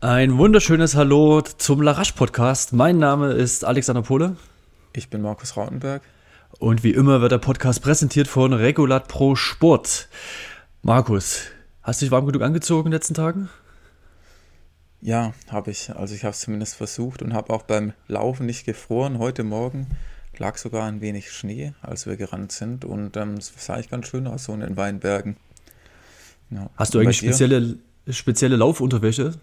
[0.00, 2.72] Ein wunderschönes Hallo zum Larache Podcast.
[2.72, 4.36] Mein Name ist Alexander Pohle.
[4.92, 6.02] Ich bin Markus Rautenberg.
[6.60, 10.08] Und wie immer wird der Podcast präsentiert von Regulat Pro Sport.
[10.82, 11.46] Markus,
[11.82, 13.48] hast du dich warm genug angezogen in den letzten Tagen?
[15.00, 15.90] Ja, habe ich.
[15.96, 19.18] Also ich habe es zumindest versucht und habe auch beim Laufen nicht gefroren.
[19.18, 19.88] Heute Morgen
[20.36, 22.84] lag sogar ein wenig Schnee, als wir gerannt sind.
[22.84, 25.38] Und ähm, es sah eigentlich ganz schön aus, so in den Weinbergen.
[26.50, 26.70] Ja.
[26.76, 27.78] Hast du eigentlich spezielle,
[28.08, 29.40] spezielle Laufunterwäsche?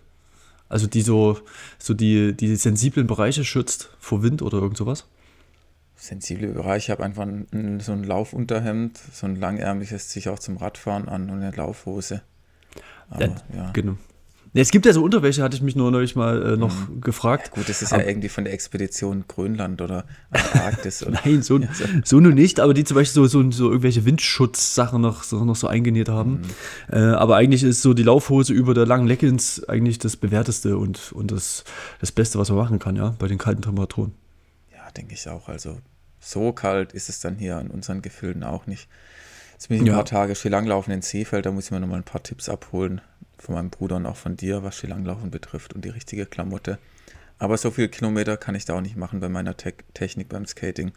[0.68, 1.40] Also die so,
[1.78, 5.08] so die, die sensiblen Bereiche schützt vor Wind oder irgend sowas?
[5.96, 6.86] Sensible Bereiche.
[6.86, 11.30] Ich habe einfach ein, so ein Laufunterhemd, so ein langärmliches, sich auch zum Radfahren an
[11.30, 12.22] und eine Laufhose.
[13.10, 13.72] Aber, ja, ja.
[13.72, 13.98] Genau.
[14.62, 17.02] Es gibt ja so Unterwäsche, hatte ich mich nur neulich mal äh, noch mhm.
[17.02, 17.48] gefragt.
[17.48, 21.04] Ja, gut, das ist aber, ja irgendwie von der Expedition Grönland oder Antarktis.
[21.04, 21.20] Oder?
[21.26, 21.84] Nein, so, ja, so.
[22.06, 25.58] so nur nicht, aber die zum Beispiel so, so, so irgendwelche Windschutzsachen noch so, noch
[25.58, 26.42] so eingenäht haben.
[26.90, 26.96] Mhm.
[26.96, 31.12] Äh, aber eigentlich ist so die Laufhose über der langen Leggings eigentlich das bewährteste und,
[31.12, 31.66] und das,
[32.00, 34.14] das Beste, was man machen kann, ja, bei den kalten Temperaturen.
[34.72, 35.50] Ja, denke ich auch.
[35.50, 35.80] Also
[36.22, 38.88] so kalt ist es dann hier an unseren Gefilden auch nicht.
[39.52, 42.04] Jetzt bin ich ein paar Tage Skilanglaufen in Seefeld, da muss ich mir nochmal ein
[42.04, 43.02] paar Tipps abholen
[43.46, 46.80] von meinem Bruder und auch von dir, was Skilanglaufen betrifft und die richtige Klamotte.
[47.38, 50.46] Aber so viele Kilometer kann ich da auch nicht machen bei meiner Te Technik beim
[50.46, 50.92] Skating.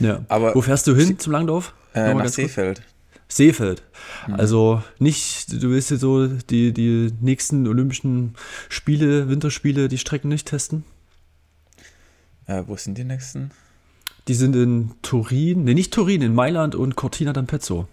[0.00, 0.24] Ja.
[0.28, 1.74] Aber Wo fährst du hin zum Langlauf?
[1.94, 2.82] Äh, nach Seefeld.
[3.28, 3.82] Seefeld.
[4.26, 4.34] Mhm.
[4.34, 8.34] Also nicht, du willst dir so die, die nächsten Olympischen
[8.68, 10.84] Spiele, Winterspiele, die Strecken nicht testen?
[12.46, 13.50] Äh, wo sind die nächsten?
[14.28, 17.86] Die sind in Turin, ne, nicht Turin, in Mailand und Cortina d'Ampezzo.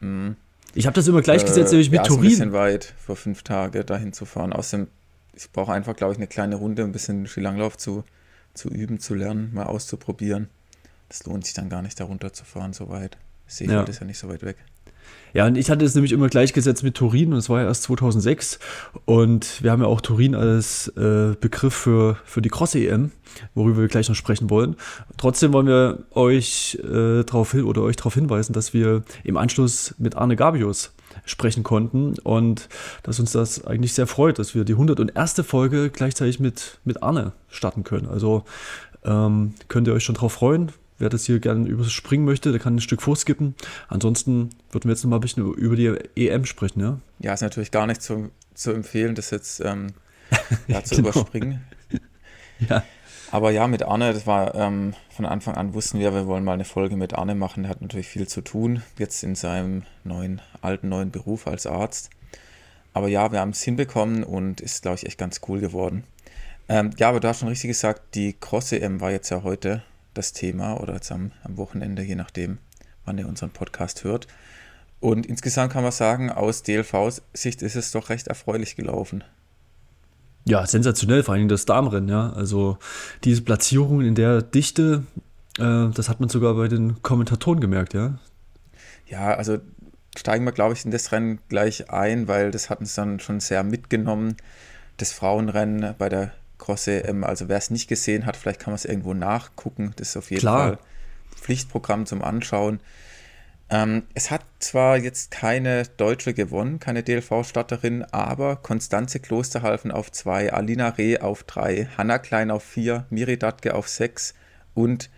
[0.00, 0.36] Mhm.
[0.76, 2.24] Ich habe das immer gleichgesetzt, äh, nämlich mit ja, Turin.
[2.24, 4.52] Ist ein bisschen weit, vor fünf Tage dahin zu fahren.
[4.52, 4.88] Außerdem,
[5.32, 8.04] ich brauche einfach, glaube ich, eine kleine Runde, ein bisschen Skilanglauf zu,
[8.52, 10.50] zu üben, zu lernen, mal auszuprobieren.
[11.08, 13.16] Das lohnt sich dann gar nicht, da runter zu fahren, so weit.
[13.46, 13.90] Seefeld ja.
[13.90, 14.58] ist ja nicht so weit weg.
[15.36, 17.82] Ja, und ich hatte es nämlich immer gleichgesetzt mit Turin und es war ja erst
[17.82, 18.58] 2006
[19.04, 23.10] und wir haben ja auch Turin als äh, Begriff für, für die Cross-EM,
[23.54, 24.76] worüber wir gleich noch sprechen wollen.
[25.18, 29.94] Trotzdem wollen wir euch äh, darauf hin oder euch darauf hinweisen, dass wir im Anschluss
[29.98, 30.94] mit Arne Gabius
[31.26, 32.70] sprechen konnten und
[33.02, 35.42] dass uns das eigentlich sehr freut, dass wir die 101.
[35.46, 38.08] Folge gleichzeitig mit, mit Arne starten können.
[38.08, 38.44] Also
[39.04, 40.72] ähm, könnt ihr euch schon drauf freuen.
[40.98, 43.54] Wer das hier gerne überspringen möchte, der kann ein Stück vorskippen.
[43.88, 46.98] Ansonsten würden wir jetzt noch mal ein bisschen über die EM sprechen, ja?
[47.18, 49.88] Ja, ist natürlich gar nicht zu, zu empfehlen, das jetzt ähm,
[50.68, 51.10] ja, zu genau.
[51.10, 51.64] überspringen.
[52.60, 52.82] ja.
[53.30, 56.52] Aber ja, mit Arne, das war ähm, von Anfang an wussten wir, wir wollen mal
[56.52, 57.64] eine Folge mit Arne machen.
[57.64, 62.10] Der hat natürlich viel zu tun, jetzt in seinem neuen, alten neuen Beruf als Arzt.
[62.94, 66.04] Aber ja, wir haben es hinbekommen und ist, glaube ich, echt ganz cool geworden.
[66.68, 69.82] Ähm, ja, aber du hast schon richtig gesagt, die Cross-EM war jetzt ja heute
[70.16, 72.58] das Thema oder jetzt am, am Wochenende, je nachdem,
[73.04, 74.26] wann ihr unseren Podcast hört.
[75.00, 79.22] Und insgesamt kann man sagen, aus DLV-Sicht ist es doch recht erfreulich gelaufen.
[80.44, 82.32] Ja, sensationell, vor allem das Damenrennen, ja.
[82.32, 82.78] Also
[83.24, 85.02] diese Platzierung in der Dichte,
[85.58, 88.18] äh, das hat man sogar bei den Kommentatoren gemerkt, ja.
[89.06, 89.58] Ja, also
[90.16, 93.40] steigen wir, glaube ich, in das Rennen gleich ein, weil das hat uns dann schon
[93.40, 94.36] sehr mitgenommen.
[94.96, 98.76] Das Frauenrennen bei der Crosse, ähm, also wer es nicht gesehen hat, vielleicht kann man
[98.76, 99.92] es irgendwo nachgucken.
[99.96, 100.58] Das ist auf jeden Klar.
[100.58, 100.78] Fall
[101.36, 102.80] Pflichtprogramm zum Anschauen.
[103.68, 110.52] Ähm, es hat zwar jetzt keine Deutsche gewonnen, keine DLV-Starterin, aber Konstanze Klosterhalfen auf zwei,
[110.52, 114.34] Alina Reh auf drei, Hanna Klein auf vier, Miri Datke auf sechs
[114.74, 115.10] und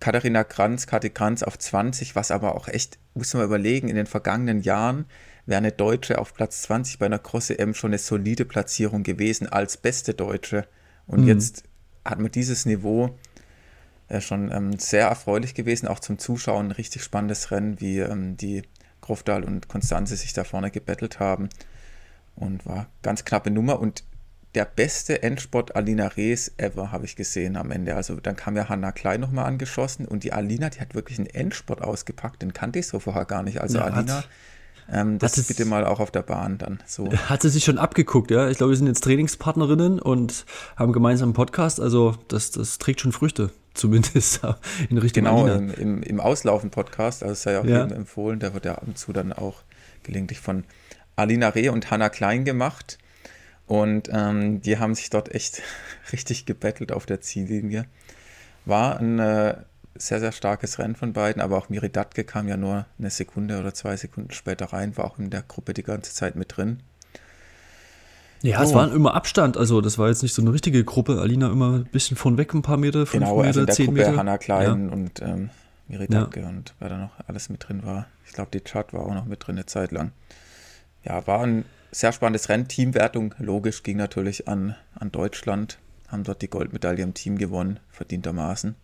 [0.00, 4.06] Katharina Kranz, Kathi Kranz auf 20, was aber auch echt, muss man überlegen, in den
[4.06, 5.06] vergangenen Jahren
[5.46, 9.76] wäre eine Deutsche auf Platz 20 bei einer Cross-EM schon eine solide Platzierung gewesen als
[9.76, 10.68] beste Deutsche.
[11.08, 11.28] Und mhm.
[11.28, 11.64] jetzt
[12.04, 13.18] hat man dieses Niveau
[14.08, 16.68] äh, schon ähm, sehr erfreulich gewesen, auch zum Zuschauen.
[16.68, 18.62] Ein richtig spannendes Rennen, wie ähm, die
[19.00, 21.48] Grofdahl und Konstanze sich da vorne gebettelt haben.
[22.36, 23.80] Und war ganz knappe Nummer.
[23.80, 24.04] Und
[24.54, 27.94] der beste Endsport Alina Rees ever habe ich gesehen am Ende.
[27.94, 31.28] Also dann kam ja Hanna Klein nochmal angeschossen und die Alina, die hat wirklich einen
[31.28, 32.42] Endsport ausgepackt.
[32.42, 33.60] Den kannte ich so vorher gar nicht.
[33.60, 34.24] Also ja, Alina
[34.90, 36.80] ähm, das bitte mal auch auf der Bahn dann.
[36.86, 37.10] So.
[37.28, 38.48] Hat sie sich schon abgeguckt, ja?
[38.48, 40.46] Ich glaube, wir sind jetzt Trainingspartnerinnen und
[40.76, 41.80] haben gemeinsam einen Podcast.
[41.80, 44.40] Also das, das trägt schon Früchte, zumindest
[44.88, 47.82] in Richtung Genau, im, im, im Auslaufen-Podcast, also sei auch ja.
[47.82, 49.62] jedem empfohlen, der wird ja ab und zu dann auch
[50.02, 50.64] gelegentlich von
[51.16, 52.98] Alina Reh und Hanna Klein gemacht.
[53.66, 55.62] Und ähm, die haben sich dort echt
[56.12, 57.84] richtig gebettelt auf der Ziellinie.
[58.64, 59.56] War ein äh,
[59.94, 63.58] sehr, sehr starkes Rennen von beiden, aber auch Miri Datke kam ja nur eine Sekunde
[63.58, 66.80] oder zwei Sekunden später rein, war auch in der Gruppe die ganze Zeit mit drin.
[68.42, 68.62] Ja, oh.
[68.62, 71.20] es war immer Abstand, also das war jetzt nicht so eine richtige Gruppe.
[71.20, 73.74] Alina immer ein bisschen von weg, ein paar Meter, fünf genau, Meter, also in der
[73.74, 74.16] zehn Gruppe Meter.
[74.16, 74.92] Hanna Klein ja.
[74.92, 75.50] und ähm,
[75.88, 76.48] Miri Datke ja.
[76.48, 78.06] und wer da noch alles mit drin war.
[78.26, 80.12] Ich glaube, die Chart war auch noch mit drin eine Zeit lang.
[81.02, 82.68] Ja, war ein sehr spannendes Rennen.
[82.68, 85.78] Teamwertung, logisch, ging natürlich an, an Deutschland.
[86.08, 88.76] Haben dort die Goldmedaille im Team gewonnen, verdientermaßen.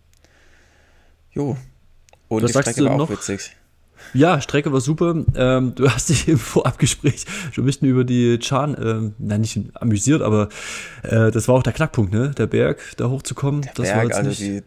[1.34, 1.56] Jo.
[2.28, 3.10] Und Was die sagst Strecke du war auch noch?
[3.10, 3.56] witzig.
[4.12, 5.24] Ja, Strecke war super.
[5.34, 9.58] Ähm, du hast dich im Vorabgespräch schon ein bisschen über die Chan, ähm, nein, nicht
[9.74, 10.48] amüsiert, aber
[11.02, 12.30] äh, das war auch der Knackpunkt, ne?
[12.30, 13.62] Der Berg, da hochzukommen.
[13.62, 14.62] Der das Berg, war jetzt also nicht, die,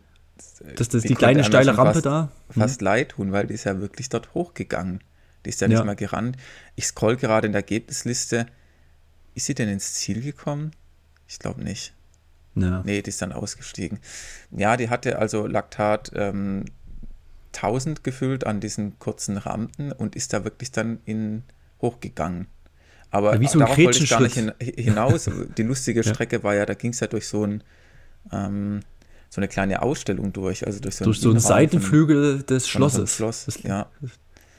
[0.76, 2.30] das, das, die die kleine steile Rampe fast, da.
[2.54, 2.62] Hm.
[2.62, 5.02] Fast leid tun, weil die ist ja wirklich dort hochgegangen.
[5.46, 5.78] Die ist ja Ja.
[5.78, 6.36] nicht mal gerannt.
[6.76, 8.48] Ich scroll gerade in der Ergebnisliste.
[9.36, 10.72] Ist sie denn ins Ziel gekommen?
[11.28, 11.94] Ich glaube nicht.
[12.60, 12.82] Ja.
[12.86, 14.00] Nee, die ist dann ausgestiegen.
[14.52, 16.66] Ja, die hatte also Laktat ähm,
[17.56, 21.44] 1000 gefüllt an diesen kurzen Rampen und ist da wirklich dann in
[21.82, 22.48] hochgegangen.
[23.10, 25.30] Aber Ja, wie so ein darauf wollte ich gar nicht hin, hinaus.
[25.58, 26.14] Die lustige Ja.
[26.14, 27.64] Strecke war ja, da ging es ja durch so ein
[28.32, 28.82] ähm,
[29.30, 32.64] so eine kleine Ausstellung durch, also durch so Durch so einen Innenraum von- Seitenflügel des
[32.64, 33.16] so Schlosses.
[33.16, 33.46] Schloss.
[33.46, 33.88] Das- Ja,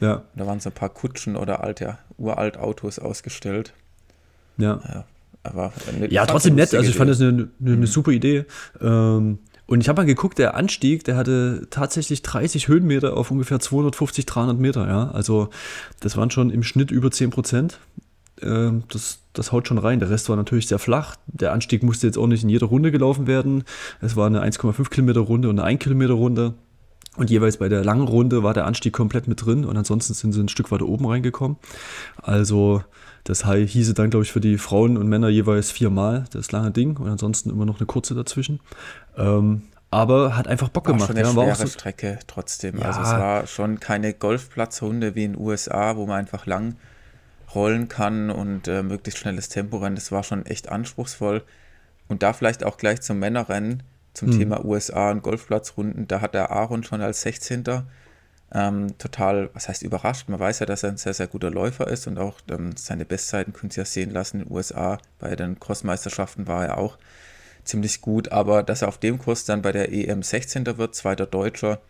[0.00, 3.72] Ja, da waren so ein paar Kutschen oder alte, uralt Autos ausgestellt.
[4.56, 5.04] ja.
[5.48, 6.74] Ja, aber eine, Ja, trotzdem nett.
[6.74, 8.44] Also ich fand das eine, eine, eine super Idee.
[8.80, 13.60] Ähm, und ich habe mal geguckt, der Anstieg, der hatte tatsächlich 30 Höhenmeter auf ungefähr
[13.60, 14.88] 250, 300 Meter.
[14.88, 15.50] Ja, also
[16.00, 17.78] das waren schon im Schnitt über 10 Prozent.
[18.40, 19.98] Ähm, das, das haut schon rein.
[19.98, 21.16] Der Rest war natürlich sehr flach.
[21.26, 23.64] Der Anstieg musste jetzt auch nicht in jeder Runde gelaufen werden.
[24.00, 26.54] Es war eine 1,5 Kilometer Runde und eine 1 Kilometer Runde.
[27.18, 30.32] Und jeweils bei der langen Runde war der Anstieg komplett mit drin und ansonsten sind
[30.32, 31.56] sie ein Stück weiter oben reingekommen.
[32.22, 32.82] Also
[33.24, 36.96] das hieße dann, glaube ich, für die Frauen und Männer jeweils viermal das lange Ding
[36.96, 38.60] und ansonsten immer noch eine kurze dazwischen.
[39.16, 41.08] Ähm, aber hat einfach Bock War gemacht.
[41.08, 42.78] schon eine ja, war auch schwere so, Strecke trotzdem.
[42.78, 42.86] Ja.
[42.86, 46.76] Also es war schon keine Golfplatzrunde wie in den USA, wo man einfach lang
[47.54, 49.96] rollen kann und äh, möglichst schnelles Tempo rennen.
[49.96, 51.42] Das war schon echt anspruchsvoll.
[52.06, 53.82] Und da vielleicht auch gleich zum Männerrennen,
[54.18, 54.38] zum Hm.
[54.38, 56.08] Thema USA und Golfplatzrunden.
[56.08, 57.64] Da hat der Aaron schon als 16.
[58.50, 60.28] Ähm, total, was heißt überrascht.
[60.28, 63.04] Man weiß ja, dass er ein sehr, sehr guter Läufer ist und auch ähm, seine
[63.04, 64.40] Bestzeiten können Sie ja sehen lassen.
[64.40, 66.98] In den USA bei den Crossmeisterschaften war er auch
[67.64, 70.78] ziemlich gut, aber dass er auf dem Kurs dann bei der EM 16.
[70.78, 71.80] wird, zweiter Deutscher,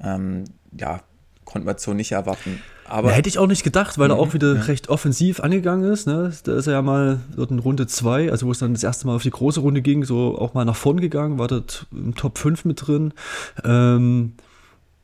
[0.00, 0.44] ähm,
[0.78, 1.00] ja,
[1.46, 2.62] konnte man so nicht erwarten.
[2.88, 4.62] Aber hätte ich auch nicht gedacht, weil er Mhm, auch wieder ja.
[4.62, 6.06] recht offensiv angegangen ist.
[6.06, 6.32] Ne?
[6.44, 9.06] Da ist er ja mal dort in Runde 2, also wo es dann das erste
[9.06, 12.14] Mal auf die große Runde ging, so auch mal nach vorn gegangen, war dort im
[12.14, 13.12] Top 5 mit drin.
[13.64, 14.34] Ähm,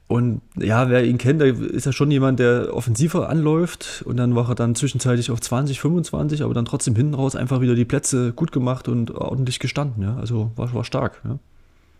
[0.09, 4.35] und ja, wer ihn kennt, da ist ja schon jemand, der offensiver anläuft und dann
[4.37, 7.87] war er dann zwischenzeitlich auf 20, 25, aber dann trotzdem hinten raus einfach wieder die
[7.87, 10.03] Plätze gut gemacht und ordentlich gestanden.
[10.03, 10.17] Ja?
[10.17, 11.23] Also war, war stark.
[11.25, 11.39] Ja?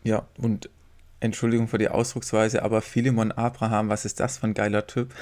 [0.05, 0.69] ja, und
[1.21, 5.15] Entschuldigung für die Ausdrucksweise, aber Philemon Abraham, was ist das für ein geiler Typ?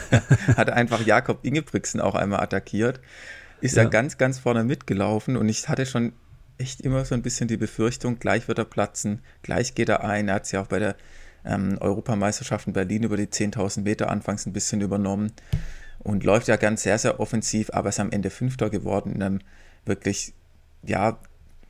[0.56, 3.00] Hat einfach Jakob Ingebrigtsen auch einmal attackiert,
[3.60, 3.84] ist Ja.
[3.84, 6.12] da ganz, ganz vorne mitgelaufen und ich hatte schon
[6.58, 10.28] echt immer so ein bisschen die Befürchtung, gleich wird er platzen, gleich geht er ein.
[10.28, 10.96] Er hat es ja auch bei der
[11.44, 15.32] ähm, Europameisterschaft in Berlin über die 10.000 Meter anfangs ein bisschen übernommen
[15.98, 19.40] und läuft ja ganz sehr, sehr offensiv, aber ist am Ende Fünfter geworden in einem
[19.84, 20.34] wirklich,
[20.84, 21.18] ja,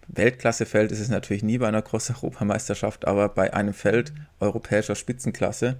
[0.08, 5.76] Weltklassefeld ist es natürlich nie bei einer Cross-Europameisterschaft, aber bei einem Feld europäischer Spitzenklasse.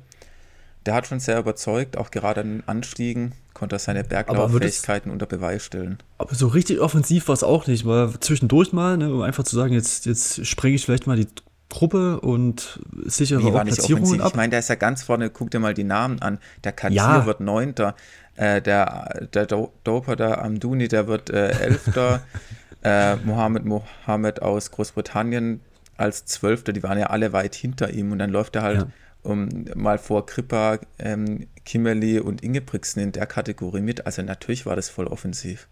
[0.87, 5.27] Der hat schon sehr überzeugt, auch gerade an den Anstiegen konnte er seine Berglauffähigkeiten unter
[5.27, 5.99] Beweis stellen.
[6.19, 7.85] Aber so richtig offensiv war es auch nicht.
[7.87, 11.29] War zwischendurch mal, ne, um einfach zu sagen, jetzt, jetzt sprenge ich vielleicht mal die
[11.69, 14.21] Gruppe und sichere Wie auch war nicht offensiv?
[14.21, 14.31] ab.
[14.31, 16.39] Ich meine, der ist ja ganz vorne, guck dir mal die Namen an.
[16.65, 17.27] Der Kadir Ja.
[17.27, 17.95] wird Neunter,
[18.35, 22.23] äh, der, der Do- Doper, der Amduni, der wird äh, Elfter,
[22.83, 25.61] äh, Mohammed Mohammed aus Großbritannien
[25.97, 28.87] als Zwölfter, die waren ja alle weit hinter ihm und dann läuft er halt Ja.
[29.23, 34.07] Um, mal vor Krippa, ähm, Kimberly und Ingebrigtsen in der Kategorie mit.
[34.07, 35.69] Also natürlich war das voll offensiv.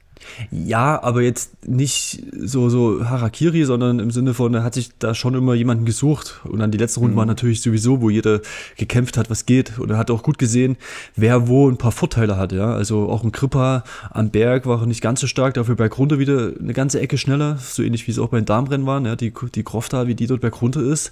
[0.51, 5.15] Ja, aber jetzt nicht so, so Harakiri, sondern im Sinne von, er hat sich da
[5.15, 6.41] schon immer jemanden gesucht.
[6.45, 7.19] Und dann die letzten Runden Mhm.
[7.19, 8.41] waren natürlich sowieso, wo jeder
[8.77, 9.79] gekämpft hat, was geht.
[9.79, 10.77] Und er hat auch gut gesehen,
[11.17, 12.53] wer wo ein paar Vorteile hat.
[12.53, 12.73] Ja?
[12.75, 16.73] Also auch ein Kripper am Berg war nicht ganz so stark, dafür bergunter wieder eine
[16.73, 17.57] ganze Ecke schneller.
[17.59, 19.01] So ähnlich wie es auch beim Darmrennen war.
[19.05, 19.17] Ja?
[19.17, 21.11] Die, die Krofta, wie die dort bergunter ist.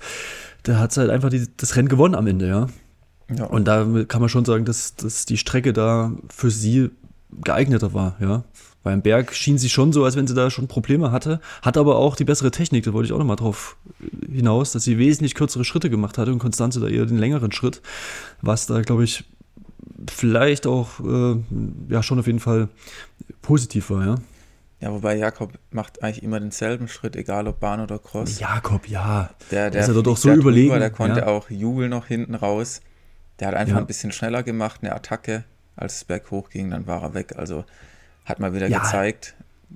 [0.62, 2.66] Da hat halt einfach die, das Rennen gewonnen am Ende, ja.
[3.36, 6.90] Ja, Und da kann man schon sagen, dass, dass die Strecke da für sie
[7.42, 8.42] geeigneter war, ja.
[8.88, 11.96] Beim Berg schien sie schon so, als wenn sie da schon Probleme hatte, hat aber
[11.96, 13.76] auch die bessere Technik, da wollte ich auch nochmal drauf
[14.32, 17.82] hinaus, dass sie wesentlich kürzere Schritte gemacht hatte und Konstanze da eher den längeren Schritt,
[18.40, 19.24] was da, glaube ich,
[20.10, 21.36] vielleicht auch, äh,
[21.90, 22.70] ja, schon auf jeden Fall
[23.42, 24.14] positiv war, ja.
[24.80, 28.40] ja, wobei Jakob macht eigentlich immer denselben Schritt, egal ob Bahn oder Cross.
[28.40, 29.28] Jakob, ja.
[29.50, 31.26] Der, der ist dort auch fliegt so da drüber, überlegen, Der konnte ja.
[31.26, 32.80] auch Jubel noch hinten raus.
[33.38, 33.80] Der hat einfach Ja.
[33.80, 35.44] ein bisschen schneller gemacht, eine Attacke,
[35.76, 37.34] als es berghoch ging, dann war er weg.
[37.36, 37.66] Also
[38.28, 38.80] hat mal wieder Ja.
[38.80, 39.34] gezeigt,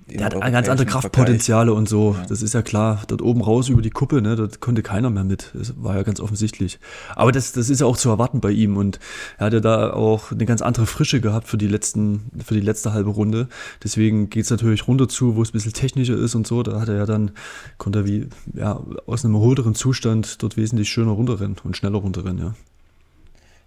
[0.08, 1.78] der hat ganz andere Kraftpotenziale Vergleich.
[1.78, 2.16] und so.
[2.18, 2.26] Ja.
[2.26, 3.02] Das ist ja klar.
[3.08, 5.50] Dort oben raus über die Kuppe, ne, dort konnte keiner mehr mit.
[5.54, 6.78] Das war ja ganz offensichtlich.
[7.14, 8.76] Aber das, das ist ja auch zu erwarten bei ihm.
[8.76, 8.98] Und
[9.38, 12.60] er hat ja da auch eine ganz andere Frische gehabt für die letzten, für die
[12.60, 13.48] letzte halbe Runde.
[13.84, 16.62] Deswegen geht es natürlich runter zu, wo es ein bisschen technischer ist und so.
[16.62, 17.30] Da hat er ja dann,
[17.78, 22.38] konnte er wie, ja, aus einem erholteren Zustand dort wesentlich schöner runterrennen und schneller runterrennen,
[22.38, 22.54] ja.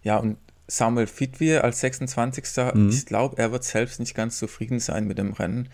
[0.04, 0.38] Ja, und
[0.68, 2.46] Samuel Fitwier als 26.
[2.74, 2.90] Mhm.
[2.90, 5.70] Ich glaube, er wird selbst nicht ganz zufrieden sein mit dem Rennen.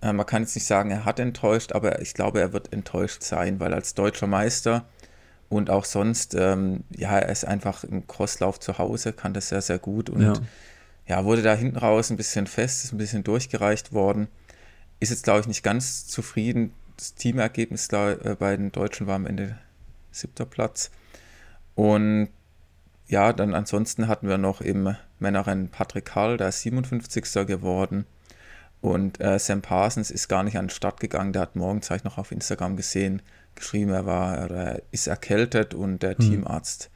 [0.00, 3.22] Äh, man kann jetzt nicht sagen, er hat enttäuscht, aber ich glaube, er wird enttäuscht
[3.22, 4.86] sein, weil als deutscher Meister
[5.48, 9.62] und auch sonst, ähm, ja, er ist einfach im Crosslauf zu Hause, kann das sehr,
[9.62, 10.32] sehr gut und ja.
[11.06, 14.28] ja, wurde da hinten raus ein bisschen fest, ist ein bisschen durchgereicht worden.
[15.00, 16.72] Ist jetzt, glaube ich, nicht ganz zufrieden.
[16.96, 19.56] Das Teamergebnis da, äh, bei den Deutschen war am Ende
[20.10, 20.90] siebter Platz.
[21.74, 22.28] Und
[23.08, 27.24] ja, dann ansonsten hatten wir noch im Männerrennen Patrick Karl, der ist 57.
[27.46, 28.06] geworden.
[28.80, 31.32] Und äh, Sam Parsons ist gar nicht an den Start gegangen.
[31.32, 33.22] Der hat morgens, habe ich noch auf Instagram gesehen,
[33.54, 36.30] geschrieben, er war, er ist erkältet und der mhm.
[36.30, 36.90] Teamarzt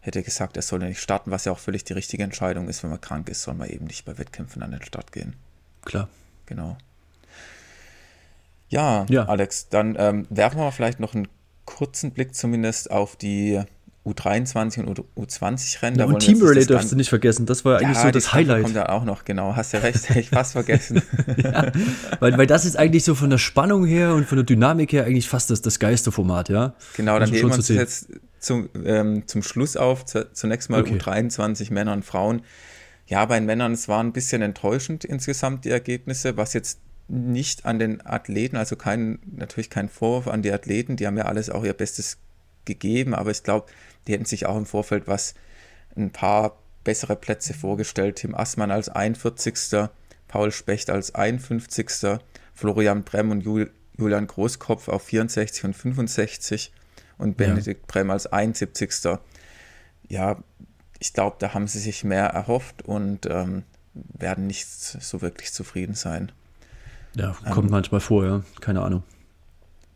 [0.00, 2.82] hätte gesagt, er solle nicht starten, was ja auch völlig die richtige Entscheidung ist.
[2.82, 5.36] Wenn man krank ist, soll man eben nicht bei Wettkämpfen an den Start gehen.
[5.84, 6.08] Klar.
[6.46, 6.78] Genau.
[8.70, 9.26] Ja, ja.
[9.26, 11.28] Alex, dann ähm, werfen wir vielleicht noch einen
[11.64, 13.62] kurzen Blick zumindest auf die
[14.06, 15.98] U23 und U20-Rennen.
[15.98, 18.62] Ja, und Team Relay darfst du nicht vergessen, das war eigentlich ja, so das Highlight.
[18.62, 21.02] kommt da auch noch, genau, hast ja recht, hätte ich fast vergessen.
[21.36, 21.70] ja,
[22.18, 25.04] weil, weil das ist eigentlich so von der Spannung her und von der Dynamik her
[25.04, 26.74] eigentlich fast das, das geilste Format, ja.
[26.96, 30.96] Genau, dann heben wir uns jetzt zum, ähm, zum Schluss auf, zunächst mal okay.
[30.96, 32.42] U23 Männer und Frauen.
[33.06, 37.66] Ja, bei den Männern, es waren ein bisschen enttäuschend insgesamt die Ergebnisse, was jetzt nicht
[37.66, 41.50] an den Athleten, also kein, natürlich kein Vorwurf an die Athleten, die haben ja alles
[41.50, 42.18] auch ihr Bestes
[42.64, 43.66] gegeben, aber ich glaube,
[44.10, 45.34] die hätten sich auch im Vorfeld was
[45.96, 48.16] ein paar bessere Plätze vorgestellt.
[48.16, 49.88] Tim Assmann als 41.
[50.26, 52.18] Paul Specht als 51.
[52.52, 53.42] Florian Brem und
[53.96, 56.72] Julian Großkopf auf 64 und 65
[57.18, 57.86] und Benedikt ja.
[57.86, 58.90] Brem als 71.
[60.08, 60.42] Ja,
[60.98, 63.62] ich glaube, da haben sie sich mehr erhofft und ähm,
[63.94, 66.32] werden nicht so wirklich zufrieden sein.
[67.14, 69.04] Ja, kommt ähm, manchmal vor, ja, keine Ahnung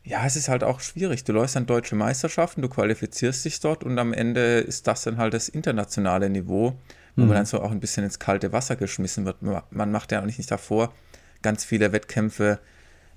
[0.05, 1.25] ja, es ist halt auch schwierig.
[1.25, 5.17] Du läufst an deutsche Meisterschaften, du qualifizierst dich dort und am Ende ist das dann
[5.17, 6.79] halt das internationale Niveau,
[7.17, 7.29] wo mhm.
[7.29, 9.41] man dann so auch ein bisschen ins kalte Wasser geschmissen wird.
[9.43, 10.93] Man macht ja auch nicht davor
[11.41, 12.61] ganz viele Wettkämpfe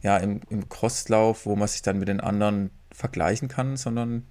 [0.02, 4.26] ja, im, im Crosslauf, wo man sich dann mit den anderen vergleichen kann, sondern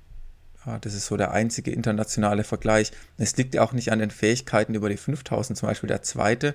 [0.65, 2.93] ja, das ist so der einzige internationale Vergleich.
[3.19, 6.55] Es liegt ja auch nicht an den Fähigkeiten über die 5000, zum Beispiel der zweite,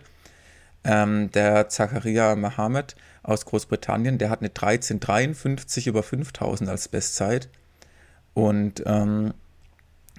[0.83, 4.17] ähm, der Zakaria Mohammed, aus Großbritannien.
[4.17, 7.50] Der hat eine 1353 über 5000 als Bestzeit.
[8.33, 9.33] Und ähm,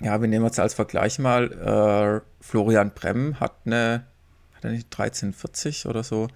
[0.00, 4.04] ja, wir nehmen jetzt als Vergleich mal, äh, Florian Brem hat eine,
[4.54, 6.28] hat er nicht 1340 oder so?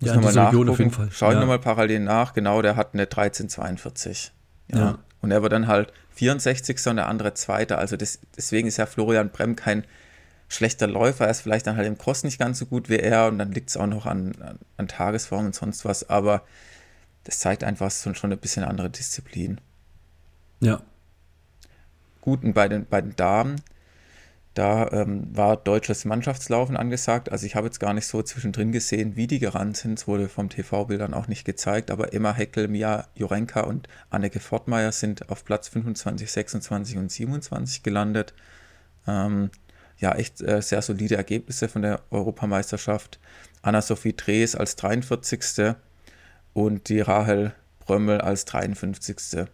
[0.00, 1.08] Muss ja, mal Region auf jeden Fall.
[1.10, 1.40] Schau ich ja.
[1.40, 2.32] nochmal parallel nach.
[2.32, 4.32] Genau, der hat eine 1342.
[4.68, 4.78] Ja.
[4.78, 4.98] ja.
[5.20, 6.86] Und er war dann halt 64.
[6.86, 7.78] und der andere Zweiter.
[7.78, 9.84] Also das, deswegen ist ja Florian Brem kein
[10.48, 13.28] schlechter Läufer, er ist vielleicht dann halt im Cross nicht ganz so gut wie er
[13.28, 16.42] und dann liegt es auch noch an, an, an, Tagesform und sonst was, aber
[17.24, 19.60] das zeigt einfach schon, schon ein bisschen andere Disziplin.
[20.60, 20.82] Ja.
[22.20, 23.60] Gut, und bei den, bei den Damen,
[24.54, 27.30] da ähm, war deutsches Mannschaftslaufen angesagt.
[27.30, 29.98] Also ich habe jetzt gar nicht so zwischendrin gesehen, wie die gerannt sind.
[29.98, 31.90] Es wurde vom TV-Bildern auch nicht gezeigt.
[31.90, 37.82] Aber Emma Heckel, Mia Jurenka und Anneke Fortmeier sind auf Platz 25, 26 und 27
[37.82, 38.32] gelandet.
[39.08, 39.50] Ähm,
[39.98, 43.18] ja echt äh, sehr solide Ergebnisse von der Europameisterschaft.
[43.62, 45.74] Anna-Sophie Drees als 43.
[46.52, 49.46] und die Rahel Brömmel als 53.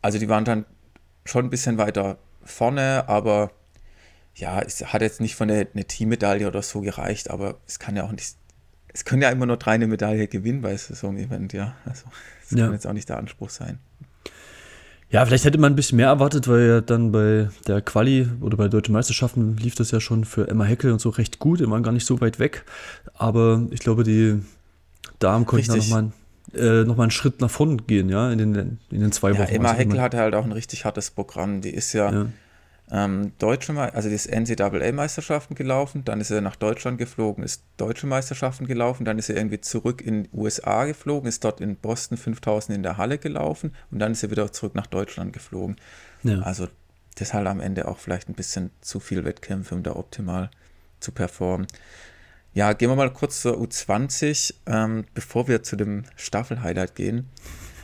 [0.00, 0.64] Also die waren dann
[1.24, 3.52] schon ein bisschen weiter vorne, aber
[4.34, 7.96] ja, es hat jetzt nicht von der eine Teammedaille oder so gereicht, aber es kann
[7.96, 8.36] ja auch nicht,
[8.92, 11.76] es können ja immer nur drei eine Medaille gewinnen bei so einem Event, ja.
[11.84, 12.04] Also
[12.48, 12.64] das ja.
[12.64, 13.78] kann jetzt auch nicht der Anspruch sein.
[15.12, 18.56] Ja, vielleicht hätte man ein bisschen mehr erwartet, weil ja dann bei der Quali oder
[18.56, 21.60] bei deutschen Meisterschaften lief das ja schon für Emma Heckel und so recht gut.
[21.60, 22.64] Die waren gar nicht so weit weg.
[23.12, 24.40] Aber ich glaube, die
[25.18, 26.12] Damen konnten da nochmal
[26.54, 29.54] äh, noch einen Schritt nach vorne gehen, ja, in den, in den zwei ja, Wochen.
[29.54, 31.60] Emma Heckel hatte halt auch ein richtig hartes Programm.
[31.60, 32.26] Die ist ja, ja
[32.94, 38.06] ähm, deutsche, also die ist NCAA-Meisterschaften gelaufen, dann ist er nach Deutschland geflogen, ist deutsche
[38.06, 42.18] Meisterschaften gelaufen, dann ist er irgendwie zurück in die USA geflogen, ist dort in Boston
[42.18, 45.76] 5000 in der Halle gelaufen und dann ist er wieder zurück nach Deutschland geflogen.
[46.22, 46.40] Ja.
[46.40, 46.68] Also
[47.14, 50.50] das halt am Ende auch vielleicht ein bisschen zu viel Wettkämpfe, um da optimal
[51.00, 51.66] zu performen.
[52.52, 57.30] Ja, gehen wir mal kurz zur U20, ähm, bevor wir zu dem Staffel-Highlight gehen.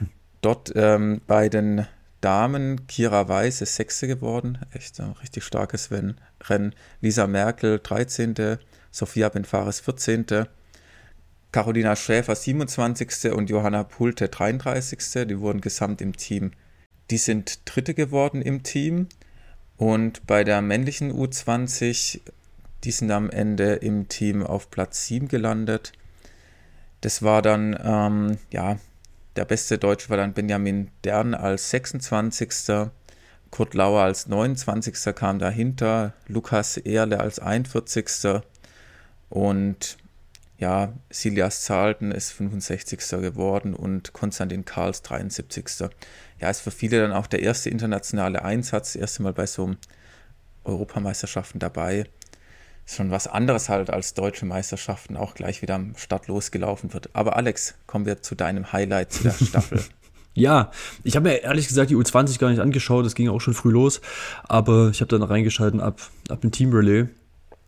[0.43, 1.87] Dort ähm, bei den
[2.21, 6.75] Damen, Kira Weiß ist Sechste geworden, echt ein richtig starkes Rennen.
[7.01, 8.59] Lisa Merkel 13.,
[8.91, 10.47] Sophia Benfares 14.,
[11.51, 13.33] Carolina Schäfer 27.
[13.33, 15.27] und Johanna Pulte 33.
[15.27, 16.51] Die wurden gesamt im Team.
[17.11, 19.09] Die sind Dritte geworden im Team.
[19.79, 22.21] Und bei der männlichen U20,
[22.85, 25.93] die sind am Ende im Team auf Platz 7 gelandet.
[27.01, 28.79] Das war dann, ähm, ja,
[29.39, 32.91] der beste Deutsche war dann Benjamin Dern als 26.
[33.53, 35.15] Kurt Lauer als 29.
[35.15, 38.43] kam dahinter, Lukas Erle als 41.
[39.29, 39.97] Und
[40.59, 42.99] ja, Silias Zahlten ist 65.
[43.21, 45.89] geworden und Konstantin Karls 73.
[46.41, 49.77] Ja, ist für viele dann auch der erste internationale Einsatz, das erste Mal bei so
[50.65, 52.07] Europameisterschaften dabei.
[52.89, 57.11] Ist schon was anderes halt als deutsche Meisterschaften, auch gleich wieder am Start losgelaufen wird.
[57.13, 59.85] Aber Alex, kommen wir zu deinem Highlight zu der Staffel.
[60.33, 60.71] Ja,
[61.05, 63.73] ich habe mir ehrlich gesagt die U20 gar nicht angeschaut, das ging auch schon früh
[63.73, 64.01] los,
[64.45, 67.09] aber ich habe dann reingeschalten ab, ab dem Team Relay.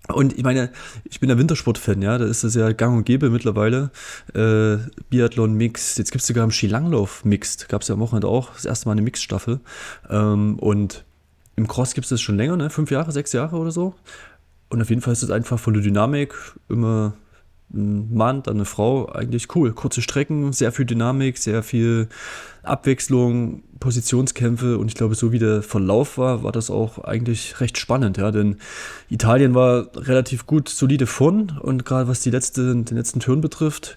[0.09, 0.71] Und ich meine,
[1.05, 3.91] ich bin der Wintersport-Fan, ja, da ist das ja gang und gäbe mittlerweile.
[4.33, 4.79] Äh,
[5.11, 8.55] Biathlon Mixed, jetzt gibt es sogar im Skilanglauf Mixed, gab es ja am Wochenende auch,
[8.55, 9.61] das erste Mal eine Mixed-Staffel.
[10.09, 11.05] Ähm, und
[11.57, 12.71] im Cross gibt es das schon länger, ne?
[12.71, 13.95] fünf Jahre, sechs Jahre oder so.
[14.71, 16.35] Und auf jeden Fall ist es einfach von Dynamik
[16.69, 17.15] immer
[17.73, 19.73] ein Mann, dann eine Frau, eigentlich cool.
[19.73, 22.09] Kurze Strecken, sehr viel Dynamik, sehr viel
[22.63, 27.79] Abwechslung, Positionskämpfe und ich glaube, so wie der Verlauf war, war das auch eigentlich recht
[27.79, 28.57] spannend, ja, denn
[29.09, 33.97] Italien war relativ gut solide von und gerade was die letzte, den letzten Turn betrifft,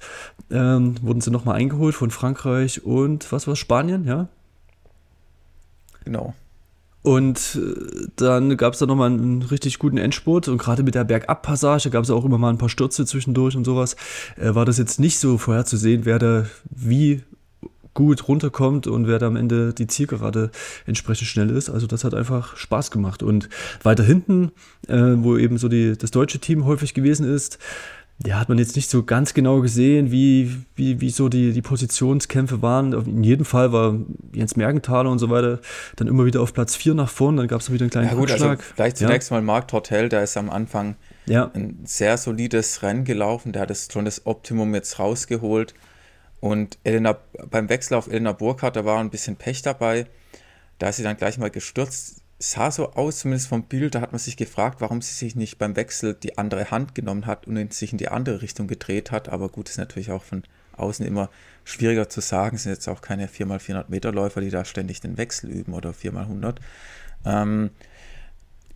[0.49, 4.29] ähm, wurden sie nochmal eingeholt von Frankreich und was war Spanien, ja?
[6.05, 6.33] Genau.
[7.03, 11.03] Und äh, dann gab es da nochmal einen richtig guten Endspurt und gerade mit der
[11.03, 13.95] Bergabpassage gab es auch immer mal ein paar Stürze zwischendurch und sowas.
[14.37, 17.21] Äh, war das jetzt nicht so vorherzusehen, wer da wie
[17.93, 20.49] gut runterkommt und wer da am Ende die Zielgerade
[20.85, 21.69] entsprechend schnell ist.
[21.69, 23.21] Also das hat einfach Spaß gemacht.
[23.21, 23.49] Und
[23.83, 24.51] weiter hinten,
[24.87, 27.59] äh, wo eben so die, das deutsche Team häufig gewesen ist,
[28.25, 31.61] ja, hat man jetzt nicht so ganz genau gesehen, wie, wie, wie so die, die
[31.61, 32.93] Positionskämpfe waren.
[33.05, 33.97] In jedem Fall war
[34.33, 35.59] Jens Mergenthaler und so weiter
[35.97, 38.13] dann immer wieder auf Platz 4 nach vorn, dann gab es wieder einen kleinen ja,
[38.13, 38.59] gut, Rückschlag.
[38.59, 39.37] Also vielleicht zunächst ja.
[39.37, 41.51] mal Marc Tortel, der ist am Anfang ja.
[41.53, 45.73] ein sehr solides Rennen gelaufen, der hat das, schon das Optimum jetzt rausgeholt.
[46.39, 47.17] Und Elena,
[47.49, 50.07] beim Wechsel auf Elena Burkhardt, da war ein bisschen Pech dabei.
[50.79, 54.11] Da ist sie dann gleich mal gestürzt sah so aus, zumindest vom Bild, da hat
[54.11, 57.73] man sich gefragt, warum sie sich nicht beim Wechsel die andere Hand genommen hat und
[57.73, 59.29] sich in die andere Richtung gedreht hat.
[59.29, 60.43] Aber gut, ist natürlich auch von
[60.75, 61.29] außen immer
[61.63, 62.57] schwieriger zu sagen.
[62.57, 65.91] Es sind jetzt auch keine 4x400 Meter Läufer, die da ständig den Wechsel üben oder
[65.91, 66.57] 4x100.
[67.25, 67.69] Ähm,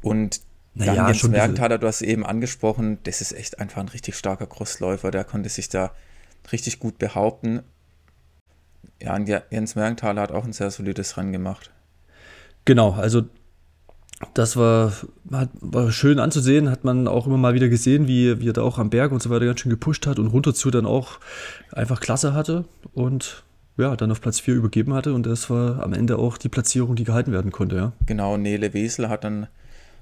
[0.02, 0.42] und
[0.74, 4.48] dann naja, Jens Mergenthaler, du hast eben angesprochen, das ist echt einfach ein richtig starker
[4.48, 5.92] Crossläufer, der konnte sich da
[6.54, 7.64] richtig gut behaupten.
[9.02, 9.18] Ja,
[9.50, 11.72] Jens Mergenthaler hat auch ein sehr solides Rennen gemacht.
[12.64, 13.24] Genau, also
[14.34, 14.94] das war,
[15.26, 18.80] war schön anzusehen, hat man auch immer mal wieder gesehen, wie, wie er da auch
[18.80, 21.20] am Berg und so weiter ganz schön gepusht hat und runter zu dann auch
[21.72, 23.44] einfach klasse hatte und
[23.78, 26.96] ja, dann auf Platz 4 übergeben hatte und das war am Ende auch die Platzierung,
[26.96, 27.92] die gehalten werden konnte, ja.
[28.08, 29.48] Genau, Nele Wesel hat dann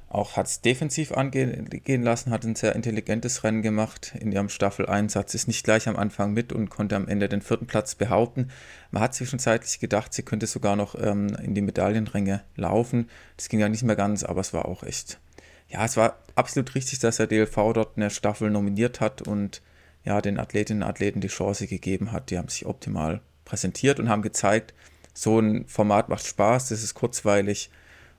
[0.10, 5.34] auch hat es defensiv angehen lassen, hat ein sehr intelligentes Rennen gemacht in ihrem Staffeleinsatz,
[5.34, 8.50] ist nicht gleich am Anfang mit und konnte am Ende den vierten Platz behaupten.
[8.92, 13.10] Man hat zwischenzeitlich gedacht, sie könnte sogar noch ähm, in die Medaillenränge laufen.
[13.36, 15.20] Das ging ja nicht mehr ganz, aber es war auch echt.
[15.68, 19.64] Ja, es war absolut richtig, dass der DLV dort eine Staffel nominiert hat und
[20.04, 22.30] ja, den Athletinnen und Athleten die Chance gegeben hat.
[22.30, 24.76] Die haben sich optimal präsentiert und haben gezeigt,
[25.16, 27.72] so ein Format macht Spaß, das ist kurzweilig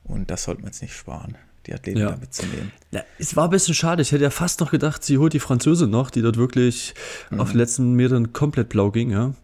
[0.03, 2.17] und das sollte man jetzt nicht sparen die Athleten ja.
[2.17, 2.73] mitzunehmen.
[2.93, 4.03] Ja, es war ein bisschen schade.
[4.03, 6.95] Ich hätte ja fast noch gedacht, sie holt die Französin noch, die dort wirklich
[7.31, 7.41] mhm.
[7.41, 9.11] auf den letzten Metern komplett blau ging.
[9.11, 9.35] Ja.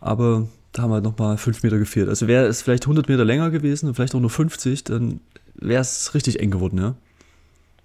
[0.00, 2.08] Aber da haben halt noch mal fünf Meter gefehlt.
[2.08, 5.20] Also wäre es vielleicht 100 Meter länger gewesen und vielleicht auch nur 50, dann
[5.54, 6.94] wäre es richtig eng geworden, ja.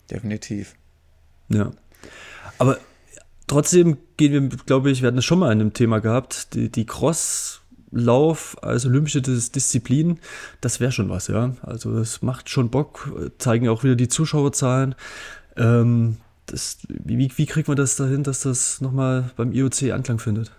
[0.09, 0.75] Definitiv.
[1.49, 1.71] Ja.
[2.57, 2.77] Aber
[3.47, 6.71] trotzdem gehen wir, glaube ich, wir hatten es schon mal in einem Thema gehabt, die,
[6.71, 7.61] die Cross-
[7.97, 10.19] Lauf als olympische Disziplin,
[10.59, 11.55] das wäre schon was, ja.
[11.61, 14.95] Also das macht schon Bock, zeigen auch wieder die Zuschauerzahlen.
[15.55, 20.51] Ähm, das, wie, wie kriegt man das dahin, dass das nochmal beim IOC Anklang findet?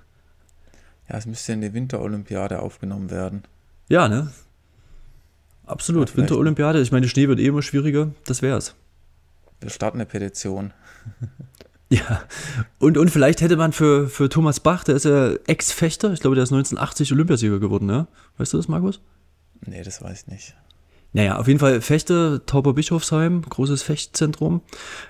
[1.11, 3.43] Ja, es müsste in die Winterolympiade aufgenommen werden.
[3.89, 4.33] Ja, ne?
[5.67, 6.11] Absolut.
[6.11, 8.75] Ja, Winterolympiade, ich meine, Schnee wird eh immer schwieriger, das wär's.
[9.61, 10.73] Wir starten eine Petition.
[11.89, 12.23] Ja,
[12.81, 16.35] und, und vielleicht hätte man für, für Thomas Bach, der ist ja Ex-Fechter, ich glaube,
[16.35, 18.09] der ist 1980 Olympiasieger geworden, ne?
[18.39, 19.01] Weißt du das, Markus?
[19.65, 20.57] Nee, das weiß ich nicht.
[21.13, 24.61] Naja, auf jeden Fall Fechter, Tauberbischofsheim, großes Fechtzentrum.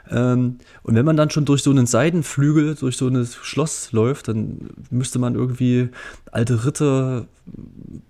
[0.09, 4.29] Ähm, und wenn man dann schon durch so einen Seidenflügel, durch so ein Schloss läuft,
[4.29, 5.89] dann müsste man irgendwie
[6.31, 7.27] alte Ritter,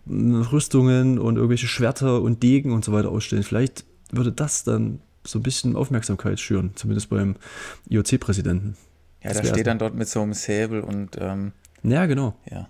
[0.06, 3.44] Rüstungen und irgendwelche Schwerter und Degen und so weiter ausstellen.
[3.44, 7.36] Vielleicht würde das dann so ein bisschen Aufmerksamkeit schüren, zumindest beim
[7.88, 8.76] IOC-Präsidenten.
[9.22, 12.36] Ja, da steht dann dort mit so einem Säbel und ähm, ja, genau.
[12.50, 12.68] Ja,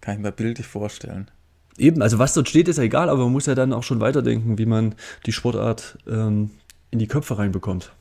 [0.00, 1.30] kann ich mir bildlich vorstellen.
[1.76, 4.00] Eben, also was dort steht, ist ja egal, aber man muss ja dann auch schon
[4.00, 4.94] weiterdenken, wie man
[5.26, 6.50] die Sportart ähm,
[6.90, 7.92] in die Köpfe reinbekommt.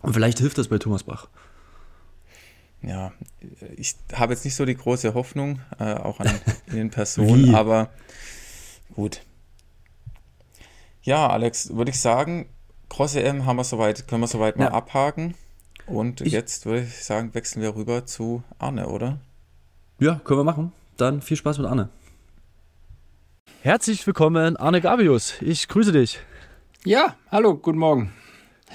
[0.00, 1.28] Und vielleicht hilft das bei Thomas Bach.
[2.82, 3.12] Ja,
[3.76, 6.30] ich habe jetzt nicht so die große Hoffnung, äh, auch an
[6.72, 7.90] den Personen, aber
[8.94, 9.22] gut.
[11.02, 12.46] Ja, Alex, würde ich sagen,
[12.94, 14.70] Cross EM haben wir soweit, können wir soweit mal ja.
[14.70, 15.34] abhaken.
[15.88, 19.18] Und ich, jetzt würde ich sagen, wechseln wir rüber zu Arne, oder?
[19.98, 20.70] Ja, können wir machen.
[20.96, 21.88] Dann viel Spaß mit Arne.
[23.62, 25.34] Herzlich willkommen, Arne Gabius.
[25.40, 26.20] Ich grüße dich.
[26.84, 28.12] Ja, hallo, guten Morgen.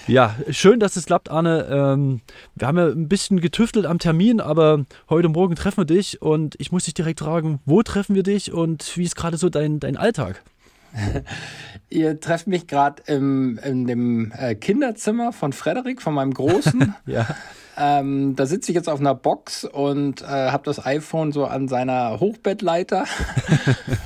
[0.06, 1.68] Ja, schön, dass es klappt, Arne.
[1.72, 2.20] Ähm,
[2.56, 6.56] wir haben ja ein bisschen getüftelt am Termin, aber heute Morgen treffen wir dich und
[6.60, 9.80] ich muss dich direkt fragen, wo treffen wir dich und wie ist gerade so dein,
[9.80, 10.44] dein Alltag?
[11.90, 16.94] Ihr trefft mich gerade in dem äh, Kinderzimmer von Frederik, von meinem Großen.
[17.06, 17.28] ja.
[17.78, 21.68] Ähm, da sitze ich jetzt auf einer Box und äh, habe das iPhone so an
[21.68, 23.06] seiner Hochbettleiter.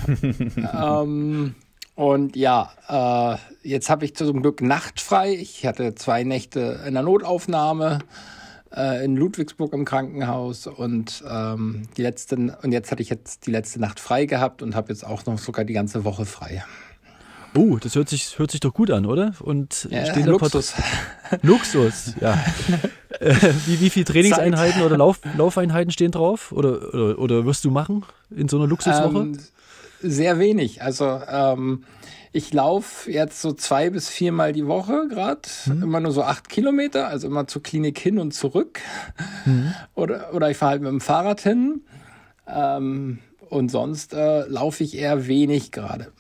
[0.80, 1.56] ähm,
[1.96, 5.34] und ja, äh, jetzt habe ich zum Glück nachtfrei.
[5.34, 8.00] Ich hatte zwei Nächte in der Notaufnahme
[8.76, 13.52] äh, in Ludwigsburg im Krankenhaus und ähm, die letzten und jetzt hatte ich jetzt die
[13.52, 16.64] letzte Nacht frei gehabt und habe jetzt auch noch sogar die ganze Woche frei.
[17.56, 19.34] Oh, das hört sich, hört sich doch gut an, oder?
[19.40, 20.74] Und ja, stehen Luxus.
[21.42, 22.44] Luxus, ja.
[23.20, 23.36] Äh,
[23.68, 24.86] wie, wie viele Trainingseinheiten Zeit.
[24.86, 26.52] oder Lauf, Laufeinheiten stehen drauf?
[26.52, 28.04] Oder, oder, oder wirst du machen
[28.36, 29.18] in so einer Luxuswoche?
[29.18, 29.38] Ähm,
[30.02, 30.82] sehr wenig.
[30.82, 31.84] Also ähm,
[32.34, 35.84] ich laufe jetzt so zwei bis viermal die Woche gerade, mhm.
[35.84, 38.82] immer nur so acht Kilometer, also immer zur Klinik hin und zurück.
[39.46, 39.74] Mhm.
[39.93, 41.82] Oder, oder ich fahre halt mit dem Fahrrad hin.
[42.48, 43.19] Ähm,
[43.50, 46.12] und sonst äh, laufe ich eher wenig gerade.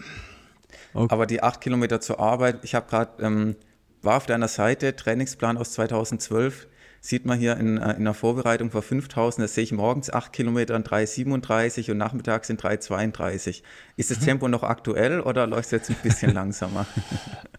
[0.93, 1.07] Okay.
[1.11, 3.55] Aber die acht Kilometer zur Arbeit, ich habe gerade, ähm,
[4.03, 6.67] war auf deiner Seite, Trainingsplan aus 2012,
[7.05, 10.31] sieht man hier in, äh, in der Vorbereitung vor 5000, das sehe ich morgens 8
[10.31, 13.61] Kilometer in 3,37 und nachmittags in 3,32.
[13.97, 14.25] Ist das mhm.
[14.25, 16.85] Tempo noch aktuell oder läuft es jetzt ein bisschen langsamer?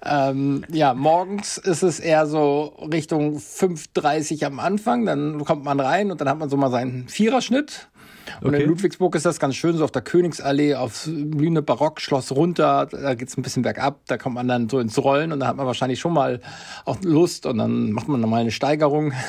[0.02, 6.10] ähm, ja, morgens ist es eher so Richtung 5,30 am Anfang, dann kommt man rein
[6.10, 7.88] und dann hat man so mal seinen Viererschnitt.
[8.40, 8.62] Und okay.
[8.62, 13.14] in Ludwigsburg ist das ganz schön, so auf der Königsallee, aufs blühende Barockschloss runter, da
[13.14, 15.56] geht es ein bisschen bergab, da kommt man dann so ins Rollen und da hat
[15.56, 16.40] man wahrscheinlich schon mal
[16.84, 19.12] auch Lust und dann macht man nochmal eine Steigerung.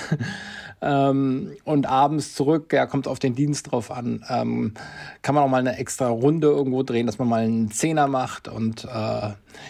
[0.82, 4.74] ähm, und abends zurück, ja, kommt auf den Dienst drauf an, ähm,
[5.22, 8.48] kann man auch mal eine extra Runde irgendwo drehen, dass man mal einen Zehner macht
[8.48, 9.30] und äh,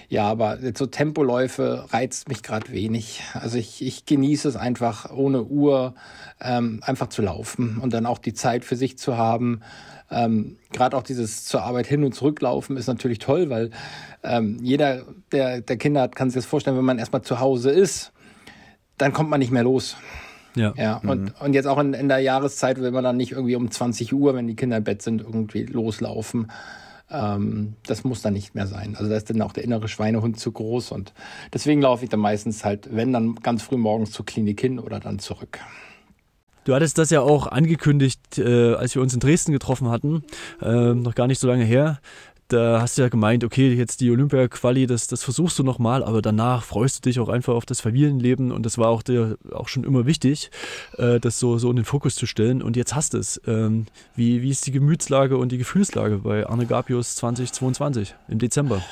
[0.10, 3.22] ja, aber so Tempoläufe reizt mich gerade wenig.
[3.34, 5.94] Also ich, ich genieße es einfach ohne Uhr
[6.41, 9.62] ähm, einfach zu laufen und dann auch die Zeit für sich zu haben.
[10.10, 13.72] Ähm, Gerade auch dieses zur Arbeit hin und zurücklaufen ist natürlich toll, weil
[14.24, 17.72] ähm, jeder, der, der Kinder hat, kann sich das vorstellen, wenn man erstmal zu Hause
[17.72, 18.12] ist,
[18.98, 19.98] dann kommt man nicht mehr los.
[20.56, 20.74] Ja.
[20.78, 21.32] ja und, mhm.
[21.39, 24.34] und jetzt auch in, in der Jahreszeit will man dann nicht irgendwie um 20 Uhr,
[24.36, 26.52] wenn die Kinder im Bett sind, irgendwie loslaufen.
[27.10, 28.96] Ähm, das muss dann nicht mehr sein.
[28.96, 31.13] Also da ist dann auch der innere Schweinehund zu groß und
[31.54, 35.00] deswegen laufe ich dann meistens halt, wenn dann ganz früh morgens zur Klinik hin oder
[35.00, 35.60] dann zurück.
[36.63, 40.24] Du hattest das ja auch angekündigt, äh, als wir uns in Dresden getroffen hatten,
[40.62, 42.00] äh, noch gar nicht so lange her.
[42.48, 46.22] Da hast du ja gemeint, okay, jetzt die Olympia-Quali, das, das versuchst du nochmal, aber
[46.22, 49.68] danach freust du dich auch einfach auf das Familienleben und das war auch dir auch
[49.68, 50.52] schon immer wichtig,
[51.00, 52.62] äh, das so, so in den Fokus zu stellen.
[52.62, 53.42] Und jetzt hast du es.
[53.48, 58.84] Ähm, wie, wie ist die Gemütslage und die Gefühlslage bei Arne Gapius 2022 im Dezember?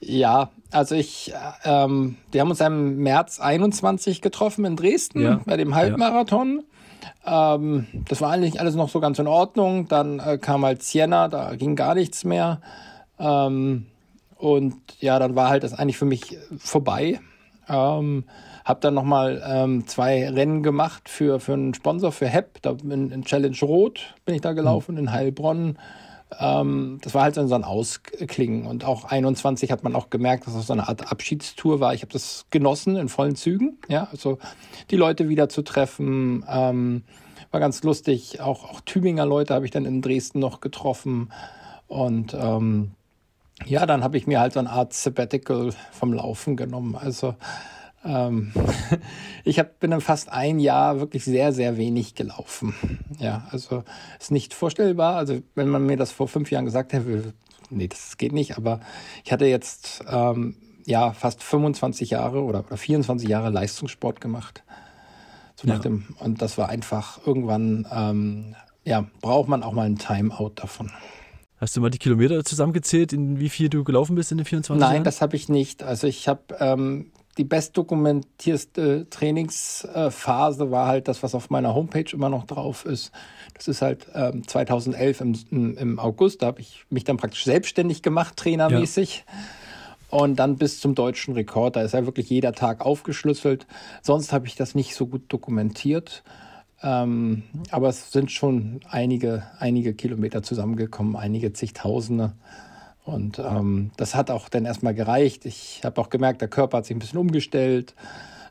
[0.00, 1.32] Ja, also ich,
[1.64, 5.40] ähm, wir haben uns im März 21 getroffen in Dresden ja.
[5.46, 6.58] bei dem Halbmarathon.
[6.58, 6.64] Ja.
[7.26, 9.88] Ähm, das war eigentlich alles noch so ganz in Ordnung.
[9.88, 12.60] Dann äh, kam halt Siena, da ging gar nichts mehr.
[13.18, 13.86] Ähm,
[14.36, 17.20] und ja, dann war halt das eigentlich für mich vorbei.
[17.68, 18.24] Ähm,
[18.64, 22.62] hab dann nochmal ähm, zwei Rennen gemacht für, für einen Sponsor, für HEP.
[22.62, 24.98] Da in, in Challenge Rot bin ich da gelaufen, mhm.
[24.98, 25.78] in Heilbronn.
[26.38, 28.66] Ähm, das war halt so ein Ausklingen.
[28.66, 31.94] Und auch 21 hat man auch gemerkt, dass das so eine Art Abschiedstour war.
[31.94, 33.78] Ich habe das genossen in vollen Zügen.
[33.88, 34.38] Ja, also
[34.90, 37.02] die Leute wieder zu treffen, ähm,
[37.50, 38.40] war ganz lustig.
[38.40, 41.32] Auch, auch Tübinger Leute habe ich dann in Dresden noch getroffen.
[41.88, 42.92] Und ähm,
[43.66, 46.94] ja, dann habe ich mir halt so eine Art Sabbatical vom Laufen genommen.
[46.94, 47.34] Also
[48.04, 48.52] ähm,
[49.44, 52.74] ich hab, bin dann fast ein Jahr wirklich sehr, sehr wenig gelaufen.
[53.18, 53.84] Ja, also
[54.18, 55.16] ist nicht vorstellbar.
[55.16, 57.34] Also wenn man mir das vor fünf Jahren gesagt hätte,
[57.70, 58.56] nee, das geht nicht.
[58.56, 58.80] Aber
[59.24, 64.62] ich hatte jetzt ähm, ja fast 25 Jahre oder, oder 24 Jahre Leistungssport gemacht.
[65.56, 65.78] So ja.
[65.78, 70.90] dem, und das war einfach irgendwann, ähm, ja, braucht man auch mal ein Timeout davon.
[71.58, 74.70] Hast du mal die Kilometer zusammengezählt, in wie viel du gelaufen bist in den 24
[74.70, 74.94] Nein, Jahren?
[74.94, 75.82] Nein, das habe ich nicht.
[75.82, 82.28] Also ich habe ähm, die bestdokumentierste Trainingsphase war halt das, was auf meiner Homepage immer
[82.28, 83.12] noch drauf ist.
[83.54, 87.44] Das ist halt ähm, 2011 im, im, im, August, da habe ich mich dann praktisch
[87.44, 89.24] selbstständig gemacht, trainermäßig.
[89.26, 90.18] Ja.
[90.18, 93.66] Und dann bis zum deutschen Rekord, da ist ja wirklich jeder Tag aufgeschlüsselt.
[94.02, 96.22] Sonst habe ich das nicht so gut dokumentiert.
[96.82, 102.34] Ähm, aber es sind schon einige, einige Kilometer zusammengekommen, einige zigtausende.
[103.04, 105.46] Und ähm, das hat auch dann erstmal gereicht.
[105.46, 107.94] Ich habe auch gemerkt, der Körper hat sich ein bisschen umgestellt.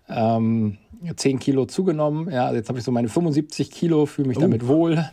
[0.09, 0.77] Ähm,
[1.15, 2.29] 10 Kilo zugenommen.
[2.31, 4.41] Ja, also jetzt habe ich so meine 75 Kilo, fühle mich oh.
[4.41, 5.05] damit wohl.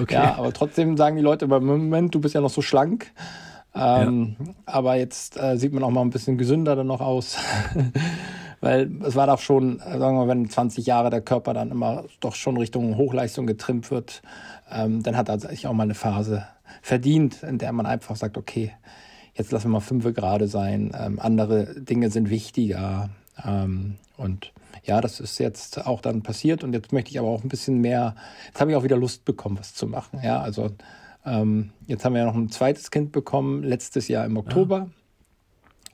[0.00, 0.14] Okay.
[0.14, 3.12] Ja, aber trotzdem sagen die Leute, im Moment, du bist ja noch so schlank.
[3.74, 4.52] Ähm, ja.
[4.66, 7.36] Aber jetzt äh, sieht man auch mal ein bisschen gesünder dann noch aus.
[8.60, 12.04] Weil es war doch schon, sagen wir mal, wenn 20 Jahre der Körper dann immer
[12.20, 14.22] doch schon Richtung Hochleistung getrimmt wird,
[14.70, 16.46] ähm, dann hat er sich auch mal eine Phase
[16.80, 18.72] verdient, in der man einfach sagt, okay,
[19.34, 23.10] jetzt lassen wir mal fünf gerade sein, ähm, andere Dinge sind wichtiger.
[23.44, 24.52] Ähm, und
[24.84, 27.78] ja, das ist jetzt auch dann passiert und jetzt möchte ich aber auch ein bisschen
[27.78, 28.14] mehr,
[28.46, 30.20] jetzt habe ich auch wieder Lust bekommen, was zu machen.
[30.22, 30.70] Ja, also
[31.24, 34.78] ähm, jetzt haben wir ja noch ein zweites Kind bekommen, letztes Jahr im Oktober.
[34.78, 34.88] Ja.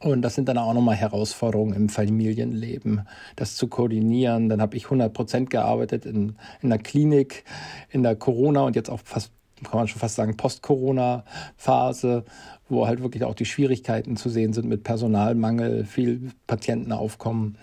[0.01, 3.03] Und das sind dann auch nochmal Herausforderungen im Familienleben,
[3.35, 4.49] das zu koordinieren.
[4.49, 7.45] Dann habe ich 100 Prozent gearbeitet in, in der Klinik,
[7.91, 9.33] in der Corona und jetzt auch fast
[9.65, 12.25] kann man schon fast sagen, Post-Corona-Phase,
[12.69, 17.57] wo halt wirklich auch die Schwierigkeiten zu sehen sind mit Personalmangel, viel Patienten aufkommen.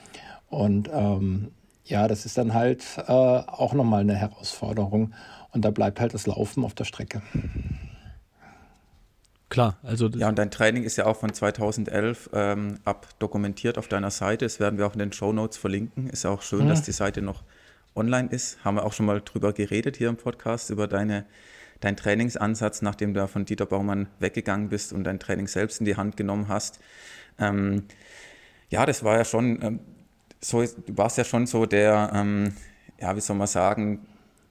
[0.50, 1.52] Und ähm,
[1.86, 5.14] ja, das ist dann halt äh, auch nochmal eine Herausforderung.
[5.52, 7.22] Und da bleibt halt das Laufen auf der Strecke.
[9.50, 10.10] Klar, also.
[10.10, 14.46] Ja, und dein Training ist ja auch von 2011 ähm, ab dokumentiert auf deiner Seite.
[14.46, 16.10] Das werden wir auch in den Show Notes verlinken.
[16.10, 16.70] Ist ja auch schön, mhm.
[16.70, 17.44] dass die Seite noch
[17.96, 18.64] online ist.
[18.66, 21.26] Haben wir auch schon mal drüber geredet hier im Podcast, über deine
[21.80, 25.96] dein Trainingsansatz, nachdem du von Dieter Baumann weggegangen bist und dein Training selbst in die
[25.96, 26.80] Hand genommen hast.
[27.40, 27.84] Ähm,
[28.70, 29.80] ja, das war ja schon, ähm,
[30.42, 32.54] so, du warst ja schon so der, ähm,
[33.00, 34.06] ja, wie soll man sagen,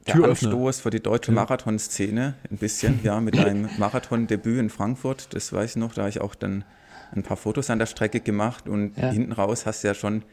[0.06, 0.50] der Türöffner.
[0.50, 5.70] Anstoß für die deutsche Marathonszene ein bisschen, ja, mit deinem Marathondebüt in Frankfurt, das weiß
[5.70, 6.64] ich noch, da habe ich auch dann
[7.12, 9.10] ein paar Fotos an der Strecke gemacht und ja.
[9.10, 10.24] hinten raus hast du ja schon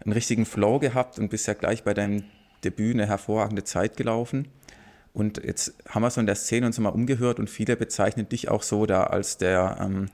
[0.00, 2.24] einen richtigen Flow gehabt und bist ja gleich bei deinem
[2.64, 4.48] Debüt eine hervorragende Zeit gelaufen.
[5.12, 8.48] Und jetzt haben wir so in der Szene uns mal umgehört und viele bezeichnen dich
[8.48, 10.06] auch so da als der, ähm,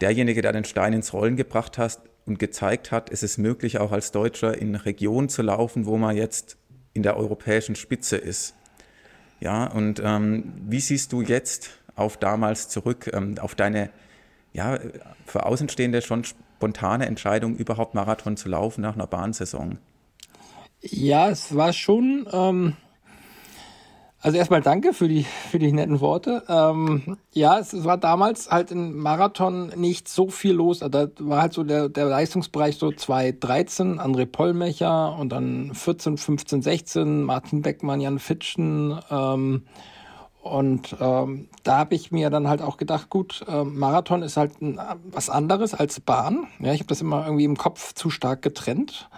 [0.00, 3.92] derjenige, der den Stein ins Rollen gebracht hat und gezeigt hat, es ist möglich, auch
[3.92, 6.56] als Deutscher in Regionen zu laufen, wo man jetzt
[6.92, 8.54] in der europäischen Spitze ist.
[9.40, 13.90] Ja, und ähm, wie siehst du jetzt auf damals zurück, ähm, auf deine,
[14.52, 14.78] ja,
[15.26, 19.78] für Außenstehende schon spontane Entscheidung, überhaupt Marathon zu laufen nach einer Bahnsaison?
[20.80, 22.76] Ja, es war schon, ähm,
[24.24, 26.44] also erstmal danke für die, für die netten Worte.
[26.48, 30.82] Ähm, ja, es war damals halt im Marathon nicht so viel los.
[30.82, 36.16] Also da war halt so der, der Leistungsbereich so 2013, André Pollmecher und dann 14,
[36.16, 38.98] 15, 16, Martin Beckmann, Jan Fitschen.
[39.10, 39.64] Ähm,
[40.40, 44.62] und ähm, da habe ich mir dann halt auch gedacht, gut, äh, Marathon ist halt
[44.62, 46.46] ein, was anderes als Bahn.
[46.60, 49.10] Ja, ich habe das immer irgendwie im Kopf zu stark getrennt.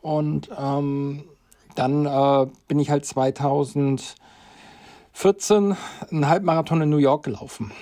[0.00, 1.24] Und ähm,
[1.74, 4.16] dann äh, bin ich halt 2014
[6.10, 7.72] einen Halbmarathon in New York gelaufen,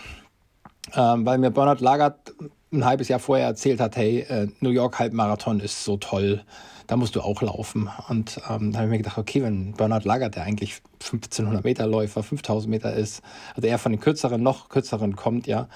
[0.94, 2.34] ähm, weil mir Bernhard Lagert
[2.72, 6.44] ein halbes Jahr vorher erzählt hat, hey, äh, New York Halbmarathon ist so toll,
[6.86, 7.90] da musst du auch laufen.
[8.08, 11.86] Und ähm, da habe ich mir gedacht, okay, wenn Bernhard Lagert, der eigentlich 1500 Meter
[11.86, 13.22] Läufer, 5000 Meter ist,
[13.54, 15.68] also er von den kürzeren, noch kürzeren kommt, ja,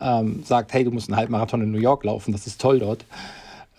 [0.00, 3.04] ähm, sagt, hey, du musst einen Halbmarathon in New York laufen, das ist toll dort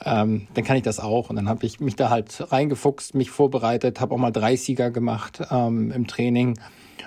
[0.04, 1.30] ähm, dann kann ich das auch.
[1.30, 5.42] Und dann habe ich mich da halt reingefuchst, mich vorbereitet, habe auch mal 30er gemacht
[5.52, 6.60] ähm, im Training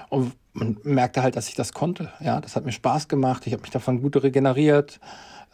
[0.08, 2.10] und man merkte halt, dass ich das konnte.
[2.20, 3.46] Ja, das hat mir Spaß gemacht.
[3.46, 4.98] Ich habe mich davon gut regeneriert.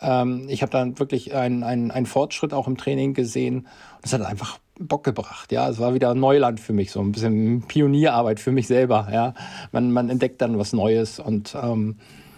[0.00, 3.66] Ähm, ich habe dann wirklich einen, einen, einen Fortschritt auch im Training gesehen.
[4.02, 5.52] Es hat einfach Bock gebracht.
[5.52, 9.08] Ja, es war wieder Neuland für mich, so ein bisschen Pionierarbeit für mich selber.
[9.12, 9.34] Ja,
[9.72, 11.96] man, man entdeckt dann was Neues und ähm,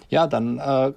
[0.09, 0.93] ja, dann äh,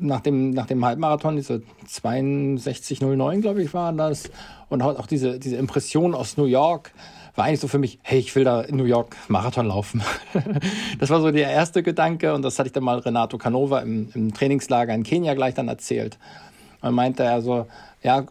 [0.00, 4.30] nach dem, nach dem Halbmarathon, diese 62,09, glaube ich, waren das.
[4.68, 6.92] Und auch diese, diese Impression aus New York
[7.34, 10.02] war eigentlich so für mich, hey, ich will da in New York Marathon laufen.
[10.98, 14.10] das war so der erste Gedanke und das hatte ich dann mal Renato Canova im,
[14.14, 16.18] im Trainingslager in Kenia gleich dann erzählt.
[16.80, 17.66] Und meinte er so,
[18.02, 18.24] ja,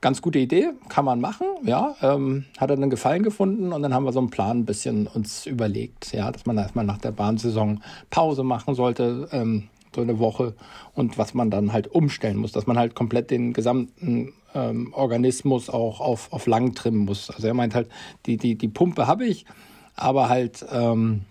[0.00, 3.92] ganz gute Idee, kann man machen, ja, ähm, hat er dann Gefallen gefunden und dann
[3.92, 7.12] haben wir so einen Plan ein bisschen uns überlegt, ja, dass man erstmal nach der
[7.12, 10.54] Bahnsaison Pause machen sollte, ähm, so eine Woche
[10.94, 15.70] und was man dann halt umstellen muss, dass man halt komplett den gesamten ähm, Organismus
[15.70, 17.30] auch auf, auf lang trimmen muss.
[17.30, 17.88] Also er meint halt,
[18.26, 19.46] die, die, die Pumpe habe ich,
[19.96, 21.22] aber halt ähm,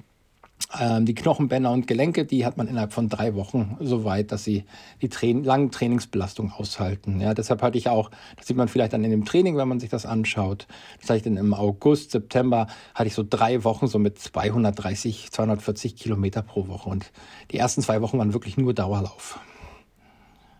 [0.99, 4.65] die Knochenbänder und Gelenke, die hat man innerhalb von drei Wochen so weit, dass sie
[5.01, 7.19] die Tra langen Trainingsbelastung aushalten.
[7.19, 9.79] Ja, deshalb hatte ich auch, das sieht man vielleicht dann in dem Training, wenn man
[9.79, 10.67] sich das anschaut.
[10.99, 15.31] Das hatte ich dann im August, September, hatte ich so drei Wochen so mit 230,
[15.31, 16.87] 240 Kilometer pro Woche.
[16.87, 17.11] Und
[17.49, 19.39] die ersten zwei Wochen waren wirklich nur Dauerlauf.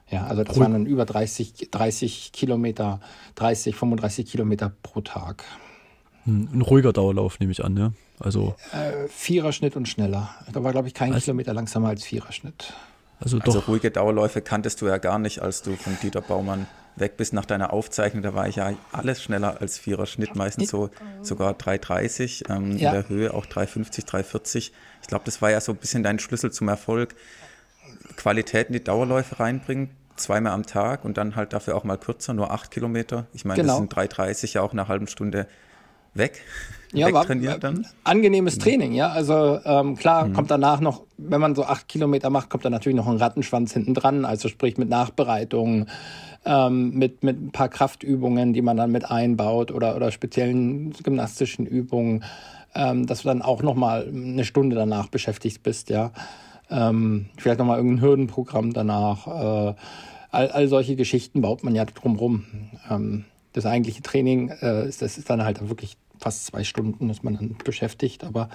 [0.09, 2.99] Ja, also das waren dann über 30, 30 Kilometer,
[3.35, 5.43] 30, 35 Kilometer pro Tag.
[6.25, 7.93] Hm, ein ruhiger Dauerlauf, nehme ich an, ne?
[8.19, 10.29] Also äh, Viererschnitt und schneller.
[10.51, 12.73] Da war, glaube ich, kein also, Kilometer langsamer als Viererschnitt.
[13.19, 13.55] Also, also, doch.
[13.55, 17.33] also ruhige Dauerläufe kanntest du ja gar nicht, als du von Dieter Baumann weg bist
[17.33, 18.23] nach deiner Aufzeichnung.
[18.23, 20.89] Da war ich ja alles schneller als Viererschnitt, meistens so
[21.21, 22.89] sogar 3,30 ähm, ja.
[22.89, 24.71] in der Höhe, auch 3,50, 3,40.
[25.01, 27.15] Ich glaube, das war ja so ein bisschen dein Schlüssel zum Erfolg.
[28.15, 32.33] Qualität in die Dauerläufe reinbringen, zweimal am Tag und dann halt dafür auch mal kürzer,
[32.33, 33.27] nur acht Kilometer.
[33.33, 33.79] Ich meine, genau.
[33.79, 35.47] das sind 3,30 ja auch eine halbe Stunde
[36.13, 36.41] weg.
[36.91, 37.85] Ja, war dann.
[38.03, 38.61] angenehmes mhm.
[38.61, 39.09] Training, ja.
[39.09, 40.33] Also ähm, klar mhm.
[40.33, 43.73] kommt danach noch, wenn man so acht Kilometer macht, kommt dann natürlich noch ein Rattenschwanz
[43.73, 44.25] hinten dran.
[44.25, 45.87] Also sprich mit Nachbereitungen,
[46.45, 51.67] ähm, mit, mit ein paar Kraftübungen, die man dann mit einbaut oder, oder speziellen gymnastischen
[51.67, 52.23] Übungen,
[52.73, 56.11] ähm, dass du dann auch noch mal eine Stunde danach beschäftigt bist, ja.
[56.71, 59.27] Ähm, vielleicht noch mal irgendein Hürdenprogramm danach.
[59.27, 59.73] Äh,
[60.31, 62.45] all, all solche Geschichten baut man ja drumrum.
[62.89, 67.23] Ähm, das eigentliche Training äh, ist, das ist dann halt wirklich fast zwei Stunden ist
[67.23, 68.23] man dann beschäftigt.
[68.23, 68.49] Aber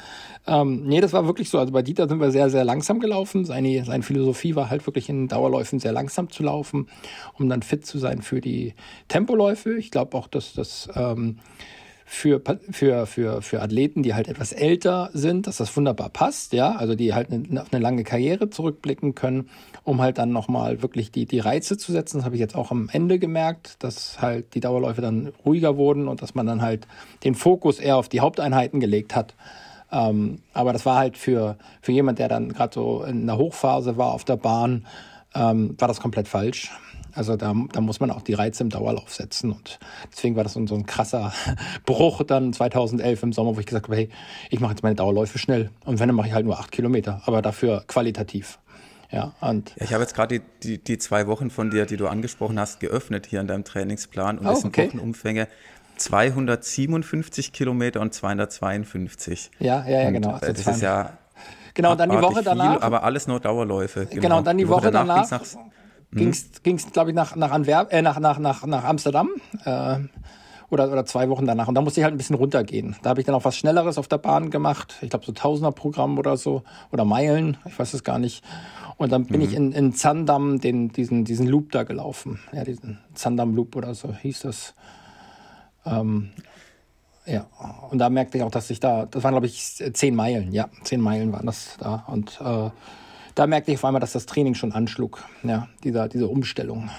[0.47, 1.59] ähm, nee, das war wirklich so.
[1.59, 3.45] Also bei Dieter sind wir sehr, sehr langsam gelaufen.
[3.45, 6.89] Seine, seine Philosophie war halt wirklich in Dauerläufen sehr langsam zu laufen,
[7.39, 8.75] um dann fit zu sein für die
[9.09, 9.77] Tempoläufe.
[9.79, 11.39] Ich glaube auch, dass das ähm,
[12.05, 12.41] für,
[12.71, 16.95] für, für, für Athleten, die halt etwas älter sind, dass das wunderbar passt, ja, also
[16.95, 19.49] die halt eine, auf eine lange Karriere zurückblicken können,
[19.85, 22.19] um halt dann nochmal wirklich die, die Reize zu setzen.
[22.19, 26.09] Das habe ich jetzt auch am Ende gemerkt, dass halt die Dauerläufe dann ruhiger wurden
[26.09, 26.87] und dass man dann halt
[27.25, 29.35] den Fokus eher auf die Haupteinheiten gelegt hat.
[29.91, 33.97] Ähm, aber das war halt für, für jemand, der dann gerade so in der Hochphase
[33.97, 34.87] war auf der Bahn,
[35.35, 36.71] ähm, war das komplett falsch.
[37.15, 39.53] Also da, da muss man auch die Reize im Dauerlauf setzen.
[39.53, 39.79] Und
[40.13, 41.33] deswegen war das so ein krasser
[41.87, 44.09] Bruch dann 2011 im Sommer, wo ich gesagt habe, hey,
[44.51, 45.71] ich mache jetzt meine Dauerläufe schnell.
[45.85, 48.59] Und wenn, dann mache ich halt nur acht Kilometer, aber dafür qualitativ.
[49.11, 51.97] Ja, und ja, ich habe jetzt gerade die, die, die, zwei Wochen von dir, die
[51.97, 54.39] du angesprochen hast, geöffnet hier in deinem Trainingsplan.
[54.39, 54.89] Und oh, das sind okay.
[54.89, 55.47] Wochenumfänge
[55.97, 59.53] 257 Kilometer und 252.
[59.61, 60.31] Ja, ja, ja, genau.
[60.31, 61.19] Also das ist ja
[61.75, 62.75] Genau, und dann die Woche danach.
[62.75, 64.07] Viel, aber alles nur Dauerläufe.
[64.07, 65.29] Genau, genau dann die, die Woche, Woche danach.
[65.29, 65.45] danach
[66.15, 69.31] ging es, glaube ich, nach, nach, Antwerp äh, nach, nach, nach, nach Amsterdam.
[69.65, 69.99] Äh,
[70.71, 71.69] oder, oder zwei Wochen danach.
[71.69, 72.97] Und da musste ich halt ein bisschen runtergehen.
[73.03, 74.97] Da habe ich dann auch was Schnelleres auf der Bahn gemacht.
[75.03, 76.63] Ich glaube, so Tausender-Programm oder so.
[76.91, 77.59] Oder Meilen.
[77.67, 78.43] Ich weiß es gar nicht.
[78.97, 79.47] Und dann bin mhm.
[79.47, 82.41] ich in, in Zandam den, diesen, diesen Loop da gelaufen.
[82.53, 84.75] Ja, diesen Zandam Loop oder so hieß das.
[85.85, 86.31] Ähm,
[87.27, 87.47] ja,
[87.91, 90.69] und da merkte ich auch, dass ich da, das waren glaube ich zehn Meilen, ja,
[90.83, 92.05] zehn Meilen waren das da.
[92.07, 92.71] Und äh,
[93.35, 96.91] da merkte ich auf einmal, dass das Training schon anschlug, ja, dieser, diese Umstellung.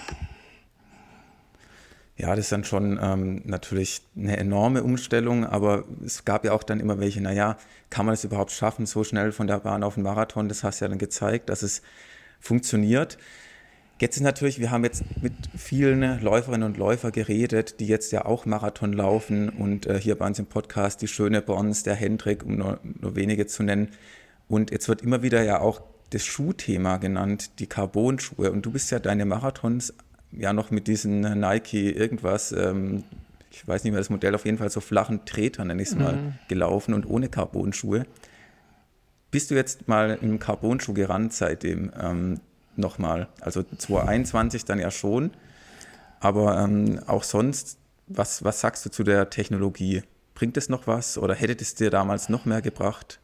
[2.17, 6.63] Ja, das ist dann schon ähm, natürlich eine enorme Umstellung, aber es gab ja auch
[6.63, 7.57] dann immer welche, naja,
[7.89, 10.47] kann man es überhaupt schaffen, so schnell von der Bahn auf den Marathon?
[10.47, 11.81] Das hast du ja dann gezeigt, dass es
[12.39, 13.17] funktioniert.
[13.99, 18.25] Jetzt ist natürlich, wir haben jetzt mit vielen Läuferinnen und Läufern geredet, die jetzt ja
[18.25, 22.45] auch Marathon laufen und äh, hier bei uns im Podcast die schöne Bons, der Hendrik,
[22.45, 23.89] um nur, nur wenige zu nennen.
[24.47, 25.81] Und jetzt wird immer wieder ja auch
[26.15, 28.49] das Schuhthema genannt, die Carbon-Schuhe.
[28.49, 29.93] Und du bist ja deine Marathons
[30.31, 33.03] ja noch mit diesen Nike irgendwas, ähm,
[33.51, 35.95] ich weiß nicht mehr das Modell, auf jeden Fall so flachen Tretern, nenne ich es
[35.95, 36.33] mal, mhm.
[36.47, 38.05] gelaufen und ohne Carbon-Schuhe.
[39.29, 42.39] Bist du jetzt mal im Carbon-Schuh gerannt seitdem ähm,
[42.77, 43.27] nochmal?
[43.41, 45.31] Also 2021 dann ja schon,
[46.21, 50.03] aber ähm, auch sonst, was, was sagst du zu der Technologie?
[50.33, 53.19] Bringt es noch was oder hätte es dir damals noch mehr gebracht?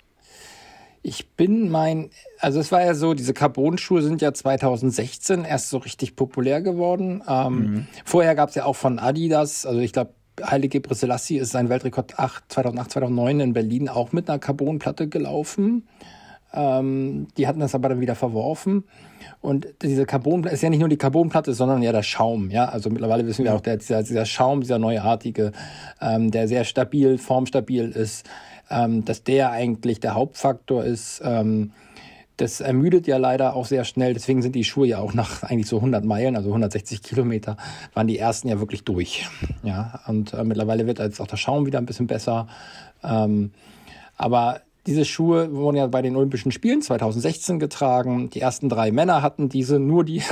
[1.03, 5.77] Ich bin mein, also es war ja so, diese Carbon-Schuhe sind ja 2016 erst so
[5.77, 7.23] richtig populär geworden.
[7.27, 7.87] Ähm, mhm.
[8.05, 12.17] Vorher gab es ja auch von Adidas, also ich glaube, Heilige Selassie ist sein Weltrekord
[12.17, 15.87] 8, 2008, 2009 in Berlin auch mit einer Carbonplatte gelaufen.
[16.53, 18.85] Ähm, die hatten das aber dann wieder verworfen.
[19.39, 22.49] Und diese Carbonplatte ist ja nicht nur die Carbonplatte, sondern ja der Schaum.
[22.49, 25.51] Ja, also mittlerweile wissen wir auch, der, dieser, dieser Schaum, dieser neuartige,
[26.01, 28.29] ähm, der sehr stabil, formstabil ist,
[28.71, 31.21] ähm, dass der eigentlich der Hauptfaktor ist.
[31.23, 31.71] Ähm,
[32.37, 34.13] das ermüdet ja leider auch sehr schnell.
[34.13, 37.57] Deswegen sind die Schuhe ja auch nach eigentlich so 100 Meilen, also 160 Kilometer,
[37.93, 39.27] waren die ersten ja wirklich durch.
[39.63, 42.47] Ja, und äh, mittlerweile wird jetzt auch der Schaum wieder ein bisschen besser.
[43.03, 43.51] Ähm,
[44.17, 48.31] aber diese Schuhe wurden ja bei den Olympischen Spielen 2016 getragen.
[48.31, 50.23] Die ersten drei Männer hatten diese, nur die.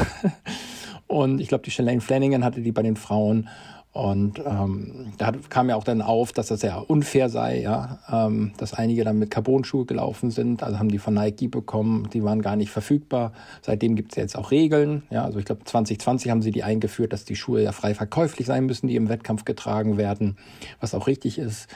[1.08, 3.50] und ich glaube, die Shalane Flanagan hatte die bei den Frauen.
[3.92, 8.54] Und ähm, da kam ja auch dann auf, dass das ja unfair sei, ja, ähm,
[8.58, 12.44] dass einige dann mit Carbon-Schuhe gelaufen sind, also haben die von Nike bekommen, die waren
[12.44, 13.34] gar nicht verfügbar.
[13.64, 16.62] Seitdem gibt es ja jetzt auch Regeln, ja, also ich glaube 2020 haben sie die
[16.62, 20.38] eingeführt, dass die Schuhe ja frei verkäuflich sein müssen, die im Wettkampf getragen werden,
[20.80, 21.68] was auch richtig ist.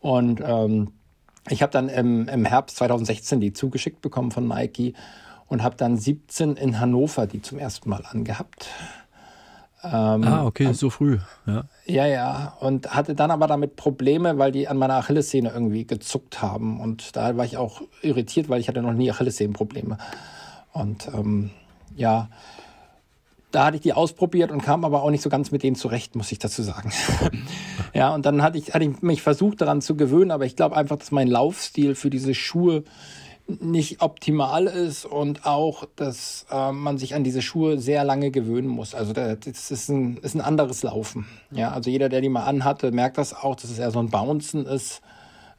[0.00, 0.92] Und ähm,
[1.50, 4.94] ich habe dann im, im Herbst 2016 die zugeschickt bekommen von Nike
[5.46, 8.68] und habe dann 17 in Hannover die zum ersten Mal angehabt.
[9.82, 11.18] Ähm, ah, okay, so früh.
[11.46, 11.64] Ja.
[11.86, 12.56] ja, ja.
[12.60, 16.80] Und hatte dann aber damit Probleme, weil die an meiner Achillessehne irgendwie gezuckt haben.
[16.80, 19.96] Und da war ich auch irritiert, weil ich hatte noch nie Achillessehnenprobleme.
[20.72, 21.50] Und ähm,
[21.96, 22.28] ja,
[23.50, 26.14] da hatte ich die ausprobiert und kam aber auch nicht so ganz mit denen zurecht,
[26.14, 26.92] muss ich dazu sagen.
[27.94, 30.76] ja, und dann hatte ich, hatte ich mich versucht daran zu gewöhnen, aber ich glaube
[30.76, 32.84] einfach, dass mein Laufstil für diese Schuhe
[33.60, 38.68] nicht optimal ist und auch, dass äh, man sich an diese Schuhe sehr lange gewöhnen
[38.68, 38.94] muss.
[38.94, 41.26] Also das ist ein, ist ein anderes Laufen.
[41.50, 44.10] Ja, also jeder, der die mal anhatte, merkt das auch, dass es eher so ein
[44.10, 45.02] Bouncen ist.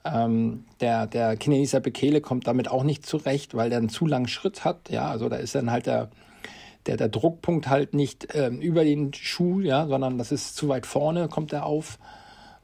[0.04, 4.28] Ähm, der, der Chineser Bekele kommt damit auch nicht zurecht, weil der einen zu langen
[4.28, 4.90] Schritt hat.
[4.90, 6.10] Ja, also da ist dann halt der,
[6.88, 10.86] der, der Druckpunkt halt nicht ähm, über den Schuh, ja, sondern das ist zu weit
[10.86, 12.00] vorne, kommt er auf.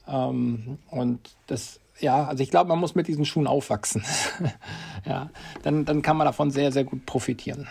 [0.07, 4.03] Ähm, und das ja, also ich glaube, man muss mit diesen Schuhen aufwachsen.
[5.05, 5.29] ja,
[5.63, 7.67] dann, dann kann man davon sehr, sehr gut profitieren.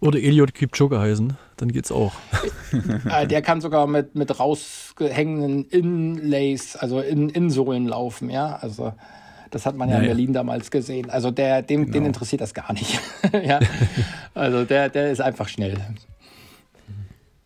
[0.00, 2.12] Oder Eliot Kipchoge heißen, dann geht's auch.
[3.08, 8.56] Äh, der kann sogar mit, mit rausgehängenden Inlays, also in Insohlen laufen, ja.
[8.56, 8.94] Also
[9.52, 10.10] das hat man ja naja.
[10.10, 11.10] in Berlin damals gesehen.
[11.10, 11.92] Also der, dem, genau.
[11.92, 12.98] den interessiert das gar nicht.
[13.44, 13.60] ja.
[14.34, 15.76] Also der, der ist einfach schnell.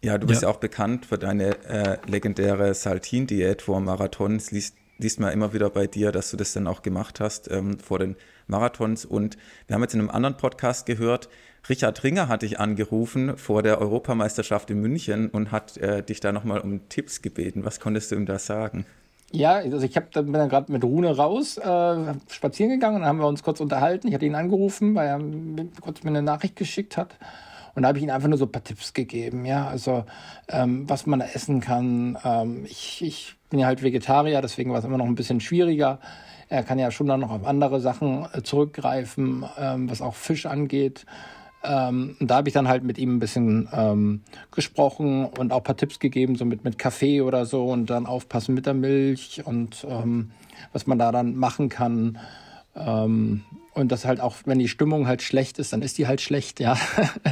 [0.03, 4.53] Ja, du bist ja, auch bekannt für deine äh, legendäre Saltin-Diät vor Marathons.
[4.53, 7.79] Liest liest man immer wieder bei dir, dass du das dann auch gemacht hast ähm,
[7.79, 8.17] vor den
[8.47, 9.05] Marathons.
[9.05, 9.37] Und
[9.67, 11.29] wir haben jetzt in einem anderen Podcast gehört,
[11.69, 16.33] Richard Ringer hat dich angerufen vor der Europameisterschaft in München und hat äh, dich da
[16.33, 17.65] nochmal um Tipps gebeten.
[17.65, 18.87] Was konntest du ihm da sagen?
[19.33, 23.09] Ja, also ich hab, bin dann gerade mit Rune raus, äh, spazieren gegangen und dann
[23.09, 24.07] haben wir uns kurz unterhalten.
[24.07, 25.21] Ich hatte ihn angerufen, weil er
[25.81, 27.17] kurz mir eine Nachricht geschickt hat.
[27.75, 30.07] Und da habe ich ihm einfach nur so ein paar Tipps gegeben, ja, also
[30.49, 32.17] ähm, was man essen kann.
[32.25, 36.01] Ähm, ich, ich bin ja halt Vegetarier, deswegen war es immer noch ein bisschen schwieriger.
[36.49, 40.47] Er kann ja schon dann noch auf andere Sachen äh, zurückgreifen, ähm, was auch Fisch
[40.47, 41.07] angeht.
[41.65, 44.23] Ähm, da habe ich dann halt mit ihm ein bisschen ähm,
[44.53, 48.07] gesprochen und auch ein paar Tipps gegeben, so mit, mit Kaffee oder so und dann
[48.07, 50.31] aufpassen mit der Milch und ähm,
[50.73, 52.19] was man da dann machen kann.
[52.77, 53.43] Ähm,
[53.75, 56.61] und das halt auch, wenn die Stimmung halt schlecht ist, dann ist die halt schlecht,
[56.61, 56.79] ja.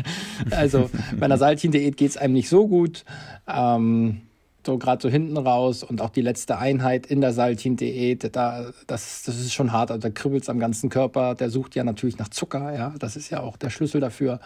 [0.51, 3.05] also bei einer Saltin-Diät geht es einem nicht so gut.
[3.47, 4.23] Ähm,
[4.67, 9.23] so gerade so hinten raus und auch die letzte Einheit in der Saltin-Diät, da, das,
[9.25, 9.91] das ist schon hart.
[9.91, 11.35] Also da kribbelt es am ganzen Körper.
[11.35, 12.95] Der sucht ja natürlich nach Zucker, ja.
[12.99, 14.41] Das ist ja auch der Schlüssel dafür,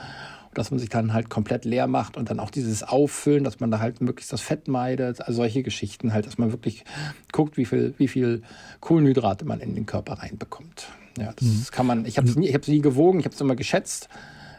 [0.55, 3.71] dass man sich dann halt komplett leer macht und dann auch dieses Auffüllen, dass man
[3.71, 5.21] da halt möglichst das Fett meidet.
[5.21, 6.85] Also solche Geschichten halt, dass man wirklich
[7.33, 8.43] guckt, wie viel, wie viel
[8.81, 10.89] Kohlenhydrate man in den Körper reinbekommt.
[11.19, 11.67] Ja, das mhm.
[11.71, 14.09] kann man, ich habe es nie, nie gewogen, ich habe es immer geschätzt.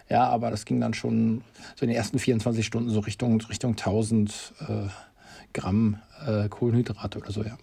[0.10, 1.44] Ja, aber das ging dann schon
[1.76, 4.88] so in den ersten 24 Stunden so Richtung, Richtung 1000 äh,
[5.54, 7.58] Gramm äh, Kohlenhydrate oder so, ja.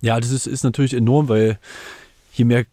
[0.00, 1.58] Ja, das ist, ist natürlich enorm, weil
[2.32, 2.64] je mehr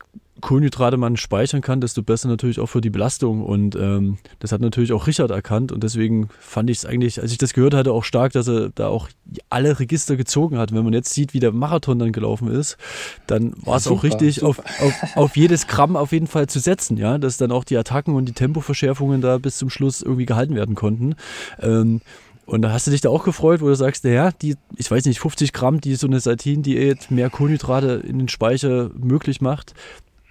[0.41, 3.43] Kohlenhydrate man speichern kann, desto besser natürlich auch für die Belastung.
[3.43, 5.71] Und ähm, das hat natürlich auch Richard erkannt.
[5.71, 8.69] Und deswegen fand ich es eigentlich, als ich das gehört hatte, auch stark, dass er
[8.69, 9.09] da auch
[9.49, 10.73] alle Register gezogen hat.
[10.73, 12.77] Wenn man jetzt sieht, wie der Marathon dann gelaufen ist,
[13.25, 16.59] dann war es ja, auch richtig, auf, auf, auf, jedes Gramm auf jeden Fall zu
[16.59, 16.97] setzen.
[16.97, 20.55] Ja, dass dann auch die Attacken und die Tempoverschärfungen da bis zum Schluss irgendwie gehalten
[20.55, 21.15] werden konnten.
[21.59, 22.01] Ähm,
[22.47, 25.05] und da hast du dich da auch gefreut, wo du sagst, ja, die, ich weiß
[25.05, 29.73] nicht, 50 Gramm, die so eine Satin-Diät mehr Kohlenhydrate in den Speicher möglich macht,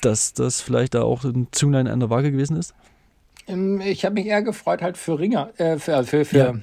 [0.00, 2.74] dass das vielleicht da auch ein Zünglein an der Waage gewesen ist?
[3.46, 6.54] Ähm, ich habe mich eher gefreut halt für Ringer, äh, für, für, für, ja.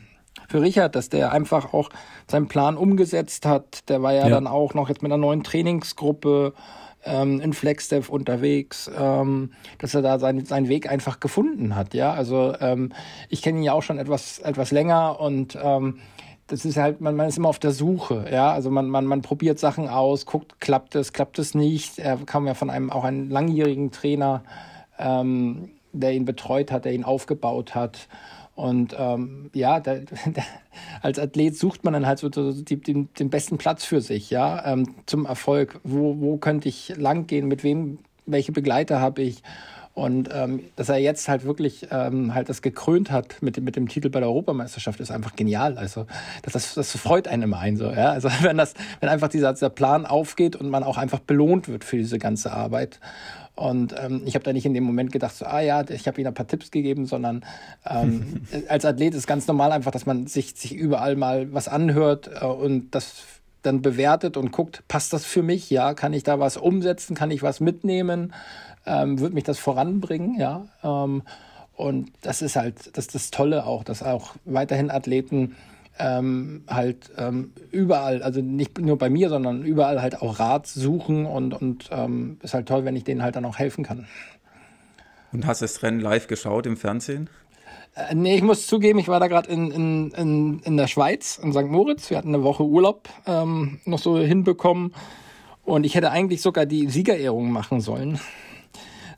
[0.50, 1.92] für Richard, dass der einfach auch
[2.28, 3.88] seinen Plan umgesetzt hat.
[3.90, 4.30] Der war ja, ja.
[4.30, 6.54] dann auch noch jetzt mit einer neuen Trainingsgruppe
[7.06, 11.94] ähm, in FlexDev unterwegs, ähm, dass er da seinen, seinen Weg einfach gefunden hat.
[11.94, 12.92] Ja, also ähm,
[13.30, 16.00] ich kenne ihn ja auch schon etwas, etwas länger und ähm,
[16.48, 18.52] das ist halt, man, man ist immer auf der Suche, ja.
[18.52, 22.00] Also man, man, man probiert Sachen aus, guckt, klappt es, klappt es nicht.
[22.00, 24.44] Er kam ja von einem auch einen langjährigen Trainer,
[25.00, 28.08] ähm, der ihn betreut hat, der ihn aufgebaut hat.
[28.56, 30.44] Und ähm, ja, der, der,
[31.02, 34.30] als Athlet sucht man dann halt so, so die, den, den, besten Platz für sich,
[34.30, 35.80] ja, ähm, zum Erfolg.
[35.84, 37.48] Wo, wo könnte ich langgehen?
[37.48, 38.00] Mit wem?
[38.26, 39.44] Welche Begleiter habe ich?
[39.96, 43.88] Und ähm, dass er jetzt halt wirklich ähm, halt das gekrönt hat mit, mit dem
[43.88, 45.78] Titel bei der Europameisterschaft, ist einfach genial.
[45.78, 46.08] Also
[46.42, 47.92] das, das, das freut einen immer ein so.
[47.92, 48.10] Ja?
[48.10, 51.84] Also wenn das, wenn einfach dieser, dieser Plan aufgeht und man auch einfach belohnt wird
[51.84, 53.00] für diese ganze Arbeit.
[53.56, 56.20] Und ähm, ich habe da nicht in dem Moment gedacht, so, ah ja, ich habe
[56.20, 57.46] ihnen ein paar Tipps gegeben, sondern
[57.86, 62.32] ähm, als Athlet ist ganz normal einfach, dass man sich, sich überall mal was anhört
[62.42, 63.24] äh, und das
[63.62, 65.70] dann bewertet und guckt, passt das für mich?
[65.70, 67.16] Ja, kann ich da was umsetzen?
[67.16, 68.34] Kann ich was mitnehmen?
[68.86, 70.40] Ähm, wird mich das voranbringen?
[70.40, 70.66] Ja.
[70.84, 71.22] Ähm,
[71.76, 75.56] und das ist halt, das das Tolle auch, dass auch weiterhin Athleten
[76.00, 81.26] ähm, halt ähm, überall, also nicht nur bei mir, sondern überall halt auch Rat suchen
[81.26, 84.08] und, und ähm, ist halt toll, wenn ich denen halt dann auch helfen kann.
[85.32, 87.30] Und hast du das Rennen live geschaut im Fernsehen?
[87.96, 91.40] Äh, nee, ich muss zugeben, ich war da gerade in, in, in, in der Schweiz,
[91.42, 91.66] in St.
[91.66, 92.10] Moritz.
[92.10, 94.94] Wir hatten eine Woche Urlaub ähm, noch so hinbekommen.
[95.64, 98.20] Und ich hätte eigentlich sogar die Siegerehrung machen sollen.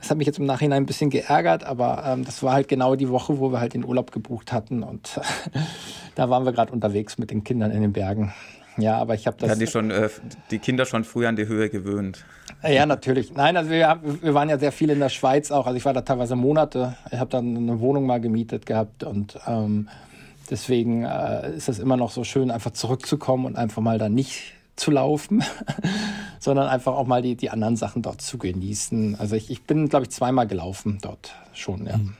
[0.06, 2.96] Das hat mich jetzt im Nachhinein ein bisschen geärgert, aber ähm, das war halt genau
[2.96, 5.20] die Woche, wo wir halt den Urlaub gebucht hatten und
[6.16, 8.32] da waren wir gerade unterwegs mit den Kindern in den Bergen.
[8.78, 9.50] Ja, aber ich habe das.
[9.50, 10.10] Hatten die schon äh,
[10.52, 12.24] die Kinder schon früh an die Höhe gewöhnt?
[12.62, 13.34] Ja, natürlich.
[13.34, 15.66] Nein, also wir, wir waren ja sehr viel in der Schweiz auch.
[15.66, 16.96] Also ich war da teilweise Monate.
[17.12, 19.90] Ich habe dann eine Wohnung mal gemietet gehabt und ähm,
[20.52, 24.54] deswegen äh, ist es immer noch so schön, einfach zurückzukommen und einfach mal da nicht
[24.76, 25.44] zu laufen,
[26.40, 29.16] sondern einfach auch mal die, die anderen Sachen dort zu genießen.
[29.16, 31.98] Also ich, ich bin, glaube ich, zweimal gelaufen dort schon, ja.
[31.98, 32.16] Mhm.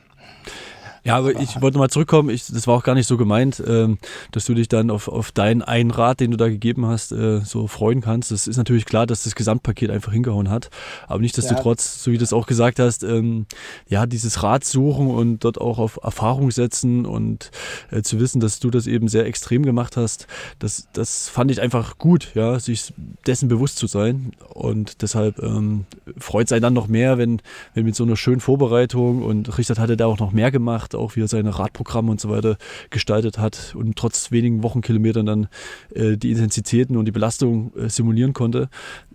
[1.06, 2.30] Ja, aber ich wollte mal zurückkommen.
[2.30, 3.98] Ich, das war auch gar nicht so gemeint, ähm,
[4.32, 7.42] dass du dich dann auf, auf deinen einen Rat, den du da gegeben hast, äh,
[7.44, 8.32] so freuen kannst.
[8.32, 10.68] Das ist natürlich klar, dass das Gesamtpaket einfach hingehauen hat.
[11.06, 12.02] Aber nichtsdestotrotz, ja.
[12.02, 13.46] so wie du es auch gesagt hast, ähm,
[13.88, 17.52] ja, dieses Rat suchen und dort auch auf Erfahrung setzen und
[17.92, 20.26] äh, zu wissen, dass du das eben sehr extrem gemacht hast,
[20.58, 22.92] das, das fand ich einfach gut, ja, sich
[23.28, 24.32] dessen bewusst zu sein.
[24.52, 25.84] Und deshalb ähm,
[26.18, 27.42] freut es einen dann noch mehr, wenn,
[27.74, 31.16] wenn mit so einer schönen Vorbereitung und Richard hatte da auch noch mehr gemacht auch
[31.16, 32.56] wie er seine Radprogramme und so weiter
[32.90, 35.48] gestaltet hat und trotz wenigen Wochenkilometern dann
[35.94, 38.68] äh, die Intensitäten und die Belastung äh, simulieren konnte.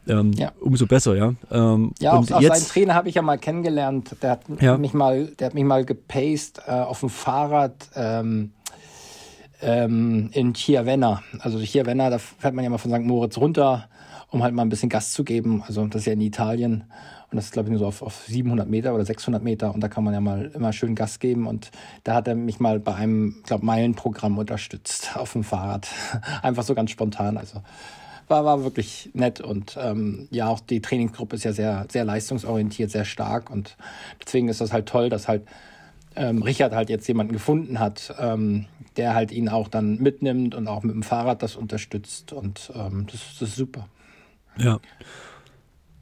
[0.07, 0.51] Ähm, ja.
[0.59, 1.33] Umso besser, ja.
[1.51, 4.15] Ähm, ja, und auch, jetzt, seinen Trainer habe ich ja mal kennengelernt.
[4.21, 4.77] Der hat ja.
[4.77, 7.89] mich mal, der hat mich mal gepaced äh, auf dem Fahrrad.
[7.95, 8.51] Ähm,
[9.61, 11.21] ähm, in Chiavenna.
[11.39, 13.01] Also Chiavenna, da fährt man ja mal von St.
[13.01, 13.87] Moritz runter,
[14.29, 15.63] um halt mal ein bisschen Gas zu geben.
[15.65, 16.85] Also das ist ja in Italien.
[17.31, 19.73] Und das ist, glaube ich, nur so auf, auf 700 Meter oder 600 Meter.
[19.73, 21.47] Und da kann man ja mal immer schön Gas geben.
[21.47, 21.71] Und
[22.03, 25.87] da hat er mich mal bei einem, glaube Meilenprogramm unterstützt auf dem Fahrrad.
[26.41, 27.37] Einfach so ganz spontan.
[27.37, 27.61] Also
[28.27, 29.39] war, war wirklich nett.
[29.39, 33.49] Und ähm, ja, auch die Trainingsgruppe ist ja sehr, sehr leistungsorientiert, sehr stark.
[33.49, 33.77] Und
[34.21, 35.47] deswegen ist das halt toll, dass halt
[36.17, 38.65] ähm, Richard halt jetzt jemanden gefunden hat, ähm,
[38.97, 42.33] der halt ihn auch dann mitnimmt und auch mit dem Fahrrad das unterstützt.
[42.33, 43.87] Und ähm, das, das ist super.
[44.57, 44.81] Ja.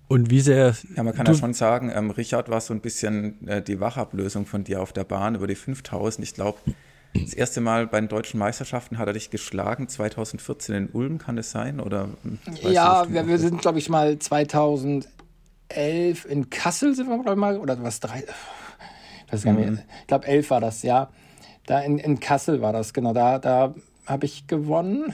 [0.09, 0.75] Und wie sehr.
[0.97, 4.47] Ja, man kann ja schon sagen, ähm, Richard war so ein bisschen äh, die Wachablösung
[4.47, 6.27] von dir auf der Bahn über die 5000.
[6.27, 6.57] Ich glaube,
[7.13, 11.37] das erste Mal bei den deutschen Meisterschaften hat er dich geschlagen, 2014 in Ulm, kann
[11.37, 11.79] es sein?
[11.79, 12.39] Oder, hm,
[12.71, 15.05] ja, wir, wir sind, glaube ich, mal 2011
[16.27, 18.23] in Kassel sind wir, glaube ich, mal, oder was, drei,
[19.31, 19.79] ich, mhm.
[20.01, 21.09] ich glaube, elf war das, ja.
[21.67, 23.75] Da in, in Kassel war das, genau, da, da
[24.07, 25.13] habe ich gewonnen.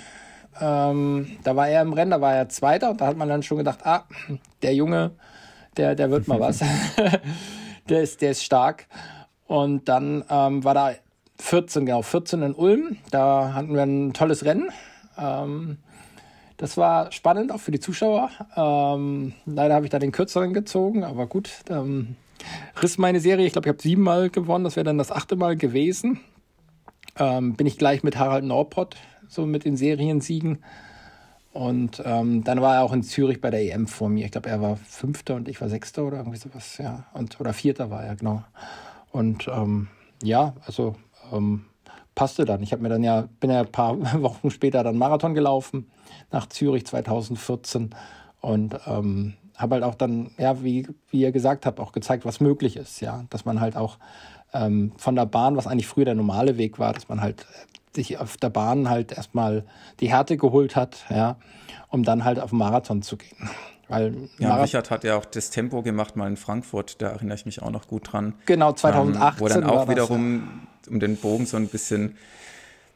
[0.59, 3.43] Ähm, da war er im Rennen, da war er Zweiter und da hat man dann
[3.43, 4.05] schon gedacht, ah,
[4.61, 5.11] der Junge,
[5.77, 6.63] der, der wird mal was.
[7.89, 8.87] der, ist, der ist stark.
[9.47, 10.93] Und dann ähm, war da
[11.39, 12.97] 14, genau, 14 in Ulm.
[13.11, 14.69] Da hatten wir ein tolles Rennen.
[15.17, 15.77] Ähm,
[16.57, 18.29] das war spannend, auch für die Zuschauer.
[18.55, 21.49] Ähm, leider habe ich da den kürzeren gezogen, aber gut.
[21.69, 22.15] Ähm,
[22.81, 23.45] riss meine Serie.
[23.45, 24.63] Ich glaube, ich habe siebenmal gewonnen.
[24.63, 26.21] Das wäre dann das achte Mal gewesen.
[27.17, 28.95] Ähm, bin ich gleich mit Harald Norpott
[29.27, 30.59] so mit den Seriensiegen.
[31.53, 34.25] Und ähm, dann war er auch in Zürich bei der EM vor mir.
[34.25, 37.05] Ich glaube, er war Fünfter und ich war Sechster oder irgendwie sowas, ja.
[37.13, 38.43] Und, oder Vierter war er, genau.
[39.11, 39.87] Und ähm,
[40.21, 40.95] ja, also
[41.31, 41.63] ähm,
[42.13, 42.61] passte dann.
[42.61, 45.89] Ich habe mir dann ja, bin ja ein paar Wochen später dann Marathon gelaufen
[46.29, 47.95] nach Zürich 2014
[48.41, 52.41] und ähm, habe halt auch dann, ja, wie, wie ihr gesagt habt, auch gezeigt, was
[52.41, 53.23] möglich ist, ja.
[53.29, 53.97] Dass man halt auch
[54.53, 57.45] ähm, von der Bahn, was eigentlich früher der normale Weg war, dass man halt
[57.95, 59.63] sich auf der Bahn halt erstmal
[59.99, 61.37] die Härte geholt hat, ja,
[61.89, 63.49] um dann halt auf den Marathon zu gehen.
[63.87, 67.35] Weil ja, Marathon Richard hat ja auch das Tempo gemacht mal in Frankfurt, da erinnere
[67.35, 68.33] ich mich auch noch gut dran.
[68.45, 69.21] Genau, 2018.
[69.21, 70.49] Ähm, wo dann auch wiederum,
[70.81, 70.93] das, ja.
[70.93, 72.17] um den Bogen so ein bisschen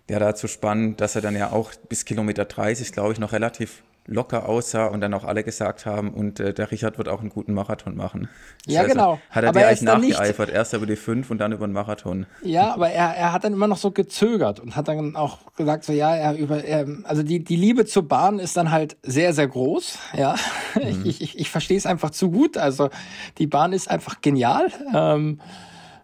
[0.10, 3.32] ja, da zu spannen, dass er dann ja auch bis Kilometer 30, glaube ich, noch
[3.32, 7.22] relativ locker aussah und dann auch alle gesagt haben, und äh, der Richard wird auch
[7.22, 8.28] einen guten Marathon machen.
[8.66, 9.20] Ja, also, genau.
[9.30, 12.26] Hat er aber dir eigentlich nachgeeifert, erst über die fünf und dann über den Marathon.
[12.42, 15.84] Ja, aber er, er hat dann immer noch so gezögert und hat dann auch gesagt,
[15.84, 19.34] so ja, er über, er, also die, die Liebe zur Bahn ist dann halt sehr,
[19.34, 20.00] sehr groß.
[20.18, 20.36] Ja,
[20.76, 21.06] mhm.
[21.06, 22.58] ich, ich, ich verstehe es einfach zu gut.
[22.58, 22.90] Also
[23.38, 24.68] die Bahn ist einfach genial.
[24.94, 25.40] Ähm,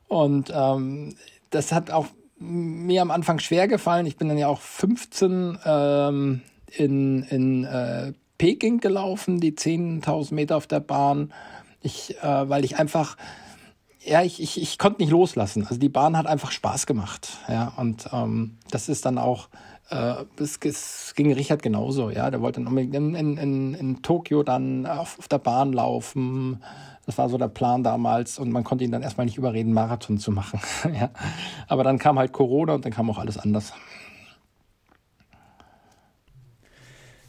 [0.07, 1.15] und ähm,
[1.49, 4.05] das hat auch mir am Anfang schwer gefallen.
[4.05, 6.41] Ich bin dann ja auch 15 ähm,
[6.71, 11.33] in, in äh, Peking gelaufen, die 10.000 Meter auf der Bahn.
[11.81, 13.17] Ich, äh, weil ich einfach,
[14.03, 15.65] ja, ich, ich, ich konnte nicht loslassen.
[15.67, 17.29] Also die Bahn hat einfach Spaß gemacht.
[17.47, 19.49] Ja, und ähm, das ist dann auch,
[19.89, 22.09] äh, es, es ging Richard genauso.
[22.09, 25.73] Ja, der wollte dann unbedingt in, in, in, in Tokio dann auf, auf der Bahn
[25.73, 26.61] laufen.
[27.05, 30.17] Das war so der Plan damals und man konnte ihn dann erstmal nicht überreden, Marathon
[30.17, 30.59] zu machen.
[30.93, 31.11] ja.
[31.67, 33.73] Aber dann kam halt Corona und dann kam auch alles anders.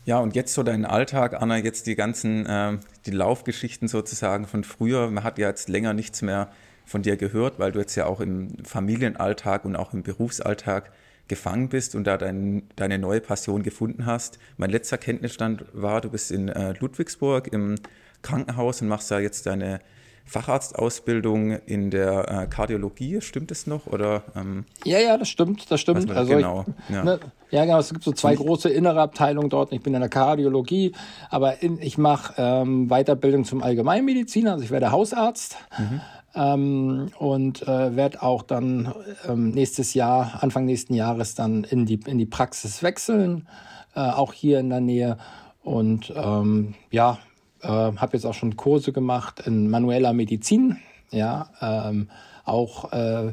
[0.06, 4.62] Ja, und jetzt so dein Alltag, Anna, jetzt die ganzen, äh, die Laufgeschichten sozusagen von
[4.62, 5.10] früher.
[5.10, 6.48] Man hat ja jetzt länger nichts mehr
[6.84, 10.92] von dir gehört, weil du jetzt ja auch im Familienalltag und auch im Berufsalltag
[11.26, 14.38] gefangen bist und da dein, deine neue Passion gefunden hast.
[14.58, 17.74] Mein letzter Kenntnisstand war, du bist in äh, Ludwigsburg im
[18.22, 19.80] Krankenhaus und machst da jetzt deine
[20.26, 23.86] Facharztausbildung in der äh, Kardiologie, stimmt es noch?
[23.86, 26.10] Oder, ähm, ja, ja, das stimmt, das stimmt.
[26.10, 27.04] Also genau, ich, ja.
[27.04, 27.20] Ne,
[27.50, 29.72] ja, genau, es gibt so zwei große innere Abteilungen dort.
[29.72, 30.92] Ich bin in der Kardiologie,
[31.30, 35.56] aber in, ich mache ähm, Weiterbildung zum Allgemeinmediziner, also ich werde Hausarzt.
[35.78, 36.00] Mhm.
[36.34, 38.92] Ähm, und äh, werde auch dann
[39.26, 43.48] ähm, nächstes Jahr, Anfang nächsten Jahres dann in die, in die Praxis wechseln,
[43.94, 45.16] äh, auch hier in der Nähe.
[45.62, 47.18] Und ähm, ja,
[47.66, 50.78] äh, habe jetzt auch schon Kurse gemacht in manueller Medizin,
[51.10, 52.08] ja, ähm,
[52.44, 53.32] auch äh,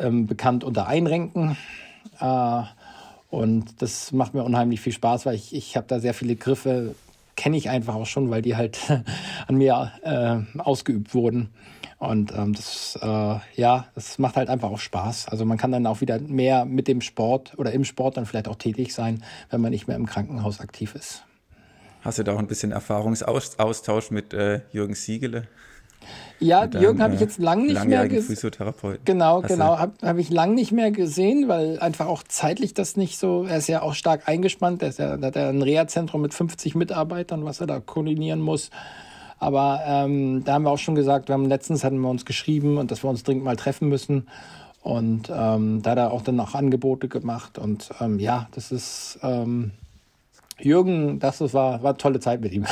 [0.00, 1.56] ähm, bekannt unter Einrenken.
[2.20, 2.62] Äh,
[3.30, 6.94] und das macht mir unheimlich viel Spaß, weil ich, ich habe da sehr viele Griffe,
[7.36, 8.78] kenne ich einfach auch schon, weil die halt
[9.46, 11.50] an mir äh, ausgeübt wurden.
[11.98, 15.28] Und ähm, das, äh, ja, das macht halt einfach auch Spaß.
[15.28, 18.48] Also man kann dann auch wieder mehr mit dem Sport oder im Sport dann vielleicht
[18.48, 21.24] auch tätig sein, wenn man nicht mehr im Krankenhaus aktiv ist.
[22.08, 25.46] Hast du da auch ein bisschen Erfahrungsaustausch mit äh, Jürgen Siegele?
[26.40, 28.22] Ja, deinem, Jürgen habe ich jetzt lang nicht mehr gesehen.
[28.22, 29.00] Physiotherapeut.
[29.04, 32.96] Genau, Hast genau, habe hab ich lang nicht mehr gesehen, weil einfach auch zeitlich das
[32.96, 36.32] nicht so, er ist ja auch stark eingespannt, er, ja, hat ja ein Reha-Zentrum mit
[36.32, 38.70] 50 Mitarbeitern, was er da koordinieren muss.
[39.38, 42.78] Aber ähm, da haben wir auch schon gesagt, wir haben letztens hatten wir uns geschrieben
[42.78, 44.28] und dass wir uns dringend mal treffen müssen.
[44.80, 47.58] Und ähm, da hat er auch dann auch Angebote gemacht.
[47.58, 49.72] Und ähm, ja, das ist, ähm,
[50.60, 52.66] Jürgen, das war, war eine tolle Zeit mit ihm.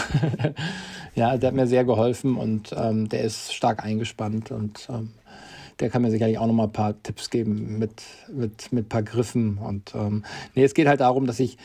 [1.15, 5.11] ja, der hat mir sehr geholfen und ähm, der ist stark eingespannt und ähm,
[5.81, 8.89] der kann mir sicherlich auch noch mal ein paar Tipps geben mit, mit, mit ein
[8.89, 9.59] paar Griffen.
[9.59, 10.25] Und ähm,
[10.55, 11.59] nee, es geht halt darum, dass ich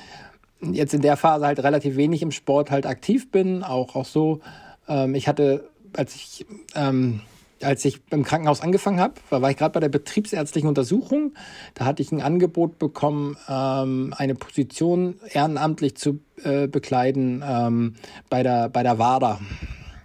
[0.62, 4.42] jetzt in der Phase halt relativ wenig im Sport halt aktiv bin, auch, auch so.
[4.88, 6.46] Ähm, ich hatte, als ich
[6.76, 7.22] ähm,
[7.64, 11.34] als ich im Krankenhaus angefangen habe, war ich gerade bei der betriebsärztlichen Untersuchung.
[11.74, 17.96] Da hatte ich ein Angebot bekommen, ähm, eine Position ehrenamtlich zu äh, bekleiden ähm,
[18.30, 19.40] bei, der, bei der WADA,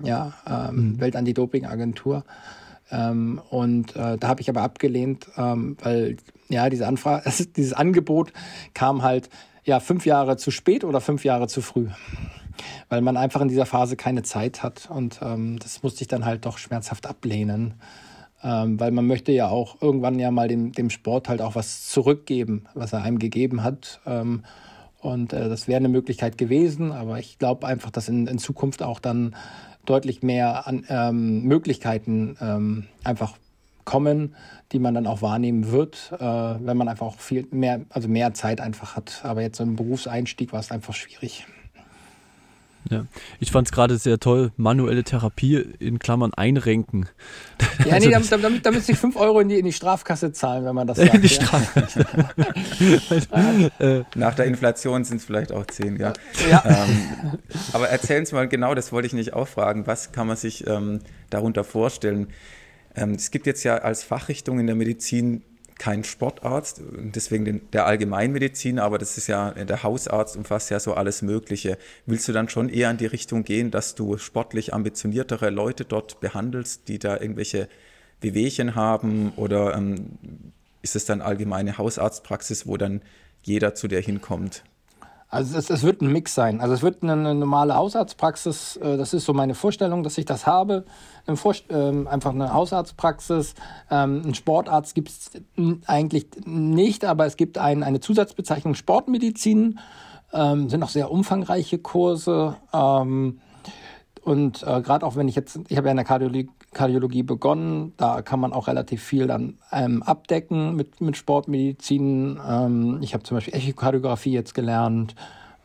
[0.02, 1.00] ja, ähm, mhm.
[1.00, 2.24] Weltantidoping-Agentur.
[2.90, 6.16] Ähm, und äh, da habe ich aber abgelehnt, ähm, weil
[6.48, 8.32] ja diese Anfrage, dieses Angebot
[8.74, 9.28] kam halt
[9.64, 11.88] ja fünf Jahre zu spät oder fünf Jahre zu früh
[12.88, 14.88] weil man einfach in dieser Phase keine Zeit hat.
[14.90, 17.74] Und ähm, das musste ich dann halt doch schmerzhaft ablehnen.
[18.42, 21.88] Ähm, weil man möchte ja auch irgendwann ja mal dem, dem Sport halt auch was
[21.88, 24.00] zurückgeben, was er einem gegeben hat.
[24.06, 24.44] Ähm,
[25.00, 28.82] und äh, das wäre eine Möglichkeit gewesen, aber ich glaube einfach, dass in, in Zukunft
[28.82, 29.34] auch dann
[29.84, 33.36] deutlich mehr an, ähm, Möglichkeiten ähm, einfach
[33.84, 34.34] kommen,
[34.72, 38.34] die man dann auch wahrnehmen wird, äh, wenn man einfach auch viel mehr, also mehr
[38.34, 39.20] Zeit einfach hat.
[39.24, 41.46] Aber jetzt so im Berufseinstieg war es einfach schwierig.
[42.90, 43.06] Ja,
[43.40, 47.08] ich fand es gerade sehr toll, manuelle Therapie in Klammern einrenken.
[47.84, 50.64] Ja, also, nee, damit, damit, damit sich 5 Euro in die, in die Strafkasse zahlen,
[50.64, 51.14] wenn man das sagt.
[51.14, 52.06] In die Strafkasse.
[53.78, 56.12] Äh, Nach der Inflation sind es vielleicht auch 10, ja.
[56.50, 56.62] ja.
[56.64, 57.38] Ähm,
[57.72, 60.66] aber erzählen Sie mal genau, das wollte ich nicht auch fragen, was kann man sich
[60.66, 62.28] ähm, darunter vorstellen?
[62.94, 65.42] Ähm, es gibt jetzt ja als Fachrichtung in der Medizin
[65.78, 66.80] kein Sportarzt,
[67.14, 71.76] deswegen den, der Allgemeinmediziner, aber das ist ja, der Hausarzt umfasst ja so alles Mögliche.
[72.06, 76.20] Willst du dann schon eher in die Richtung gehen, dass du sportlich ambitioniertere Leute dort
[76.20, 77.68] behandelst, die da irgendwelche
[78.20, 80.18] Wehwehchen haben oder ähm,
[80.82, 83.02] ist es dann allgemeine Hausarztpraxis, wo dann
[83.42, 84.64] jeder zu dir hinkommt?
[85.28, 86.60] Also es, es, wird ein Mix sein.
[86.60, 90.46] Also es wird eine normale Hausarztpraxis, äh, das ist so meine Vorstellung, dass ich das
[90.46, 90.84] habe.
[91.68, 93.54] Ähm, einfach eine Hausarztpraxis.
[93.90, 95.30] Ähm, einen Sportarzt gibt es
[95.86, 99.80] eigentlich nicht, aber es gibt ein, eine Zusatzbezeichnung Sportmedizin.
[100.32, 102.56] Ähm, sind auch sehr umfangreiche Kurse.
[102.72, 107.92] und äh, gerade auch wenn ich jetzt, ich habe ja in der Kardiologie, Kardiologie begonnen.
[107.96, 112.38] Da kann man auch relativ viel dann ähm, abdecken mit, mit Sportmedizin.
[112.46, 115.14] Ähm, ich habe zum Beispiel Echokardiographie jetzt gelernt.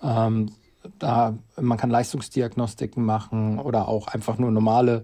[0.02, 0.52] Ähm,
[0.99, 5.04] da, man kann Leistungsdiagnostiken machen oder auch einfach nur normale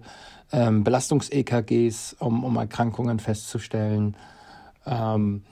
[0.52, 4.16] ähm, Belastungs-EKGs, um, um Erkrankungen festzustellen.
[4.86, 5.42] Ähm,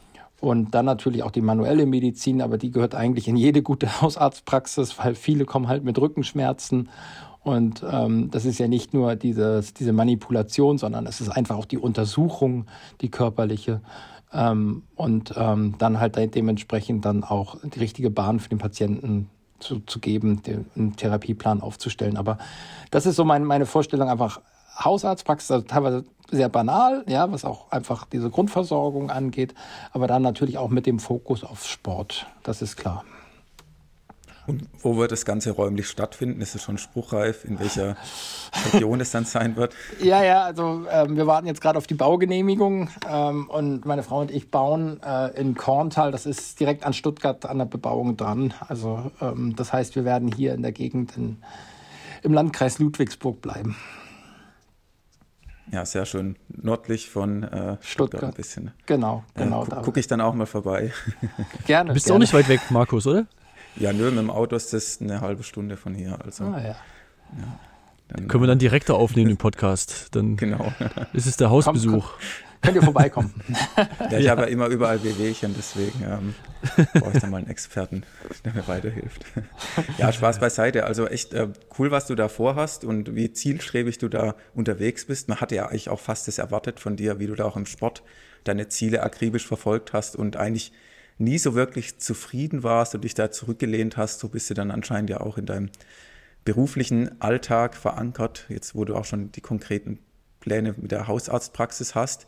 [0.41, 4.99] und dann natürlich auch die manuelle Medizin, aber die gehört eigentlich in jede gute Hausarztpraxis,
[4.99, 6.89] weil viele kommen halt mit Rückenschmerzen
[7.47, 11.65] Und ähm, das ist ja nicht nur dieses, diese Manipulation, sondern es ist einfach auch
[11.65, 12.67] die Untersuchung,
[13.03, 13.83] die körperliche.
[14.33, 19.31] Ähm, und ähm, dann halt dementsprechend dann auch die richtige Bahn für den Patienten
[19.61, 22.17] zu, zu geben, den, einen Therapieplan aufzustellen.
[22.17, 22.39] Aber
[22.91, 24.41] das ist so mein, meine Vorstellung, einfach
[24.77, 29.55] Hausarztpraxis, also teilweise sehr banal, ja, was auch einfach diese Grundversorgung angeht,
[29.93, 33.05] aber dann natürlich auch mit dem Fokus auf Sport, das ist klar.
[34.47, 36.41] Und wo wird das Ganze räumlich stattfinden?
[36.41, 37.97] Ist es schon spruchreif, in welcher
[38.73, 39.75] Region es dann sein wird?
[40.01, 44.21] Ja, ja, also ähm, wir warten jetzt gerade auf die Baugenehmigung ähm, und meine Frau
[44.21, 48.55] und ich bauen äh, in Korntal, das ist direkt an Stuttgart an der Bebauung dran.
[48.69, 51.39] Also ähm, das heißt, wir werden hier in der Gegend in,
[52.23, 53.77] im Landkreis Ludwigsburg bleiben.
[55.73, 56.37] Ja, sehr schön.
[56.49, 57.81] Nördlich von äh, Stuttgart.
[57.83, 58.71] Stuttgart ein bisschen.
[58.87, 59.65] Genau, genau.
[59.65, 60.93] Äh, gu Gucke ich dann auch mal vorbei.
[61.67, 61.89] Gerne.
[61.89, 62.17] Du bist gerne.
[62.17, 63.27] auch nicht weit weg, Markus, oder?
[63.79, 66.18] Ja, nö, mit dem Auto ist das eine halbe Stunde von hier.
[66.24, 66.68] Also, ah, ja.
[66.68, 67.61] ja
[68.09, 70.14] dann, Können wir dann direkter aufnehmen, den Podcast.
[70.14, 70.72] Dann genau.
[71.12, 72.12] ist es der Hausbesuch.
[72.12, 73.35] Komm, könnt ihr vorbeikommen.
[74.11, 74.31] ja, ich ja.
[74.31, 76.35] habe ja immer überall Wehwehchen, deswegen ähm,
[76.95, 78.05] brauche ich da mal einen Experten,
[78.45, 79.24] der mir weiterhilft.
[79.99, 80.85] ja, Spaß beiseite.
[80.85, 81.49] Also echt äh,
[81.79, 85.29] cool, was du da vorhast und wie zielstrebig du da unterwegs bist.
[85.29, 87.66] Man hatte ja eigentlich auch fast das erwartet von dir, wie du da auch im
[87.66, 88.05] Sport
[88.45, 90.72] deine Ziele akribisch verfolgt hast und eigentlich
[91.19, 95.11] nie so wirklich zufrieden warst und dich da zurückgelehnt hast, so bist du dann anscheinend
[95.11, 95.71] ja auch in deinem
[96.45, 99.99] beruflichen Alltag verankert, jetzt wo du auch schon die konkreten
[100.41, 102.27] Pläne mit der Hausarztpraxis hast.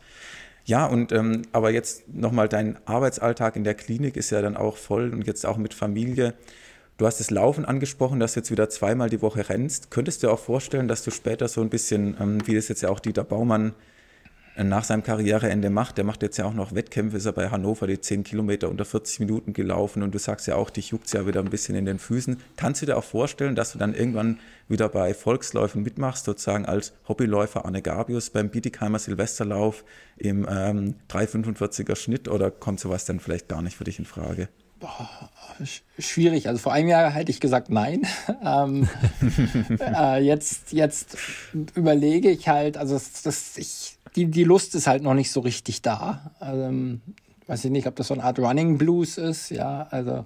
[0.65, 4.77] Ja, und ähm, aber jetzt nochmal dein Arbeitsalltag in der Klinik ist ja dann auch
[4.77, 6.33] voll und jetzt auch mit Familie.
[6.97, 9.89] Du hast das Laufen angesprochen, dass du jetzt wieder zweimal die Woche rennst.
[9.89, 12.81] Könntest du dir auch vorstellen, dass du später so ein bisschen, ähm, wie das jetzt
[12.81, 13.73] ja auch Dieter Baumann
[14.63, 15.97] nach seinem Karriereende macht.
[15.97, 18.85] Der macht jetzt ja auch noch Wettkämpfe, ist er bei Hannover die 10 Kilometer unter
[18.85, 21.85] 40 Minuten gelaufen und du sagst ja auch, dich juckt ja wieder ein bisschen in
[21.85, 22.37] den Füßen.
[22.57, 26.93] Kannst du dir auch vorstellen, dass du dann irgendwann wieder bei Volksläufen mitmachst, sozusagen als
[27.07, 29.83] Hobbyläufer Anne Gabius beim Bietigheimer Silvesterlauf
[30.17, 34.49] im ähm, 3,45er Schnitt oder kommt sowas dann vielleicht gar nicht für dich in Frage?
[34.79, 35.09] Boah,
[35.97, 36.47] schwierig.
[36.47, 38.07] Also vor einem Jahr hätte ich gesagt nein.
[38.43, 38.87] ähm,
[39.79, 41.17] äh, jetzt, jetzt
[41.75, 45.39] überlege ich halt, also das, das, ich die, die Lust ist halt noch nicht so
[45.39, 46.31] richtig da.
[46.39, 46.71] Also,
[47.47, 50.25] weiß ich nicht, ob das so eine Art Running Blues ist, ja, also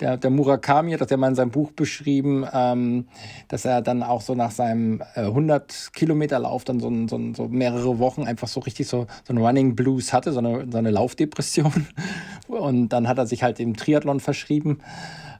[0.00, 3.06] der, der Murakami hat das ja mal in seinem Buch beschrieben, ähm,
[3.48, 7.48] dass er dann auch so nach seinem äh, 100 Kilometer Lauf dann so, so, so
[7.48, 10.90] mehrere Wochen einfach so richtig so, so ein Running Blues hatte, so eine, so eine
[10.90, 11.86] Laufdepression.
[12.48, 14.80] Und dann hat er sich halt dem Triathlon verschrieben.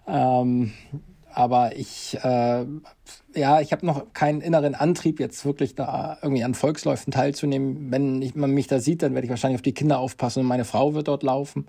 [0.07, 0.73] Ähm,
[1.35, 2.65] aber ich, äh,
[3.35, 7.91] ja, ich habe noch keinen inneren Antrieb, jetzt wirklich da irgendwie an Volksläufen teilzunehmen.
[7.91, 10.47] Wenn ich, man mich da sieht, dann werde ich wahrscheinlich auf die Kinder aufpassen und
[10.47, 11.67] meine Frau wird dort laufen.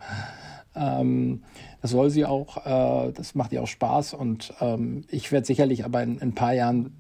[0.75, 1.43] Ähm,
[1.81, 5.85] das soll sie auch, äh, das macht ihr auch Spaß und ähm, ich werde sicherlich
[5.85, 6.95] aber in, in, ein paar Jahren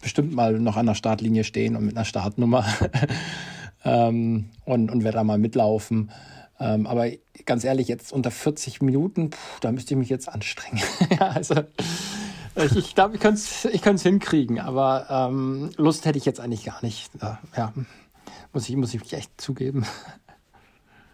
[0.00, 2.64] bestimmt mal noch an der Startlinie stehen und mit einer Startnummer
[3.84, 6.10] ähm, und, und werde da mal mitlaufen.
[6.60, 7.10] Ähm, aber
[7.46, 10.82] ganz ehrlich, jetzt unter 40 Minuten, puh, da müsste ich mich jetzt anstrengen.
[11.10, 11.56] ja, also
[12.56, 16.64] ich, ich glaube, ich könnte es ich hinkriegen, aber ähm, Lust hätte ich jetzt eigentlich
[16.64, 17.10] gar nicht.
[17.56, 17.72] Ja,
[18.52, 19.84] muss ich, muss ich echt zugeben.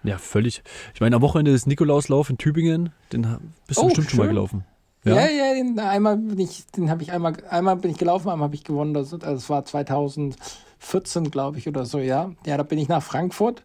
[0.03, 0.63] Ja, völlig.
[0.95, 3.23] Ich meine, am Wochenende ist Nikolauslauf in Tübingen, den
[3.67, 4.17] bist du oh, bestimmt schön.
[4.17, 4.65] schon mal gelaufen.
[5.05, 8.29] Ja, ja, ja den, einmal bin ich, den habe ich einmal, einmal bin ich gelaufen,
[8.29, 8.93] einmal habe ich gewonnen.
[8.93, 12.33] Das, das war 2014, glaube ich, oder so, ja.
[12.45, 13.63] Ja, da bin ich nach Frankfurt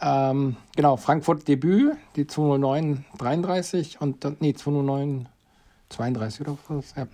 [0.00, 5.28] ähm, genau, Frankfurt Debüt, die 209 33 und dann, nee, 209
[5.90, 6.94] 32 oder was?
[6.96, 7.06] Ja,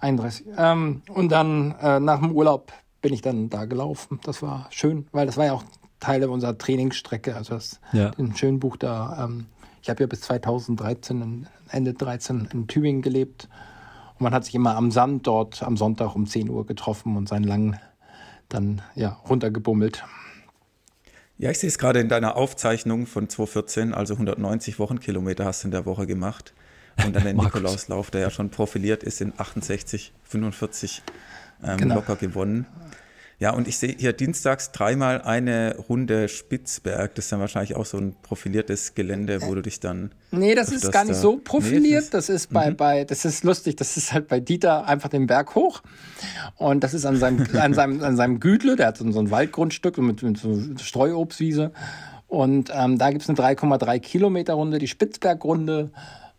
[0.00, 0.46] 31.
[0.56, 2.72] Ähm, und dann äh, nach dem Urlaub
[3.02, 4.20] bin ich dann da gelaufen.
[4.24, 5.64] Das war schön, weil das war ja auch
[6.00, 7.34] Teil unserer Trainingsstrecke.
[7.34, 8.10] Also das ja.
[8.16, 9.24] in Schönbuch da.
[9.24, 9.46] Ähm,
[9.82, 13.48] ich habe ja bis 2013, Ende 13 in Tübingen gelebt.
[14.18, 17.28] Und man hat sich immer am Sand dort am Sonntag um 10 Uhr getroffen und
[17.28, 17.78] seinen lang
[18.48, 20.04] dann ja runtergebummelt.
[21.40, 25.68] Ja, ich sehe es gerade in deiner Aufzeichnung von 2014, also 190 Wochenkilometer hast du
[25.68, 26.52] in der Woche gemacht.
[27.02, 31.02] Und dann der Nikolauslauf, der ja schon profiliert ist, in 68, 45
[31.64, 31.94] ähm, genau.
[31.94, 32.66] locker gewonnen.
[33.40, 37.14] Ja, und ich sehe hier dienstags dreimal eine Runde Spitzberg.
[37.14, 40.12] Das ist dann wahrscheinlich auch so ein profiliertes Gelände, wo du dich dann.
[40.30, 42.04] Nee, das ist gar nicht so profiliert.
[42.04, 42.76] Nee, das, ist, bei, mhm.
[42.76, 43.76] bei, das ist lustig.
[43.76, 45.80] Das ist halt bei Dieter einfach den Berg hoch.
[46.56, 48.76] Und das ist an seinem, an seinem, an seinem Gütle.
[48.76, 51.72] Der hat so ein Waldgrundstück mit, mit so Streuobstwiese.
[52.28, 55.92] Und ähm, da gibt's eine 3,3 Kilometer Runde, die Spitzbergrunde.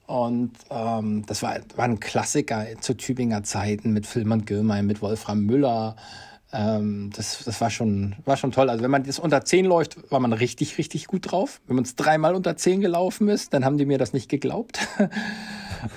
[0.06, 5.48] Und ähm, das war, war ein Klassiker zu Tübinger Zeiten mit Filmern Gilmay, mit Wolfram
[5.48, 5.96] Müller.
[6.54, 8.70] Ähm, das, das war schon, war schon toll.
[8.70, 11.62] Also wenn man das unter 10 läuft, war man richtig, richtig gut drauf.
[11.68, 14.80] Wenn man es dreimal unter 10 gelaufen ist, dann haben die mir das nicht geglaubt.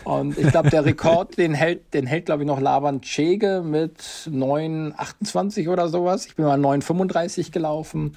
[0.04, 3.98] Und ich glaube, der Rekord, den hält, den hält, glaube ich, noch Laban Chege mit
[4.00, 6.26] 9,28 oder sowas.
[6.26, 8.16] Ich bin mal 9,35 gelaufen.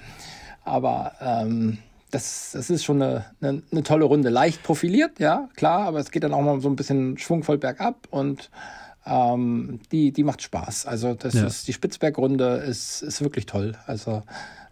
[0.63, 1.79] Aber ähm,
[2.11, 4.29] das, das ist schon eine, eine, eine, tolle Runde.
[4.29, 8.07] Leicht profiliert, ja, klar, aber es geht dann auch mal so ein bisschen schwungvoll bergab
[8.11, 8.49] und
[9.07, 10.85] ähm, die, die macht Spaß.
[10.85, 11.45] Also das ja.
[11.45, 13.75] ist die Spitzbergrunde ist, ist wirklich toll.
[13.85, 14.23] Also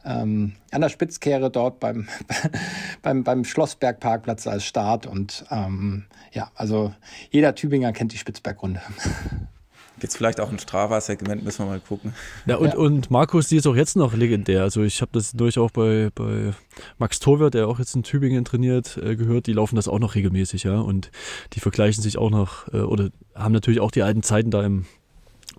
[0.03, 2.07] ähm, an der Spitzkehre dort beim,
[3.01, 6.93] beim, beim Schlossbergparkplatz als Start und ähm, ja, also
[7.31, 8.81] jeder Tübinger kennt die Spitzbergrunde.
[9.99, 12.13] Gibt es vielleicht auch ein Strava-Segment, müssen wir mal gucken.
[12.45, 12.75] Ja, und, ja.
[12.75, 14.63] und Markus, die ist auch jetzt noch legendär.
[14.63, 16.53] Also ich habe das durch auch bei, bei
[16.97, 20.15] Max Torwart, der auch jetzt in Tübingen trainiert, äh, gehört, die laufen das auch noch
[20.15, 20.79] regelmäßig, ja.
[20.79, 21.11] Und
[21.53, 24.85] die vergleichen sich auch noch, äh, oder haben natürlich auch die alten Zeiten da im,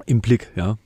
[0.04, 0.76] im Blick, ja.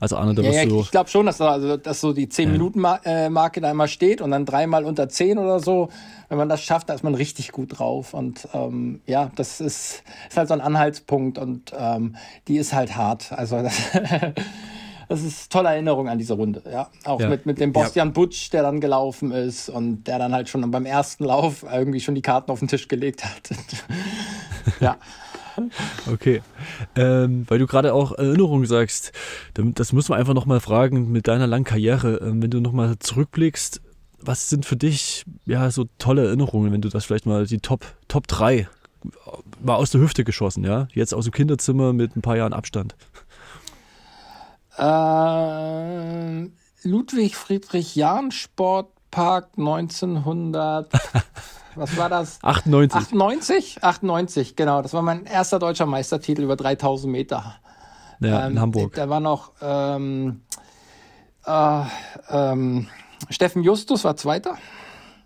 [0.00, 2.26] Also Arne, da ja, ja, so Ich glaube schon, dass, da, also, dass so die
[2.26, 5.88] 10-Minuten-Marke da immer steht und dann dreimal unter 10 oder so.
[6.28, 8.12] Wenn man das schafft, da ist man richtig gut drauf.
[8.12, 12.16] Und ähm, ja, das ist, ist halt so ein Anhaltspunkt und ähm,
[12.48, 13.32] die ist halt hart.
[13.32, 13.74] Also das,
[15.08, 16.62] das ist tolle Erinnerung an diese Runde.
[16.70, 17.28] Ja, auch ja.
[17.28, 18.12] mit, mit dem Bostian ja.
[18.12, 22.14] Butsch, der dann gelaufen ist und der dann halt schon beim ersten Lauf irgendwie schon
[22.14, 23.50] die Karten auf den Tisch gelegt hat.
[24.80, 24.96] ja.
[26.10, 26.42] Okay.
[26.94, 29.12] Ähm, weil du gerade auch Erinnerung sagst,
[29.54, 33.80] das muss man einfach nochmal fragen mit deiner langen Karriere, ähm, wenn du nochmal zurückblickst,
[34.20, 37.84] was sind für dich ja so tolle Erinnerungen, wenn du das vielleicht mal die Top,
[38.08, 38.68] Top 3
[39.62, 40.88] mal aus der Hüfte geschossen, ja?
[40.92, 42.96] Jetzt aus dem Kinderzimmer mit ein paar Jahren Abstand.
[44.78, 46.48] Äh,
[46.82, 50.90] Ludwig Friedrich Jahn Sportpark 1900
[51.76, 52.38] was war das?
[52.42, 53.00] 98.
[53.00, 53.84] 98?
[53.84, 54.82] 98, genau.
[54.82, 57.56] Das war mein erster deutscher Meistertitel über 3000 Meter.
[58.20, 58.94] Ja, ähm, in Hamburg.
[58.94, 60.40] Da war noch ähm,
[61.46, 61.82] äh,
[62.30, 62.88] ähm,
[63.30, 64.56] Steffen Justus war Zweiter.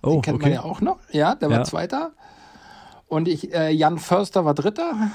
[0.03, 0.45] Oh, Den kennt okay.
[0.47, 0.99] man ja auch noch.
[1.11, 1.59] Ja, der ja.
[1.59, 2.13] war Zweiter.
[3.07, 5.11] Und ich, äh, Jan Förster war Dritter.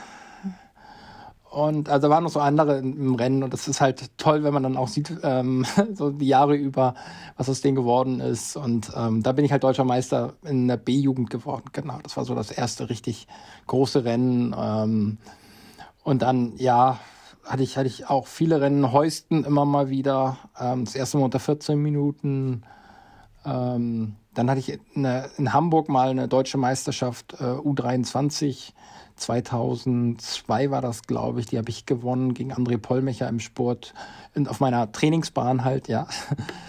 [1.55, 4.63] Und also waren noch so andere im Rennen und das ist halt toll, wenn man
[4.63, 6.95] dann auch sieht, ähm, so die Jahre über,
[7.37, 8.57] was aus denen geworden ist.
[8.57, 11.63] Und ähm, da bin ich halt deutscher Meister in der B-Jugend geworden.
[11.71, 13.29] Genau, das war so das erste richtig
[13.67, 14.53] große Rennen.
[14.59, 15.17] Ähm,
[16.03, 16.99] und dann, ja,
[17.45, 20.35] hatte ich, hatte ich auch viele Rennen, Heusten immer mal wieder.
[20.59, 22.63] Ähm, das erste Mal unter 14 Minuten.
[23.45, 28.73] Ähm, dann hatte ich eine, in Hamburg mal eine deutsche Meisterschaft äh, U23
[29.15, 33.93] 2002 war das, glaube ich, die habe ich gewonnen gegen André Pollmecher im Sport,
[34.33, 36.07] in, auf meiner Trainingsbahn halt, ja.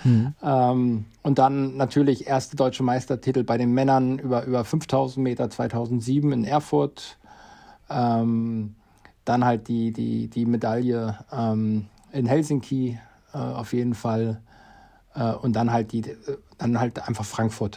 [0.04, 0.34] Mhm.
[0.42, 6.32] ähm, und dann natürlich erste deutsche Meistertitel bei den Männern über, über 5000 Meter 2007
[6.32, 7.18] in Erfurt.
[7.90, 8.74] Ähm,
[9.24, 12.98] dann halt die, die, die Medaille ähm, in Helsinki
[13.34, 14.40] äh, auf jeden Fall.
[15.14, 16.04] Äh, und dann halt die,
[16.58, 17.76] dann halt einfach Frankfurt.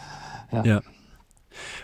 [0.52, 0.64] ja.
[0.64, 0.80] ja.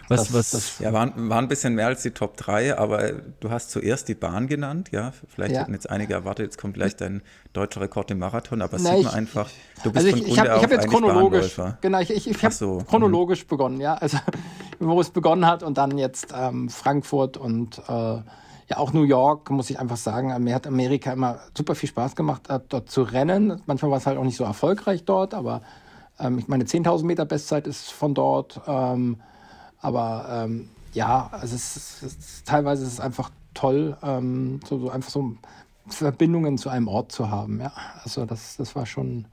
[0.09, 3.12] Was, das, was, das, ja, waren, waren ein bisschen mehr als die Top 3, aber
[3.40, 5.12] du hast zuerst die Bahn genannt, ja.
[5.28, 5.61] Vielleicht ja.
[5.61, 7.22] hätten jetzt einige erwartet, jetzt kommt gleich dein
[7.53, 9.48] deutscher Rekord im Marathon, aber Na, sieht man einfach,
[9.84, 12.28] du bist also ich, von Grunde ich hab, ich hab jetzt chronologisch, Genau, ich, ich,
[12.28, 12.78] ich habe so.
[12.88, 13.48] chronologisch mhm.
[13.48, 13.94] begonnen, ja.
[13.94, 14.18] Also
[14.78, 18.20] wo es begonnen hat und dann jetzt ähm, Frankfurt und äh,
[18.72, 20.32] ja auch New York, muss ich einfach sagen.
[20.42, 23.62] Mir hat Amerika immer super viel Spaß gemacht, dort zu rennen.
[23.66, 25.62] Manchmal war es halt auch nicht so erfolgreich dort, aber
[26.18, 28.61] ähm, ich meine 10.000 Meter Bestzeit ist von dort.
[28.66, 29.18] Ähm,
[29.82, 34.78] aber ähm, ja, also es ist, es ist, teilweise ist es einfach toll, ähm, so,
[34.78, 35.34] so, einfach so
[35.88, 37.60] Verbindungen zu einem Ort zu haben.
[37.60, 37.72] Ja,
[38.02, 39.26] also das, das war schon.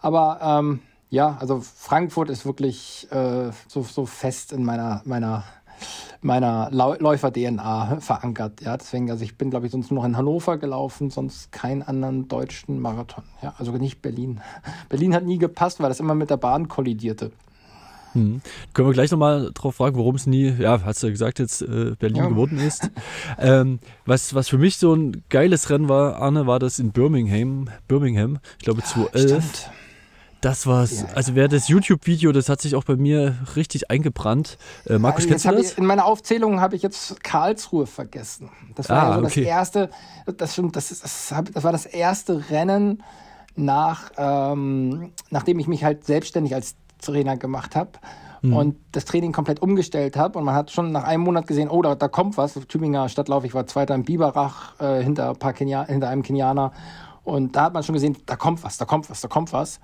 [0.00, 0.80] Aber ähm,
[1.10, 5.44] ja, also Frankfurt ist wirklich äh, so, so fest in meiner, meiner,
[6.20, 8.60] meiner Läufer-DNA verankert.
[8.60, 11.82] Ja, deswegen, also ich bin, glaube ich, sonst nur noch in Hannover gelaufen, sonst keinen
[11.82, 13.24] anderen deutschen Marathon.
[13.42, 14.40] Ja, also nicht Berlin.
[14.90, 17.32] Berlin hat nie gepasst, weil das immer mit der Bahn kollidierte.
[18.12, 18.40] Hm.
[18.72, 21.62] Können wir gleich nochmal drauf fragen, warum es nie, ja, hast du ja gesagt, jetzt
[21.62, 22.28] äh, Berlin ja.
[22.28, 22.90] geworden ist.
[23.38, 27.68] ähm, was, was für mich so ein geiles Rennen war, Arne, war das in Birmingham,
[27.86, 29.44] Birmingham, ich glaube 2011.
[29.44, 29.70] Stimmt.
[30.40, 31.00] Das war's.
[31.00, 34.56] Ja, also wer das YouTube-Video, das hat sich auch bei mir richtig eingebrannt.
[34.86, 35.72] Äh, Markus, also kennst du das?
[35.72, 38.50] Ich, in meiner Aufzählung habe ich jetzt Karlsruhe vergessen.
[38.76, 39.40] Das war ah, ja so okay.
[39.40, 39.90] das erste,
[40.36, 43.02] das, stimmt, das, ist, das, das war das erste Rennen
[43.56, 47.92] nach, ähm, nachdem ich mich halt selbstständig als Trainer gemacht habe
[48.42, 48.52] mhm.
[48.54, 50.38] und das Training komplett umgestellt habe.
[50.38, 52.54] Und man hat schon nach einem Monat gesehen, oh, da, da kommt was.
[52.68, 56.72] Tübinger Stadtlauf, ich war Zweiter in Biberach äh, hinter, ein paar Kenia hinter einem Kenianer.
[57.24, 59.80] Und da hat man schon gesehen, da kommt was, da kommt was, da kommt was.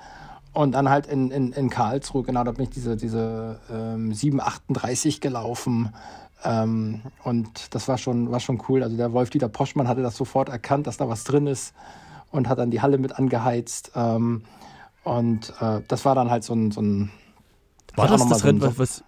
[0.52, 5.20] Und dann halt in, in, in Karlsruhe, genau, da bin ich diese, diese ähm, 738
[5.20, 5.92] gelaufen.
[6.44, 8.82] Ähm, und das war schon, war schon cool.
[8.82, 11.74] Also der Wolf-Dieter Poschmann hatte das sofort erkannt, dass da was drin ist
[12.30, 13.92] und hat dann die Halle mit angeheizt.
[13.96, 14.42] Ähm,
[15.04, 16.70] und äh, das war dann halt so ein.
[16.70, 17.10] So ein
[17.94, 19.04] war das das Rennen, so was.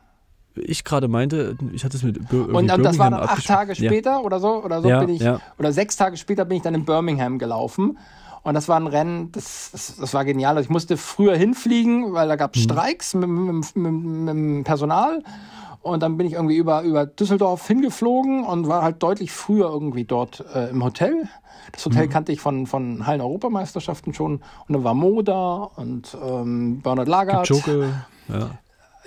[0.55, 4.13] ich gerade meinte, ich hatte es mit Bir Und das war dann acht Tage später
[4.13, 4.21] ja.
[4.21, 5.41] oder so, oder so ja, bin ich, ja.
[5.59, 7.99] oder sechs Tage später bin ich dann in Birmingham gelaufen.
[8.43, 10.57] Und das war ein Rennen, das, das, das war genial.
[10.57, 12.71] Also ich musste früher hinfliegen, weil da gab es mhm.
[12.71, 15.25] Streiks mit, mit, mit, mit dem Personal.
[15.83, 20.05] Und dann bin ich irgendwie über, über Düsseldorf hingeflogen und war halt deutlich früher irgendwie
[20.05, 21.29] dort äh, im Hotel.
[21.73, 22.11] Das Hotel mhm.
[22.11, 24.37] kannte ich von, von Hallen-Europameisterschaften schon.
[24.69, 27.47] Und dann war Moda und ähm, Bernhard Lagert.
[27.47, 27.93] Kipchoge,
[28.29, 28.51] ja.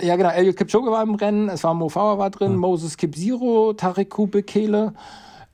[0.01, 0.30] Ja, genau.
[0.30, 2.57] Elliot Kipchoge war im Rennen, es war Mo Farah war drin, ja.
[2.57, 4.93] Moses Kipsiro, Tariku Bekele.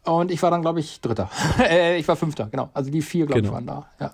[0.05, 1.29] Und ich war dann, glaube ich, Dritter.
[1.59, 2.69] Äh, ich war Fünfter, genau.
[2.73, 3.57] Also die vier, glaube genau.
[3.57, 3.87] ich, waren da.
[3.99, 4.11] Ja.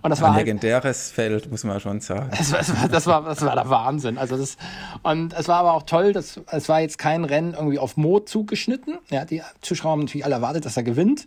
[0.00, 2.30] Und das Ein war halt, legendäres Feld, muss man schon sagen.
[2.38, 4.16] Das war, das, war, das, war, das war der Wahnsinn.
[4.16, 4.56] Also das,
[5.02, 8.20] und es war aber auch toll, dass, es war jetzt kein Rennen irgendwie auf Mo
[8.20, 8.98] zugeschnitten.
[9.10, 11.26] Ja, die Zuschauer haben natürlich alle erwartet, dass er gewinnt.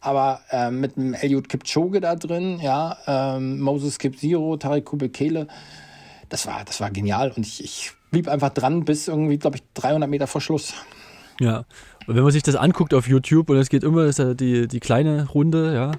[0.00, 5.48] Aber äh, mit einem Eliud Kipchoge da drin, ja, ähm, Moses Kipziro, Tariq Kubekele,
[6.28, 7.32] das war, das war genial.
[7.32, 10.74] Und ich, ich blieb einfach dran bis irgendwie, glaube ich, 300 Meter vor Schluss.
[11.40, 11.64] Ja,
[12.06, 14.66] und wenn man sich das anguckt auf YouTube und es geht immer, ist ja die,
[14.66, 15.92] die kleine Runde, ja.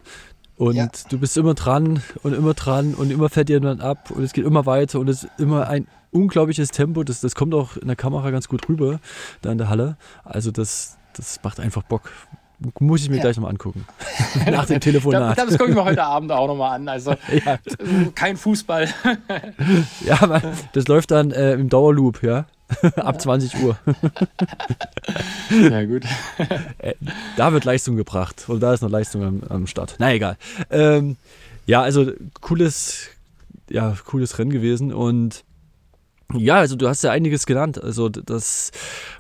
[0.58, 0.90] Und ja.
[1.10, 4.46] du bist immer dran und immer dran und immer fährt jemand ab und es geht
[4.46, 7.04] immer weiter und es ist immer ein unglaubliches Tempo.
[7.04, 9.00] Das, das kommt auch in der Kamera ganz gut rüber,
[9.42, 9.96] da in der Halle.
[10.26, 12.12] Also das, das macht einfach Bock.
[12.80, 13.22] Muss ich mir ja.
[13.22, 13.86] gleich nochmal angucken.
[14.52, 15.38] Nach dem Telefonat.
[15.38, 16.90] Das, das gucke ich mir heute Abend auch nochmal an.
[16.90, 17.12] Also
[17.46, 17.58] ja.
[18.16, 18.90] kein Fußball.
[20.06, 20.42] ja,
[20.74, 22.48] das läuft dann äh, im Dauerloop, ja.
[22.96, 23.78] Ab 20 Uhr.
[25.70, 26.04] ja, gut.
[26.80, 26.94] Äh,
[27.36, 28.46] da wird Leistung gebracht.
[28.48, 29.96] Und da ist noch Leistung am, am Start.
[30.00, 30.38] Na egal.
[30.70, 31.18] Ähm,
[31.66, 33.10] ja, also cooles,
[33.70, 34.94] ja, cooles Rennen gewesen.
[34.94, 35.44] Und
[36.34, 37.82] ja, also du hast ja einiges genannt.
[37.84, 38.72] Also das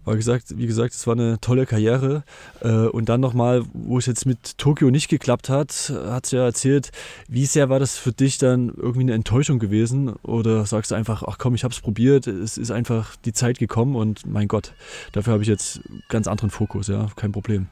[0.05, 2.23] war gesagt, wie gesagt, es war eine tolle Karriere.
[2.61, 6.91] Äh, und dann nochmal, wo es jetzt mit Tokio nicht geklappt hat, hat ja erzählt,
[7.27, 10.09] wie sehr war das für dich dann irgendwie eine Enttäuschung gewesen?
[10.23, 13.57] Oder sagst du einfach, ach komm, ich habe es probiert, es ist einfach die Zeit
[13.57, 14.73] gekommen und mein Gott,
[15.13, 17.67] dafür habe ich jetzt ganz anderen Fokus, ja, kein Problem.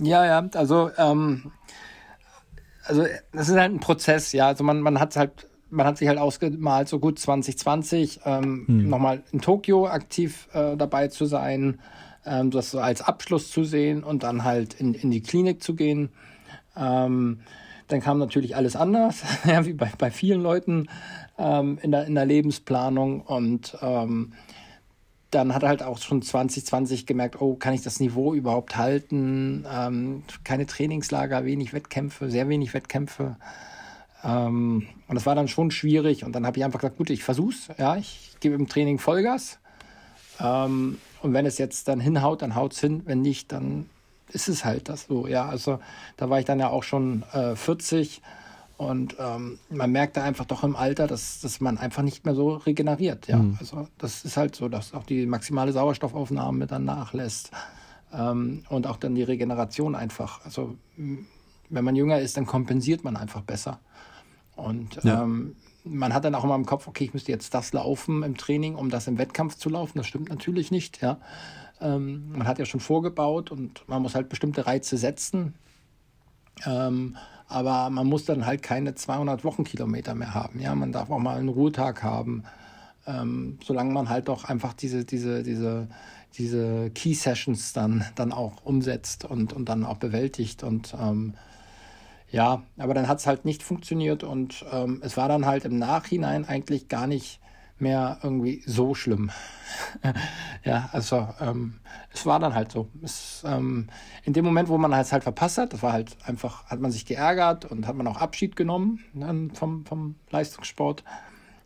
[0.00, 1.52] Ja, ja, also ähm,
[2.84, 4.46] also das ist halt ein Prozess, ja.
[4.46, 5.32] Also man, man hat es halt
[5.72, 8.88] man hat sich halt ausgemalt, so gut 2020 ähm, hm.
[8.88, 11.80] nochmal in Tokio aktiv äh, dabei zu sein,
[12.26, 15.74] ähm, das so als Abschluss zu sehen und dann halt in, in die Klinik zu
[15.74, 16.10] gehen.
[16.76, 17.40] Ähm,
[17.88, 20.88] dann kam natürlich alles anders, ja, wie bei, bei vielen Leuten
[21.38, 23.22] ähm, in, der, in der Lebensplanung.
[23.22, 24.32] Und ähm,
[25.30, 29.66] dann hat er halt auch schon 2020 gemerkt, oh, kann ich das Niveau überhaupt halten?
[29.70, 33.36] Ähm, keine Trainingslager, wenig Wettkämpfe, sehr wenig Wettkämpfe.
[34.24, 36.24] Ähm, und das war dann schon schwierig.
[36.24, 37.68] Und dann habe ich einfach gesagt, gut, ich versuch's.
[37.78, 39.58] Ja, ich gebe im Training Vollgas.
[40.40, 43.02] Ähm, und wenn es jetzt dann hinhaut, dann haut's hin.
[43.04, 43.88] Wenn nicht, dann
[44.28, 45.26] ist es halt das so.
[45.26, 45.78] Ja, also
[46.16, 48.22] da war ich dann ja auch schon äh, 40.
[48.76, 52.54] Und ähm, man merkte einfach doch im Alter, dass, dass man einfach nicht mehr so
[52.54, 53.28] regeneriert.
[53.28, 53.56] Ja, mhm.
[53.60, 57.50] also das ist halt so, dass auch die maximale Sauerstoffaufnahme dann nachlässt.
[58.12, 60.44] Ähm, und auch dann die Regeneration einfach.
[60.44, 60.76] Also
[61.68, 63.80] wenn man jünger ist, dann kompensiert man einfach besser.
[64.56, 65.22] Und ja.
[65.22, 68.36] ähm, man hat dann auch immer im Kopf, okay, ich müsste jetzt das laufen im
[68.36, 69.98] Training, um das im Wettkampf zu laufen.
[69.98, 71.18] Das stimmt natürlich nicht, ja.
[71.80, 75.54] Ähm, man hat ja schon vorgebaut und man muss halt bestimmte Reize setzen.
[76.64, 77.16] Ähm,
[77.48, 80.60] aber man muss dann halt keine 200 Wochenkilometer mehr haben.
[80.60, 82.44] Ja, man darf auch mal einen Ruhetag haben,
[83.06, 85.88] ähm, solange man halt doch einfach diese, diese, diese,
[86.34, 90.62] diese Key Sessions dann, dann auch umsetzt und, und dann auch bewältigt.
[90.62, 91.34] Und ähm,
[92.32, 95.78] ja, aber dann hat es halt nicht funktioniert und ähm, es war dann halt im
[95.78, 97.40] Nachhinein eigentlich gar nicht
[97.78, 99.30] mehr irgendwie so schlimm.
[100.64, 101.80] ja, also ähm,
[102.10, 102.88] es war dann halt so.
[103.02, 103.88] Es, ähm,
[104.24, 106.90] in dem Moment, wo man es halt verpasst hat, das war halt einfach, hat man
[106.90, 111.04] sich geärgert und hat man auch Abschied genommen dann vom, vom Leistungssport.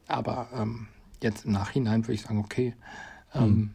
[0.08, 0.88] Aber ähm,
[1.22, 2.74] jetzt im Nachhinein würde ich sagen, okay,
[3.34, 3.74] ähm, mhm.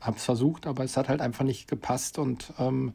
[0.00, 2.94] habe es versucht, aber es hat halt einfach nicht gepasst und ähm,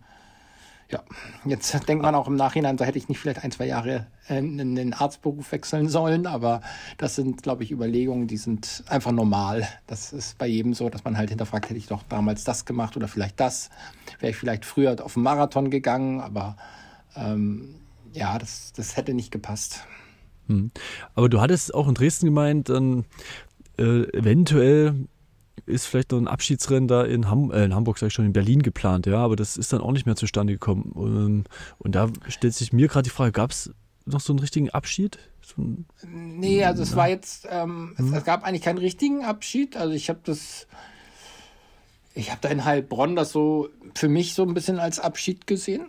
[0.91, 1.03] ja,
[1.45, 4.75] jetzt denkt man auch im Nachhinein, da hätte ich nicht vielleicht ein, zwei Jahre in
[4.75, 6.61] den Arztberuf wechseln sollen, aber
[6.97, 9.67] das sind, glaube ich, Überlegungen, die sind einfach normal.
[9.87, 12.97] Das ist bei jedem so, dass man halt hinterfragt, hätte ich doch damals das gemacht
[12.97, 13.69] oder vielleicht das.
[14.19, 16.57] Wäre ich vielleicht früher auf den Marathon gegangen, aber
[17.15, 17.75] ähm,
[18.13, 19.83] ja, das, das hätte nicht gepasst.
[20.47, 20.71] Hm.
[21.13, 23.05] Aber du hattest auch in Dresden gemeint, dann
[23.77, 25.07] äh, eventuell
[25.69, 28.33] ist vielleicht noch ein Abschiedsrennen da in, Ham äh, in Hamburg, sage ich schon, in
[28.33, 30.91] Berlin geplant, ja, aber das ist dann auch nicht mehr zustande gekommen.
[30.93, 31.43] Und, ähm,
[31.77, 33.71] und da stellt sich mir gerade die Frage, gab es
[34.05, 35.19] noch so einen richtigen Abschied?
[35.41, 38.07] So ein, nee, also es war jetzt, ähm, hm.
[38.07, 39.77] es, es, gab eigentlich keinen richtigen Abschied.
[39.77, 40.67] Also ich habe das,
[42.13, 45.87] ich habe da in Heilbronn das so für mich so ein bisschen als Abschied gesehen.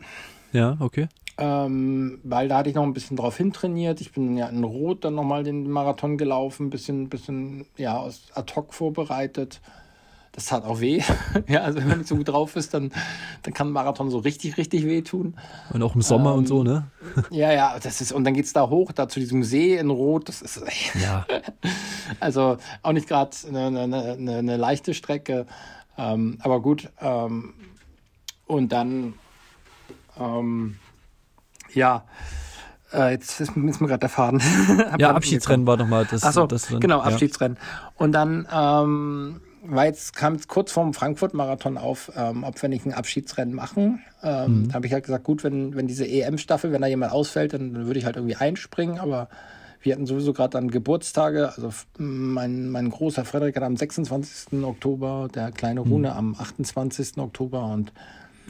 [0.53, 1.09] Ja, okay.
[1.41, 4.03] Ähm, weil da hatte ich noch ein bisschen drauf hintrainiert.
[4.03, 8.25] Ich bin ja in Rot dann nochmal den Marathon gelaufen, ein bisschen, bisschen ja, aus
[8.35, 9.63] ad hoc vorbereitet.
[10.33, 11.03] das tat auch weh.
[11.49, 12.93] ja, also wenn man nicht so gut drauf ist, dann,
[13.43, 15.35] dann kann ein Marathon so richtig, richtig wehtun.
[15.73, 16.89] Und auch im Sommer ähm, und so, ne?
[17.31, 19.89] ja, ja, das ist, und dann geht es da hoch, da zu diesem See in
[19.89, 20.29] Rot.
[20.29, 20.63] Das ist
[21.03, 21.27] ja.
[22.21, 25.47] also auch nicht gerade eine, eine, eine, eine, leichte Strecke.
[25.97, 26.91] Ähm, aber gut.
[27.01, 27.55] Ähm,
[28.47, 29.15] und dann,
[30.19, 30.77] ähm,
[31.75, 32.05] ja,
[32.93, 34.43] äh, jetzt ist, ist mir gerade der Faden.
[34.99, 36.23] ja, Abschiedsrennen war nochmal das.
[36.25, 36.49] Achso,
[36.79, 37.57] genau, Abschiedsrennen.
[37.61, 37.93] Ja.
[37.97, 42.87] Und dann ähm, war jetzt, kam es kurz vorm Frankfurt-Marathon auf, ähm, ob wir nicht
[42.87, 44.03] ein Abschiedsrennen machen.
[44.23, 44.69] Ähm, mhm.
[44.69, 47.75] Da habe ich halt gesagt, gut, wenn, wenn diese EM-Staffel, wenn da jemand ausfällt, dann,
[47.75, 49.29] dann würde ich halt irgendwie einspringen, aber
[49.83, 51.53] wir hatten sowieso gerade dann Geburtstage.
[51.57, 54.63] Also mein, mein großer Frederik hat am 26.
[54.63, 56.17] Oktober, der kleine Rune mhm.
[56.17, 57.17] am 28.
[57.19, 57.93] Oktober und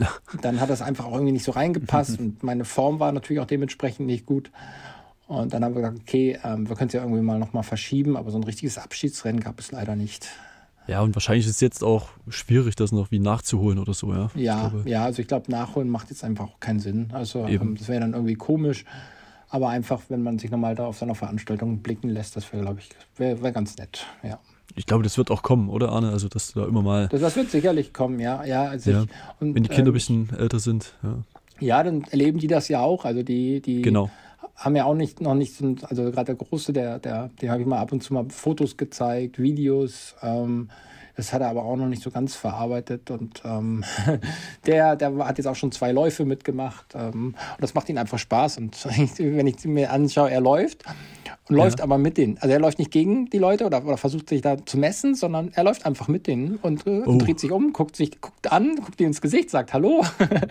[0.43, 3.47] dann hat das einfach auch irgendwie nicht so reingepasst und meine Form war natürlich auch
[3.47, 4.51] dementsprechend nicht gut.
[5.27, 8.17] Und dann haben wir gesagt, okay, ähm, wir können es ja irgendwie mal nochmal verschieben,
[8.17, 10.29] aber so ein richtiges Abschiedsrennen gab es leider nicht.
[10.89, 14.31] Ja, und wahrscheinlich ist es jetzt auch schwierig, das noch wie nachzuholen oder so, ja.
[14.35, 17.11] Ja, ja also ich glaube, nachholen macht jetzt einfach auch keinen Sinn.
[17.13, 18.85] Also ähm, das wäre dann irgendwie komisch.
[19.51, 22.81] Aber einfach, wenn man sich nochmal da auf seiner Veranstaltung blicken lässt, das wäre, glaube
[22.81, 24.39] ich, wäre wär ganz nett, ja.
[24.77, 26.11] Ich glaube, das wird auch kommen, oder Arne?
[26.11, 27.09] Also, dass du da immer mal.
[27.09, 28.45] Das, das wird sicherlich kommen, ja.
[28.45, 29.03] ja, also ja.
[29.03, 29.09] Ich,
[29.41, 30.95] und, Wenn die Kinder ähm, ein bisschen älter sind.
[31.03, 31.19] Ja.
[31.61, 33.05] ja, dann erleben die das ja auch.
[33.05, 34.11] Also die, die genau.
[34.57, 37.67] haben ja auch nicht noch nicht, also gerade der Große, der, der, den habe ich
[37.67, 40.15] mal ab und zu mal Fotos gezeigt, Videos.
[40.23, 40.71] Ähm,
[41.21, 43.11] das hat er aber auch noch nicht so ganz verarbeitet.
[43.11, 43.85] Und ähm,
[44.67, 46.95] der, der hat jetzt auch schon zwei Läufe mitgemacht.
[46.95, 48.57] Ähm, und das macht ihm einfach Spaß.
[48.57, 48.87] Und
[49.19, 50.85] wenn ich mir anschaue, er läuft
[51.51, 51.85] und läuft ja.
[51.85, 52.39] aber mit denen.
[52.39, 55.51] Also er läuft nicht gegen die Leute oder, oder versucht sich da zu messen, sondern
[55.55, 57.19] er läuft einfach mit denen und, äh, oh.
[57.19, 60.05] dreht sich um, guckt sich guckt an, guckt ihr ins Gesicht, sagt Hallo.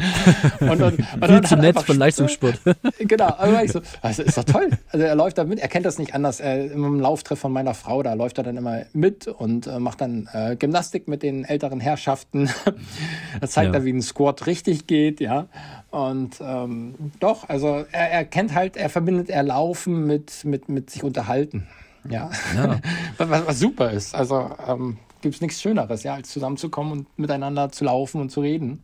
[0.60, 2.60] und, und, und Viel zu nett von Leistungssport.
[3.00, 3.34] genau,
[3.68, 4.70] so, also ist doch toll.
[4.92, 6.40] Also er läuft da mit, er kennt das nicht anders.
[6.40, 10.02] Er, Im Lauftreff von meiner Frau, da läuft er dann immer mit und äh, macht
[10.02, 12.50] dann äh, Gymnastik mit den älteren Herrschaften.
[13.42, 13.80] da zeigt ja.
[13.80, 15.48] er, wie ein Squat richtig geht, ja.
[15.92, 20.90] Und ähm, doch, also er, er kennt halt, er verbindet er Laufen mit, mit, mit
[20.90, 21.68] sich unterhalten.
[22.08, 22.30] Ja.
[22.56, 22.80] ja.
[23.18, 24.16] was, was, super ist.
[24.16, 28.42] Also ähm, gibt es nichts Schöneres, ja, als zusammenzukommen und miteinander zu laufen und zu
[28.42, 28.84] reden.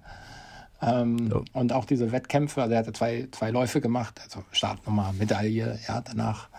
[0.82, 1.42] Ähm, ja.
[1.54, 6.02] Und auch diese Wettkämpfe, also er hat zwei, zwei Läufe gemacht, also Startnummer, Medaille, ja,
[6.02, 6.50] danach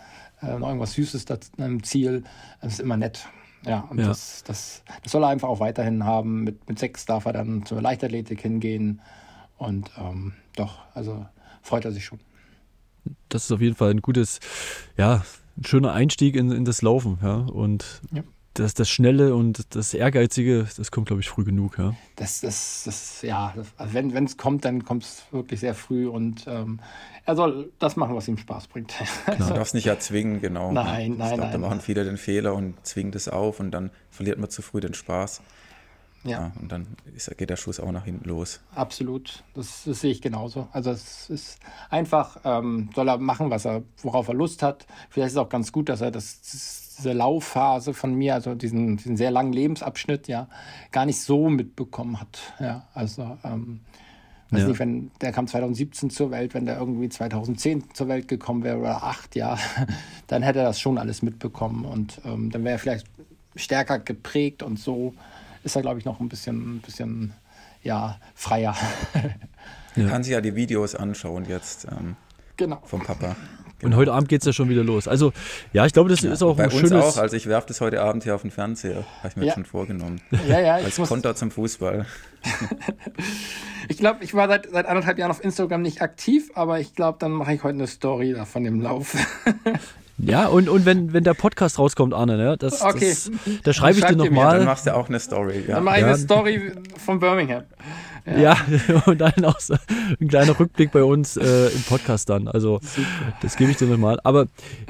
[0.43, 1.27] äh, noch irgendwas Süßes
[1.59, 2.25] im Ziel.
[2.61, 3.27] Das ist immer nett.
[3.67, 4.07] Ja, und ja.
[4.07, 6.45] Das, das, das soll er einfach auch weiterhin haben.
[6.45, 9.01] Mit, mit sechs darf er dann zur Leichtathletik hingehen.
[9.59, 11.27] Und ähm, doch, also
[11.63, 12.21] freut er sich schon.
[13.29, 14.41] Das ist auf jeden Fall ein gutes,
[14.97, 15.25] ja,
[15.57, 17.37] ein schöner Einstieg in, in das Laufen, ja.
[17.37, 18.23] Und ja.
[18.57, 21.95] Das, das Schnelle und das Ehrgeizige, das kommt, glaube ich, früh genug, ja.
[22.17, 26.47] Das, das, das ja, also wenn es kommt, dann kommt es wirklich sehr früh und
[26.47, 26.81] ähm,
[27.25, 28.95] er soll das machen, was ihm Spaß bringt.
[29.27, 30.73] Du darfst nicht erzwingen, genau.
[30.73, 31.53] Nein, ich nein, glaub, nein.
[31.53, 34.81] Da machen viele den Fehler und zwingen das auf und dann verliert man zu früh
[34.81, 35.43] den Spaß.
[36.27, 36.39] Ja.
[36.41, 36.53] ja.
[36.61, 38.61] und dann ist, geht der Schuss auch nach hinten los.
[38.75, 40.69] Absolut, das, das sehe ich genauso.
[40.73, 41.59] Also es ist
[41.91, 44.87] einfach, ähm, soll er machen, was er, worauf er Lust hat.
[45.11, 46.41] Vielleicht ist es auch ganz gut, dass er das,
[46.99, 50.49] diese Laufphase von mir, also diesen, diesen sehr langen Lebensabschnitt, ja,
[50.93, 52.39] gar nicht so mitbekommen hat.
[52.59, 53.81] Ja, also ähm,
[54.51, 54.69] weiß ja.
[54.69, 58.79] nicht, wenn der kam 2017 zur Welt, wenn der irgendwie 2010 zur Welt gekommen wäre
[58.79, 59.59] oder acht, ja,
[60.27, 63.07] dann hätte er das schon alles mitbekommen und ähm, dann wäre er vielleicht
[63.57, 65.15] stärker geprägt und so
[65.67, 67.35] ist er, glaube ich, noch ein bisschen, ein bisschen
[67.83, 68.75] ja, freier.
[69.97, 72.17] Man kann sich ja die Videos anschauen jetzt ähm,
[72.57, 72.81] genau.
[72.85, 73.37] vom Papa.
[73.79, 73.93] Genau.
[73.93, 75.07] Und heute Abend geht es ja schon wieder los.
[75.07, 75.33] Also,
[75.73, 77.05] ja, ich glaube, das ja, ist auch bei ein uns schönes.
[77.05, 77.19] auch.
[77.19, 79.05] Also, ich werfe das heute Abend hier auf den Fernseher.
[79.19, 79.55] Habe ich mir ja.
[79.55, 80.21] schon vorgenommen.
[80.49, 80.75] Ja, ja.
[80.77, 82.07] Als Konter zum Fußball.
[83.89, 87.19] ich glaube, ich war seit, seit anderthalb Jahren auf Instagram nicht aktiv, aber ich glaube,
[87.19, 89.15] dann mache ich heute eine Story da von dem Lauf.
[90.19, 93.11] Ja, und, und wenn, wenn der Podcast rauskommt, Arne, ne, das, okay.
[93.11, 93.31] das,
[93.65, 94.59] da schreibe ich dir nochmal.
[94.59, 95.65] Dann machst du auch eine Story.
[95.69, 95.75] Ja.
[95.75, 96.09] Dann mache ich ja.
[96.09, 96.73] eine Story
[97.05, 97.65] von Birmingham.
[98.27, 98.39] Ja.
[98.39, 98.57] ja,
[99.07, 99.77] und dann auch so
[100.21, 102.49] ein kleiner Rückblick bei uns äh, im Podcast dann.
[102.49, 103.07] Also, Super.
[103.43, 104.19] das gebe ich dir nochmal.
[104.25, 104.47] Aber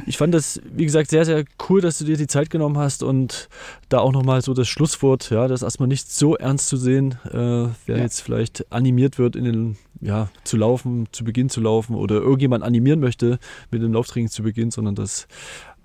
[0.07, 3.03] ich fand das, wie gesagt, sehr, sehr cool, dass du dir die Zeit genommen hast
[3.03, 3.49] und
[3.89, 7.69] da auch nochmal so das Schlusswort, ja, das erstmal nicht so ernst zu sehen, äh,
[7.87, 7.97] wer ja.
[7.99, 12.65] jetzt vielleicht animiert wird, in den, ja, zu laufen, zu Beginn zu laufen oder irgendjemand
[12.65, 13.39] animieren möchte,
[13.71, 15.27] mit dem Lauftraining zu beginnen, sondern das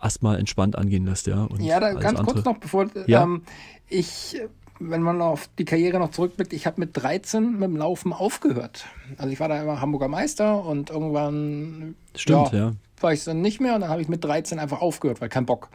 [0.01, 1.43] erstmal entspannt angehen lässt, ja.
[1.43, 2.35] Und ja, da ganz andere.
[2.35, 3.23] kurz noch, bevor ja.
[3.23, 3.43] ähm,
[3.87, 4.41] ich
[4.83, 8.85] wenn man auf die Karriere noch zurückblickt, ich habe mit 13 mit dem Laufen aufgehört.
[9.17, 12.71] Also ich war da immer Hamburger Meister und irgendwann Stimmt, ja, ja.
[12.99, 15.29] war ich es dann nicht mehr und dann habe ich mit 13 einfach aufgehört, weil
[15.29, 15.69] kein Bock.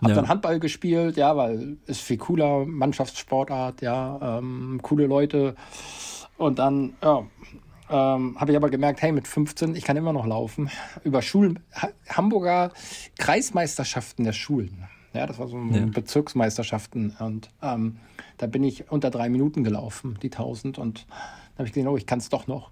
[0.00, 0.14] Hab ja.
[0.14, 5.54] dann Handball gespielt, ja, weil ist viel cooler, Mannschaftssportart, ja, ähm, coole Leute.
[6.36, 7.24] Und dann, ja,
[7.88, 10.70] ähm, habe ich aber gemerkt, hey, mit 15, ich kann immer noch laufen.
[11.04, 11.60] Über Schulen,
[12.08, 12.72] Hamburger
[13.18, 15.86] Kreismeisterschaften der Schulen Ja, das war so ja.
[15.86, 17.16] Bezirksmeisterschaften.
[17.18, 17.98] Und ähm,
[18.38, 20.78] da bin ich unter drei Minuten gelaufen, die 1000.
[20.78, 22.70] Und da habe ich gesehen, oh, ich kann es doch noch.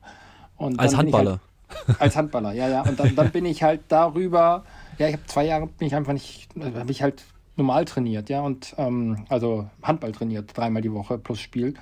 [0.57, 1.41] Und als Handballer.
[1.87, 2.83] Halt, als Handballer, ja, ja.
[2.83, 4.65] Und dann, dann bin ich halt darüber,
[4.99, 7.25] ja, ich habe zwei Jahre, bin ich einfach nicht, habe ich halt
[7.57, 11.75] normal trainiert, ja, und ähm, also Handball trainiert, dreimal die Woche plus Spiel.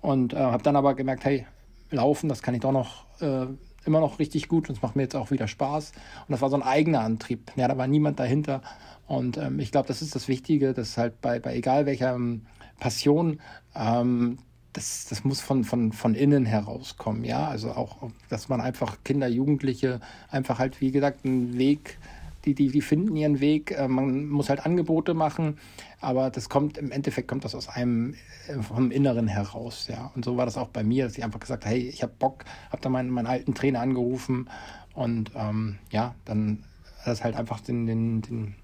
[0.00, 1.46] Und äh, habe dann aber gemerkt, hey,
[1.92, 3.46] laufen, das kann ich doch noch äh,
[3.84, 5.92] immer noch richtig gut und es macht mir jetzt auch wieder Spaß.
[6.26, 7.52] Und das war so ein eigener Antrieb.
[7.56, 8.62] Ja, da war niemand dahinter.
[9.06, 12.42] Und ähm, ich glaube, das ist das Wichtige, dass halt bei, bei egal welcher ähm,
[12.78, 13.40] Passion,
[13.74, 14.38] ähm,
[14.72, 17.46] das, das muss von, von, von innen herauskommen, ja.
[17.46, 20.00] Also auch, dass man einfach Kinder, Jugendliche
[20.30, 21.98] einfach halt, wie gesagt, einen Weg
[22.44, 23.72] die, die, die finden ihren Weg.
[23.72, 25.58] Äh, man muss halt Angebote machen,
[26.00, 28.14] aber das kommt im Endeffekt kommt das aus einem
[28.48, 30.10] äh, vom Inneren heraus, ja.
[30.14, 32.12] Und so war das auch bei mir, dass ich einfach gesagt habe, hey, ich habe
[32.18, 34.48] Bock, habe da meinen, meinen alten Trainer angerufen
[34.94, 36.64] und ähm, ja, dann
[36.98, 38.54] hat das halt einfach den, den, den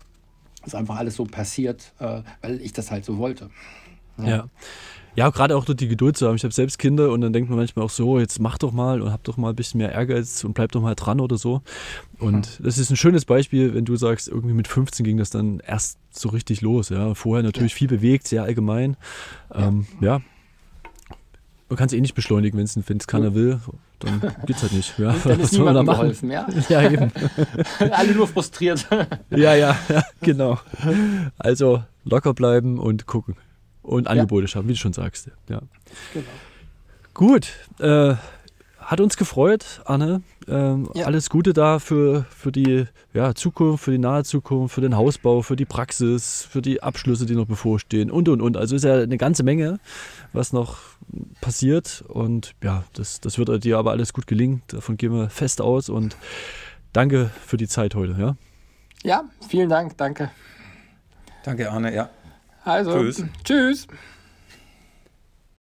[0.65, 3.51] ist einfach alles so passiert, äh, weil ich das halt so wollte.
[4.19, 4.29] Ja.
[4.29, 4.49] ja
[5.19, 6.37] ja, gerade auch durch die Geduld zu haben.
[6.37, 9.03] Ich habe selbst Kinder und dann denkt man manchmal auch so, jetzt mach doch mal
[9.03, 11.61] und hab doch mal ein bisschen mehr Ehrgeiz und bleib doch mal dran oder so.
[12.21, 12.65] Und hm.
[12.65, 15.99] das ist ein schönes Beispiel, wenn du sagst, irgendwie mit 15 ging das dann erst
[16.13, 16.91] so richtig los.
[16.91, 17.79] Ja, vorher natürlich ja.
[17.79, 18.97] viel bewegt, sehr allgemein.
[19.53, 20.21] Ähm, ja.
[21.69, 23.59] Man kann es eh nicht beschleunigen, wenn es keiner will.
[23.99, 24.97] Dann geht es halt nicht.
[25.01, 26.47] Ja, dann ist niemandem geholfen, ja?
[26.69, 27.11] Ja, eben.
[27.91, 28.87] Alle nur frustriert.
[29.31, 30.61] ja, ja, ja, genau.
[31.39, 33.35] Also locker bleiben und gucken
[33.89, 34.49] und Angebote ja.
[34.49, 35.31] schaffen, wie du schon sagst.
[35.49, 35.61] Ja.
[36.13, 36.27] Genau.
[37.15, 38.15] Gut, äh,
[38.79, 40.23] hat uns gefreut, Anne.
[40.47, 41.07] Ähm, ja.
[41.07, 45.43] Alles Gute da für, für die ja, Zukunft, für die nahe Zukunft, für den Hausbau,
[45.43, 48.57] für die Praxis, für die Abschlüsse, die noch bevorstehen und und und.
[48.57, 49.79] Also ist ja eine ganze Menge,
[50.33, 50.79] was noch
[51.41, 52.03] passiert.
[52.09, 54.63] Und ja, das, das wird dir aber alles gut gelingen.
[54.69, 56.17] Davon gehen wir fest aus und
[56.93, 58.17] danke für die Zeit heute.
[58.19, 58.37] Ja,
[59.03, 60.31] ja vielen Dank, danke.
[61.45, 62.11] Danke, Arne, ja.
[62.65, 63.25] Also, tschüss.
[63.45, 63.87] tschüss.